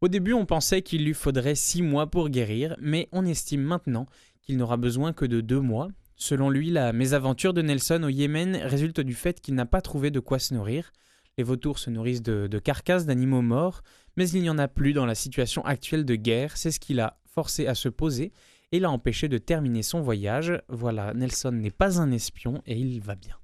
Au 0.00 0.08
début, 0.08 0.32
on 0.32 0.46
pensait 0.46 0.80
qu'il 0.80 1.04
lui 1.04 1.12
faudrait 1.12 1.56
six 1.56 1.82
mois 1.82 2.06
pour 2.06 2.30
guérir, 2.30 2.74
mais 2.80 3.06
on 3.12 3.26
estime 3.26 3.60
maintenant 3.60 4.06
qu'il 4.40 4.56
n'aura 4.56 4.78
besoin 4.78 5.12
que 5.12 5.26
de 5.26 5.42
deux 5.42 5.60
mois, 5.60 5.88
Selon 6.20 6.50
lui, 6.50 6.68
la 6.68 6.92
mésaventure 6.92 7.54
de 7.54 7.62
Nelson 7.62 8.02
au 8.02 8.10
Yémen 8.10 8.54
résulte 8.54 9.00
du 9.00 9.14
fait 9.14 9.40
qu'il 9.40 9.54
n'a 9.54 9.64
pas 9.64 9.80
trouvé 9.80 10.10
de 10.10 10.20
quoi 10.20 10.38
se 10.38 10.52
nourrir. 10.52 10.92
Les 11.38 11.44
vautours 11.44 11.78
se 11.78 11.88
nourrissent 11.88 12.20
de, 12.20 12.58
carcasses 12.58 13.06
d'animaux 13.06 13.40
morts, 13.40 13.80
mais 14.18 14.28
il 14.28 14.42
n'y 14.42 14.50
en 14.50 14.58
a 14.58 14.68
plus 14.68 14.92
dans 14.92 15.06
la 15.06 15.14
situation 15.14 15.64
actuelle 15.64 16.04
de 16.04 16.16
guerre, 16.16 16.58
c'est 16.58 16.72
ce 16.72 16.78
qui 16.78 16.92
l'a 16.92 17.18
forcé 17.24 17.66
à 17.66 17.74
se 17.74 17.88
poser 17.88 18.32
et 18.70 18.80
l'a 18.80 18.90
empêché 18.90 19.28
de 19.28 19.38
terminer 19.38 19.82
son 19.82 20.02
voyage. 20.02 20.52
Voilà, 20.68 21.14
Nelson 21.14 21.52
n'est 21.52 21.70
pas 21.70 22.02
un 22.02 22.10
espion 22.10 22.60
et 22.66 22.76
il 22.76 23.00
va 23.00 23.14
bien. 23.14 23.36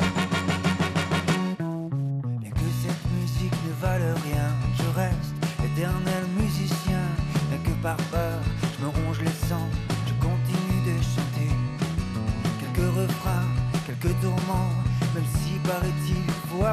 Bien 0.00 0.10
que 2.50 2.58
cette 2.82 3.06
musique 3.20 3.52
ne 3.68 3.80
vale 3.80 4.02
rien, 4.24 4.48
je 4.76 4.98
reste 4.98 5.34
éternel 5.64 6.09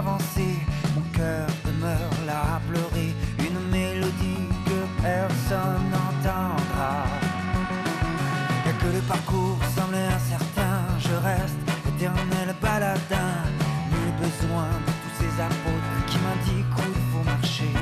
mon 0.02 1.02
cœur 1.12 1.48
demeure 1.66 2.14
là 2.28 2.56
à 2.56 2.60
pleurer, 2.70 3.14
une 3.40 3.60
mélodie 3.72 4.48
que 4.66 5.02
personne 5.02 5.90
n'entendra. 5.90 7.06
Et 8.68 8.74
que 8.84 8.94
le 8.94 9.02
parcours 9.08 9.58
semble 9.76 9.96
incertain, 9.96 10.78
je 11.00 11.16
reste 11.26 11.58
éternel 11.88 12.56
baladin, 12.62 13.42
nul 13.90 14.12
besoin 14.22 14.70
de 14.86 14.92
tous 15.02 15.16
ces 15.20 15.42
apôtres 15.42 16.06
qui 16.08 16.18
m'indiquent 16.20 16.78
où 16.78 16.90
il 16.94 17.06
faut 17.12 17.24
marcher. 17.24 17.74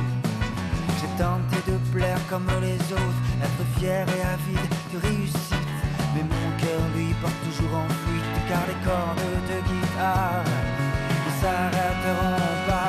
J'ai 1.00 1.12
tenté 1.22 1.58
de 1.70 1.78
plaire 1.92 2.20
comme 2.30 2.48
les 2.62 2.80
autres, 2.94 3.24
être 3.44 3.66
fier 3.78 4.06
et 4.08 4.22
avide 4.22 4.74
de 4.94 5.00
réussite, 5.06 5.68
mais 6.14 6.24
mon 6.24 6.50
cœur 6.62 6.82
lui 6.96 7.14
porte 7.22 7.42
toujours 7.44 7.76
en 7.76 7.90
fuite 8.04 8.36
car 8.48 8.64
les 8.68 8.80
cordes 8.86 9.18
de 9.50 9.58
guitare 9.68 10.75
s'arrêteront 11.46 12.56
pas. 12.68 12.85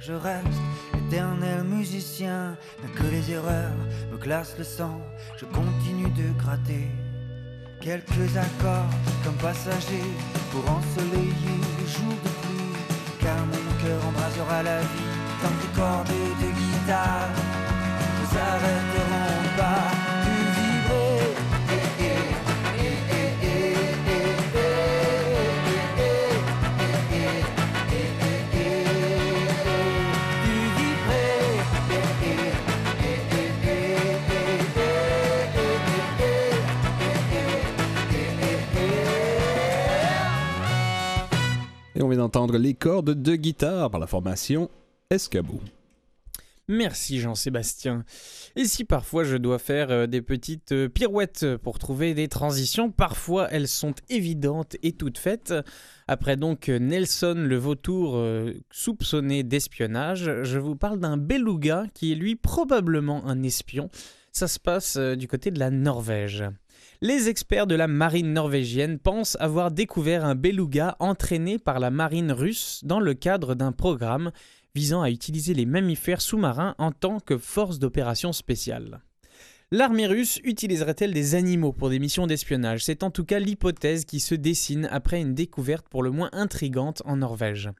Je 0.00 0.14
reste 0.14 0.46
éternel 0.96 1.62
musicien, 1.64 2.56
bien 2.80 2.90
que 2.94 3.10
les 3.10 3.30
erreurs 3.30 3.76
me 4.10 4.16
glacent 4.16 4.56
le 4.56 4.64
sang. 4.64 5.02
Je 5.36 5.44
continue 5.44 6.08
de 6.12 6.32
gratter 6.38 6.88
quelques 7.78 8.34
accords 8.36 8.88
comme 9.22 9.36
passager 9.36 10.08
pour 10.50 10.64
ensoleiller 10.70 11.58
les 11.78 11.86
jours 11.86 12.18
de 12.24 12.30
pluie. 12.40 12.80
Car 13.20 13.36
mon 13.44 13.82
cœur 13.82 14.00
embrasera 14.08 14.62
la 14.62 14.80
vie 14.80 15.10
tant 15.42 15.54
que 15.60 15.76
cordes 15.76 16.08
de 16.08 16.48
guitare 16.60 17.28
ne 18.20 18.26
s'arrêteront 18.32 19.56
pas 19.58 20.07
d'entendre 42.18 42.58
les 42.58 42.74
cordes 42.74 43.10
de 43.10 43.36
guitare 43.36 43.90
par 43.90 44.00
la 44.00 44.06
formation 44.06 44.68
Escabeau. 45.10 45.60
Merci 46.70 47.18
Jean-Sébastien. 47.20 48.04
Et 48.54 48.66
si 48.66 48.84
parfois 48.84 49.24
je 49.24 49.36
dois 49.38 49.58
faire 49.58 49.90
euh, 49.90 50.06
des 50.06 50.20
petites 50.20 50.72
euh, 50.72 50.88
pirouettes 50.88 51.56
pour 51.56 51.78
trouver 51.78 52.12
des 52.12 52.28
transitions, 52.28 52.90
parfois 52.90 53.48
elles 53.50 53.68
sont 53.68 53.94
évidentes 54.10 54.76
et 54.82 54.92
toutes 54.92 55.16
faites. 55.16 55.54
Après 56.08 56.36
donc 56.36 56.68
euh, 56.68 56.78
Nelson 56.78 57.36
le 57.38 57.56
vautour 57.56 58.22
soupçonné 58.70 59.44
d'espionnage, 59.44 60.42
je 60.42 60.58
vous 60.58 60.76
parle 60.76 60.98
d'un 60.98 61.16
beluga 61.16 61.86
qui 61.94 62.12
est 62.12 62.16
lui 62.16 62.36
probablement 62.36 63.24
un 63.26 63.42
espion. 63.42 63.88
Ça 64.32 64.46
se 64.46 64.58
passe 64.58 64.98
du 64.98 65.26
côté 65.26 65.50
de 65.50 65.58
la 65.58 65.70
Norvège. 65.70 66.44
Les 67.00 67.28
experts 67.28 67.68
de 67.68 67.76
la 67.76 67.86
marine 67.86 68.32
norvégienne 68.32 68.98
pensent 68.98 69.36
avoir 69.38 69.70
découvert 69.70 70.24
un 70.24 70.34
beluga 70.34 70.96
entraîné 70.98 71.56
par 71.60 71.78
la 71.78 71.90
marine 71.90 72.32
russe 72.32 72.80
dans 72.82 72.98
le 72.98 73.14
cadre 73.14 73.54
d'un 73.54 73.70
programme 73.70 74.32
visant 74.74 75.02
à 75.02 75.10
utiliser 75.10 75.54
les 75.54 75.64
mammifères 75.64 76.20
sous-marins 76.20 76.74
en 76.78 76.90
tant 76.90 77.20
que 77.20 77.38
force 77.38 77.78
d'opération 77.78 78.32
spéciale. 78.32 79.00
L'armée 79.70 80.08
russe 80.08 80.40
utiliserait-elle 80.42 81.12
des 81.12 81.36
animaux 81.36 81.72
pour 81.72 81.88
des 81.88 82.00
missions 82.00 82.26
d'espionnage? 82.26 82.84
C'est 82.84 83.04
en 83.04 83.12
tout 83.12 83.24
cas 83.24 83.38
l'hypothèse 83.38 84.04
qui 84.04 84.18
se 84.18 84.34
dessine 84.34 84.88
après 84.90 85.20
une 85.20 85.34
découverte 85.34 85.86
pour 85.88 86.02
le 86.02 86.10
moins 86.10 86.30
intrigante 86.32 87.02
en 87.04 87.18
Norvège. 87.18 87.70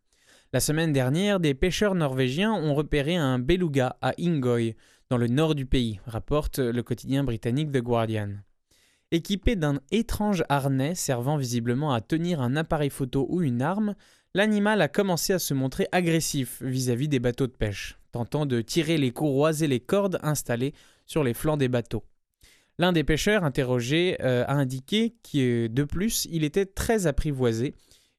La 0.53 0.61
semaine 0.61 0.93
dernière, 0.93 1.41
des 1.41 1.55
pêcheurs 1.55 1.97
norvégiens 1.97 2.53
ont 2.53 2.77
repéré 2.77 3.17
un 3.17 3.41
beluga 3.41 3.97
à 4.01 4.13
Ingoy, 4.21 4.77
dans 5.11 5.17
le 5.17 5.27
nord 5.27 5.57
du 5.57 5.67
pays, 5.67 5.99
rapporte 6.07 6.61
le 6.61 6.83
quotidien 6.85 7.25
britannique 7.25 7.73
The 7.73 7.79
Guardian. 7.79 8.35
Équipé 9.11 9.57
d'un 9.57 9.81
étrange 9.91 10.45
harnais 10.51 10.95
servant 10.95 11.39
visiblement 11.39 11.95
à 11.95 12.03
tenir 12.03 12.43
un 12.43 12.57
appareil 12.57 12.91
photo 12.91 13.27
ou 13.31 13.41
une 13.41 13.63
arme, 13.63 13.95
l'animal 14.35 14.83
a 14.83 14.89
commencé 14.89 15.33
à 15.33 15.39
se 15.39 15.55
montrer 15.55 15.89
agressif 15.93 16.61
vis-à-vis 16.63 17.09
des 17.09 17.19
bateaux 17.19 17.47
de 17.47 17.53
pêche, 17.53 17.99
tentant 18.13 18.45
de 18.45 18.61
tirer 18.61 18.99
les 18.99 19.11
courroies 19.11 19.63
et 19.63 19.67
les 19.67 19.81
cordes 19.81 20.19
installées 20.23 20.75
sur 21.07 21.25
les 21.25 21.33
flancs 21.33 21.57
des 21.57 21.69
bateaux. 21.69 22.05
L'un 22.79 22.93
des 22.93 23.03
pêcheurs 23.03 23.45
interrogés 23.45 24.19
euh, 24.21 24.45
a 24.47 24.53
indiqué 24.53 25.15
que 25.33 25.69
de 25.69 25.85
plus, 25.85 26.29
il 26.31 26.45
était 26.45 26.67
très 26.67 27.07
apprivoisé 27.07 27.75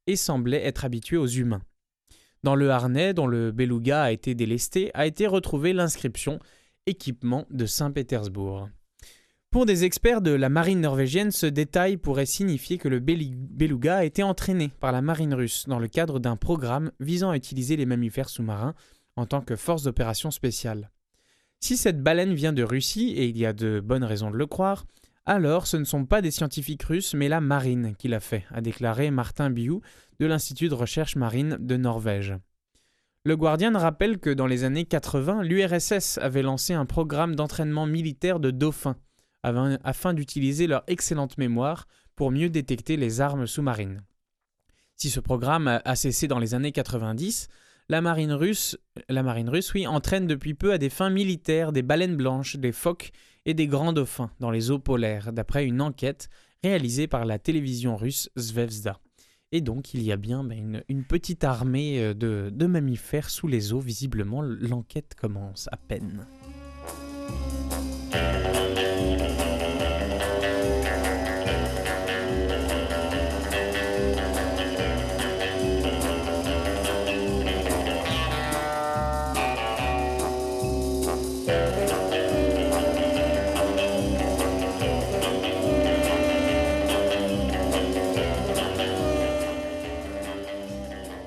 et 0.08 0.16
semblait 0.16 0.66
être 0.66 0.86
habitué 0.86 1.18
aux 1.18 1.28
humains. 1.28 1.62
Dans 2.44 2.56
le 2.56 2.72
harnais 2.72 3.14
dont 3.14 3.28
le 3.28 3.52
beluga 3.52 4.02
a 4.02 4.12
été 4.12 4.34
délesté 4.34 4.90
a 4.96 5.06
été 5.06 5.28
retrouvée 5.28 5.74
l'inscription 5.74 6.40
Équipement 6.88 7.46
de 7.52 7.68
Saint-Pétersbourg. 7.68 8.70
Pour 9.52 9.66
des 9.66 9.84
experts 9.84 10.22
de 10.22 10.30
la 10.30 10.48
marine 10.48 10.82
norvégienne, 10.82 11.32
ce 11.32 11.48
détail 11.48 11.98
pourrait 11.98 12.28
signifier 12.28 12.78
que 12.78 12.88
le 12.88 13.00
beluga 13.00 13.98
a 13.98 14.04
été 14.04 14.22
entraîné 14.22 14.70
par 14.80 14.92
la 14.92 15.02
marine 15.02 15.34
russe 15.34 15.66
dans 15.68 15.80
le 15.80 15.88
cadre 15.88 16.20
d'un 16.20 16.36
programme 16.36 16.92
visant 17.00 17.32
à 17.32 17.36
utiliser 17.36 17.76
les 17.76 17.88
mammifères 17.88 18.30
sous-marins 18.30 18.76
en 19.16 19.26
tant 19.26 19.42
que 19.42 19.56
force 19.56 19.82
d'opération 19.82 20.30
spéciale. 20.30 20.92
Si 21.60 21.78
cette 21.78 22.04
baleine 22.04 22.36
vient 22.36 22.54
de 22.54 22.62
Russie, 22.62 23.10
et 23.18 23.26
il 23.26 23.40
y 23.40 23.46
a 23.48 23.54
de 23.54 23.80
bonnes 23.84 24.04
raisons 24.04 24.30
de 24.30 24.38
le 24.38 24.46
croire, 24.46 24.86
alors 25.26 25.66
ce 25.66 25.78
ne 25.78 25.84
sont 25.84 26.06
pas 26.06 26.22
des 26.22 26.32
scientifiques 26.32 26.84
russes 26.84 27.16
mais 27.16 27.28
la 27.28 27.42
marine 27.42 27.96
qui 27.98 28.08
l'a 28.08 28.20
fait, 28.20 28.46
a 28.52 28.62
déclaré 28.62 29.10
Martin 29.10 29.50
Biou 29.50 29.82
de 30.20 30.28
l'Institut 30.28 30.70
de 30.70 30.76
recherche 30.76 31.16
marine 31.16 31.58
de 31.60 31.76
Norvège. 31.76 32.36
Le 33.26 33.36
Guardian 33.36 33.74
rappelle 33.74 34.20
que 34.20 34.30
dans 34.30 34.48
les 34.48 34.64
années 34.64 34.86
80, 34.86 35.42
l'URSS 35.42 36.20
avait 36.20 36.44
lancé 36.44 36.74
un 36.74 36.86
programme 36.86 37.36
d'entraînement 37.36 37.88
militaire 37.88 38.40
de 38.40 38.52
dauphins 38.52 38.96
afin, 39.44 40.14
d'utiliser 40.14 40.68
leur 40.68 40.84
excellente 40.88 41.38
mémoire 41.38 41.88
pour 42.16 42.32
mieux 42.32 42.50
détecter 42.50 42.98
les 42.98 43.22
armes 43.22 43.48
sous-marines. 43.48 44.04
Si 44.96 45.10
ce 45.10 45.20
programme 45.20 45.68
a- 45.68 45.96
cessé 45.96 46.28
dans 46.28 46.40
les 46.40 46.54
années 46.54 46.72
90, 46.72 47.48
la 47.88 48.02
marine 48.02 48.34
russe, 48.34 48.78
la 49.08 49.24
marine 49.24 49.50
russe 49.50 49.74
oui, 49.74 49.88
entraîne 49.88 50.28
depuis 50.28 50.54
peu 50.54 50.74
à 50.74 50.78
des 50.78 50.90
fins 50.90 51.10
militaires 51.10 51.72
des 51.72 51.82
baleines 51.82 52.18
blanches, 52.18 52.58
des 52.58 52.72
phoques 52.72 53.12
et 53.46 53.54
des 53.54 53.68
grands 53.68 53.94
dauphins 53.94 54.32
dans 54.40 54.52
les 54.52 54.70
eaux 54.72 54.80
polaires, 54.80 55.32
d'après 55.32 55.66
une 55.66 55.82
enquête 55.82 56.30
réalisée 56.64 57.08
par 57.08 57.26
la 57.26 57.40
télévision 57.40 57.96
russe 57.96 58.30
Zvezda. 58.38 59.00
Et 59.52 59.62
donc 59.62 59.94
il 59.94 60.04
y 60.04 60.12
a 60.12 60.18
bien 60.18 60.44
ben, 60.44 60.84
une, 60.88 61.04
petite 61.04 61.44
armée 61.44 62.00
euh, 62.00 62.14
de 62.14 62.66
mammifères 62.68 63.30
sous 63.30 63.48
les 63.48 63.74
eaux, 63.74 63.80
visiblement 63.80 64.42
l'enquête 64.44 65.16
commence 65.16 65.68
à 65.72 65.78
peine. 65.78 66.28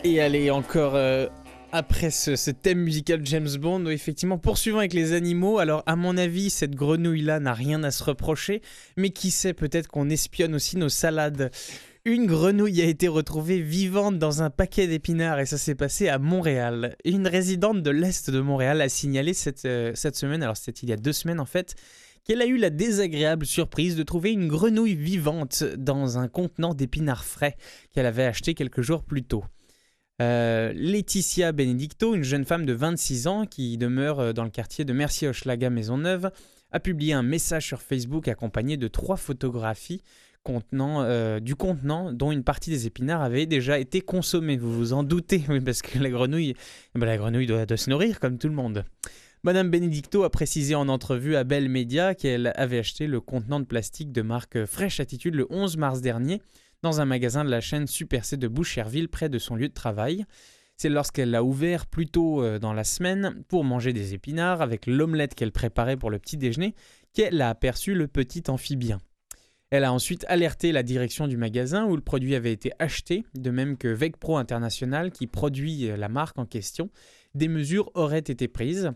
Et 0.04 0.20
allez, 0.20 0.50
encore 0.50 0.96
euh, 0.96 1.28
après 1.70 2.10
ce, 2.10 2.50
thème 2.50 2.80
musical 2.80 3.20
James 3.24 3.56
Bond, 3.56 3.86
effectivement, 3.86 4.36
poursuivant 4.36 4.78
avec 4.78 4.94
les 4.94 5.12
animaux, 5.12 5.58
alors 5.58 5.84
à 5.86 5.94
mon 5.94 6.16
avis, 6.16 6.50
cette 6.50 6.74
grenouille-là 6.74 7.38
n'a 7.38 7.54
rien 7.54 7.84
à 7.84 7.92
se 7.92 8.02
reprocher, 8.02 8.62
mais 8.96 9.10
qui 9.10 9.30
sait, 9.30 9.52
peut-être 9.52 9.86
qu'on 9.86 10.10
espionne 10.10 10.56
aussi 10.56 10.76
nos 10.76 10.88
salades. 10.88 11.52
Une 12.04 12.26
grenouille 12.26 12.82
a 12.82 12.86
été 12.86 13.06
retrouvée 13.06 13.60
vivante 13.60 14.18
dans 14.18 14.42
un 14.42 14.50
paquet 14.50 14.88
d'épinards 14.88 15.38
et 15.38 15.46
ça 15.46 15.56
s'est 15.56 15.76
passé 15.76 16.08
à 16.08 16.18
Montréal. 16.18 16.96
Une 17.04 17.28
résidente 17.28 17.80
de 17.80 17.90
l'Est 17.90 18.28
de 18.28 18.40
Montréal 18.40 18.80
a 18.80 18.88
signalé 18.88 19.34
cette, 19.34 19.64
euh, 19.66 19.92
cette 19.94 20.16
semaine, 20.16 20.42
alors 20.42 20.56
c'était 20.56 20.80
il 20.82 20.88
y 20.88 20.92
a 20.92 20.96
deux 20.96 21.12
semaines 21.12 21.38
en 21.38 21.46
fait, 21.46 21.76
qu'elle 22.24 22.42
a 22.42 22.46
eu 22.46 22.56
la 22.56 22.70
désagréable 22.70 23.46
surprise 23.46 23.94
de 23.94 24.02
trouver 24.02 24.32
une 24.32 24.48
grenouille 24.48 24.96
vivante 24.96 25.62
dans 25.78 26.18
un 26.18 26.26
contenant 26.26 26.74
d'épinards 26.74 27.24
frais 27.24 27.56
qu'elle 27.92 28.06
avait 28.06 28.24
acheté 28.24 28.54
quelques 28.54 28.82
jours 28.82 29.04
plus 29.04 29.22
tôt. 29.22 29.44
Euh, 30.20 30.72
Laetitia 30.74 31.52
Benedicto, 31.52 32.14
une 32.14 32.22
jeune 32.22 32.44
femme 32.44 32.66
de 32.66 32.72
26 32.72 33.26
ans 33.26 33.46
qui 33.46 33.78
demeure 33.78 34.20
euh, 34.20 34.32
dans 34.32 34.44
le 34.44 34.50
quartier 34.50 34.84
de 34.84 34.92
Mercier-Hochelaga 34.92 35.70
Maisonneuve, 35.70 36.30
a 36.70 36.80
publié 36.80 37.12
un 37.14 37.22
message 37.22 37.66
sur 37.66 37.80
Facebook 37.82 38.28
accompagné 38.28 38.76
de 38.76 38.88
trois 38.88 39.16
photographies 39.16 40.02
contenant, 40.42 41.02
euh, 41.02 41.40
du 41.40 41.54
contenant 41.54 42.12
dont 42.12 42.32
une 42.32 42.44
partie 42.44 42.70
des 42.70 42.86
épinards 42.86 43.22
avait 43.22 43.46
déjà 43.46 43.78
été 43.78 44.00
consommée. 44.00 44.56
Vous 44.56 44.72
vous 44.72 44.92
en 44.92 45.02
doutez, 45.02 45.44
parce 45.64 45.82
que 45.82 45.98
la 45.98 46.10
grenouille, 46.10 46.54
eh 46.94 46.98
ben, 46.98 47.06
la 47.06 47.16
grenouille 47.16 47.46
doit, 47.46 47.66
doit 47.66 47.76
se 47.76 47.90
nourrir 47.90 48.20
comme 48.20 48.38
tout 48.38 48.48
le 48.48 48.54
monde. 48.54 48.84
Madame 49.44 49.70
Benedicto 49.70 50.22
a 50.22 50.30
précisé 50.30 50.76
en 50.76 50.88
entrevue 50.88 51.34
à 51.34 51.42
Bell 51.42 51.68
Media 51.68 52.14
qu'elle 52.14 52.52
avait 52.54 52.78
acheté 52.78 53.08
le 53.08 53.20
contenant 53.20 53.58
de 53.58 53.64
plastique 53.64 54.12
de 54.12 54.22
marque 54.22 54.66
Fresh 54.66 55.00
Attitude 55.00 55.34
le 55.34 55.48
11 55.50 55.78
mars 55.78 56.00
dernier 56.00 56.40
dans 56.82 57.00
un 57.00 57.04
magasin 57.04 57.44
de 57.44 57.50
la 57.50 57.60
chaîne 57.60 57.86
Super 57.86 58.24
C 58.24 58.36
de 58.36 58.48
Boucherville 58.48 59.08
près 59.08 59.28
de 59.28 59.38
son 59.38 59.54
lieu 59.54 59.68
de 59.68 59.74
travail. 59.74 60.24
C'est 60.76 60.88
lorsqu'elle 60.88 61.30
l'a 61.30 61.44
ouvert 61.44 61.86
plus 61.86 62.06
tôt 62.06 62.42
euh, 62.42 62.58
dans 62.58 62.72
la 62.72 62.82
semaine 62.82 63.44
pour 63.48 63.62
manger 63.62 63.92
des 63.92 64.14
épinards 64.14 64.62
avec 64.62 64.86
l'omelette 64.86 65.34
qu'elle 65.34 65.52
préparait 65.52 65.96
pour 65.96 66.10
le 66.10 66.18
petit 66.18 66.36
déjeuner 66.36 66.74
qu'elle 67.12 67.40
a 67.40 67.50
aperçu 67.50 67.94
le 67.94 68.08
petit 68.08 68.42
amphibien. 68.48 68.98
Elle 69.70 69.84
a 69.84 69.92
ensuite 69.92 70.26
alerté 70.28 70.72
la 70.72 70.82
direction 70.82 71.28
du 71.28 71.36
magasin 71.36 71.86
où 71.86 71.94
le 71.94 72.02
produit 72.02 72.34
avait 72.34 72.52
été 72.52 72.72
acheté, 72.78 73.24
de 73.34 73.50
même 73.50 73.78
que 73.78 73.88
Vecpro 73.88 74.36
International 74.36 75.12
qui 75.12 75.26
produit 75.26 75.88
euh, 75.88 75.96
la 75.96 76.08
marque 76.08 76.38
en 76.38 76.46
question. 76.46 76.90
Des 77.34 77.48
mesures 77.48 77.90
auraient 77.94 78.18
été 78.18 78.48
prises. 78.48 78.90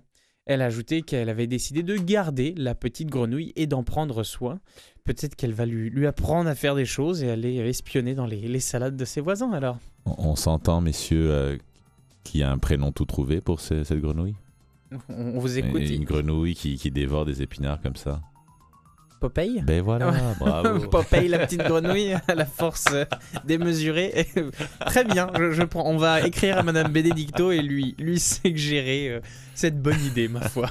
Elle 0.46 0.62
a 0.62 0.66
ajouté 0.66 1.02
qu'elle 1.02 1.28
avait 1.28 1.46
décidé 1.48 1.82
de 1.82 1.96
garder 1.96 2.54
la 2.56 2.74
petite 2.74 3.08
grenouille 3.10 3.52
et 3.56 3.66
d'en 3.66 3.82
prendre 3.82 4.22
soin. 4.22 4.60
Peut-être 5.04 5.34
qu'elle 5.36 5.52
va 5.52 5.66
lui, 5.66 5.90
lui 5.90 6.06
apprendre 6.06 6.48
à 6.48 6.54
faire 6.54 6.74
des 6.76 6.84
choses 6.84 7.22
et 7.22 7.30
aller 7.30 7.56
espionner 7.56 8.14
dans 8.14 8.26
les, 8.26 8.40
les 8.40 8.60
salades 8.60 8.96
de 8.96 9.04
ses 9.04 9.20
voisins 9.20 9.52
alors. 9.52 9.78
On, 10.04 10.14
on 10.30 10.36
s'entend, 10.36 10.80
messieurs, 10.80 11.30
euh, 11.32 11.56
Qui 12.24 12.42
a 12.42 12.50
un 12.50 12.58
prénom 12.58 12.90
tout 12.92 13.04
trouvé 13.04 13.40
pour 13.40 13.60
ce- 13.60 13.84
cette 13.84 14.00
grenouille? 14.00 14.34
On 15.08 15.36
on 15.36 15.38
vous 15.40 15.58
écoute. 15.58 15.80
Une 15.82 16.04
grenouille 16.04 16.54
qui, 16.54 16.76
qui 16.76 16.90
dévore 16.92 17.24
des 17.24 17.42
épinards 17.42 17.80
comme 17.80 17.96
ça. 17.96 18.22
Popeye 19.20 19.62
Ben 19.62 19.82
voilà, 19.82 20.12
bravo. 20.38 20.88
Popeye, 20.90 21.28
la 21.28 21.38
petite 21.40 21.62
grenouille, 21.62 22.14
à 22.28 22.34
la 22.34 22.44
force 22.44 22.86
euh, 22.92 23.04
démesurée. 23.44 24.26
Très 24.86 25.04
bien, 25.04 25.30
je, 25.38 25.52
je 25.52 25.62
prends. 25.62 25.88
On 25.88 25.96
va 25.96 26.26
écrire 26.26 26.58
à 26.58 26.62
Madame 26.62 26.92
Benedicto 26.92 27.50
et 27.50 27.62
lui, 27.62 27.94
lui 27.98 28.20
suggérer 28.20 29.08
euh, 29.08 29.20
cette 29.54 29.80
bonne 29.80 30.02
idée, 30.04 30.28
ma 30.28 30.42
foi. 30.42 30.68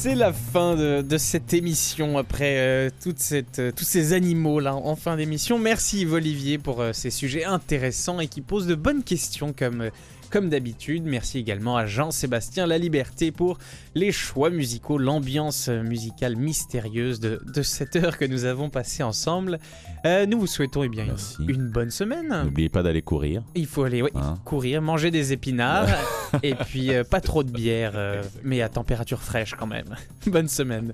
C'est 0.00 0.14
la 0.14 0.32
fin 0.32 0.76
de, 0.76 1.02
de 1.02 1.18
cette 1.18 1.52
émission 1.54 2.18
après 2.18 2.58
euh, 2.58 2.88
toute 3.02 3.18
cette, 3.18 3.58
euh, 3.58 3.72
tous 3.74 3.82
ces 3.84 4.12
animaux 4.12 4.60
là 4.60 4.76
en 4.76 4.94
fin 4.94 5.16
d'émission. 5.16 5.58
Merci 5.58 6.06
Olivier 6.06 6.56
pour 6.56 6.80
euh, 6.80 6.92
ces 6.92 7.10
sujets 7.10 7.42
intéressants 7.44 8.20
et 8.20 8.28
qui 8.28 8.40
posent 8.40 8.68
de 8.68 8.76
bonnes 8.76 9.02
questions 9.02 9.52
comme, 9.52 9.90
comme 10.30 10.48
d'habitude. 10.48 11.04
Merci 11.04 11.38
également 11.38 11.76
à 11.76 11.86
Jean-Sébastien 11.86 12.66
La 12.66 12.78
Liberté 12.78 13.30
pour 13.32 13.58
les 13.94 14.12
choix 14.12 14.50
musicaux, 14.50 14.98
l'ambiance 14.98 15.68
musicale 15.68 16.36
mystérieuse 16.36 17.20
de, 17.20 17.40
de 17.46 17.62
cette 17.62 17.96
heure 17.96 18.18
que 18.18 18.24
nous 18.24 18.44
avons 18.44 18.70
passée 18.70 19.02
ensemble. 19.02 19.58
Euh, 20.06 20.26
nous 20.26 20.40
vous 20.40 20.46
souhaitons 20.46 20.82
eh 20.84 20.88
bien, 20.88 21.06
une- 21.40 21.50
une 21.50 21.68
bonne 21.68 21.90
semaine. 21.90 22.28
N'oubliez 22.44 22.68
pas 22.68 22.82
d'aller 22.82 23.02
courir. 23.02 23.42
Il 23.54 23.66
faut 23.66 23.84
aller 23.84 24.02
Hein. 24.14 24.36
courir, 24.44 24.80
manger 24.82 25.10
des 25.10 25.32
épinards 25.32 25.88
et 26.42 26.54
puis 26.54 26.92
euh, 26.94 27.04
pas 27.04 27.20
trop 27.20 27.42
de 27.42 27.50
bière, 27.50 27.92
euh, 27.96 28.22
mais 28.44 28.62
à 28.62 28.68
température 28.68 29.20
fraîche 29.22 29.54
quand 29.58 29.66
même. 29.66 29.94
Bonne 30.26 30.48
semaine. 30.48 30.92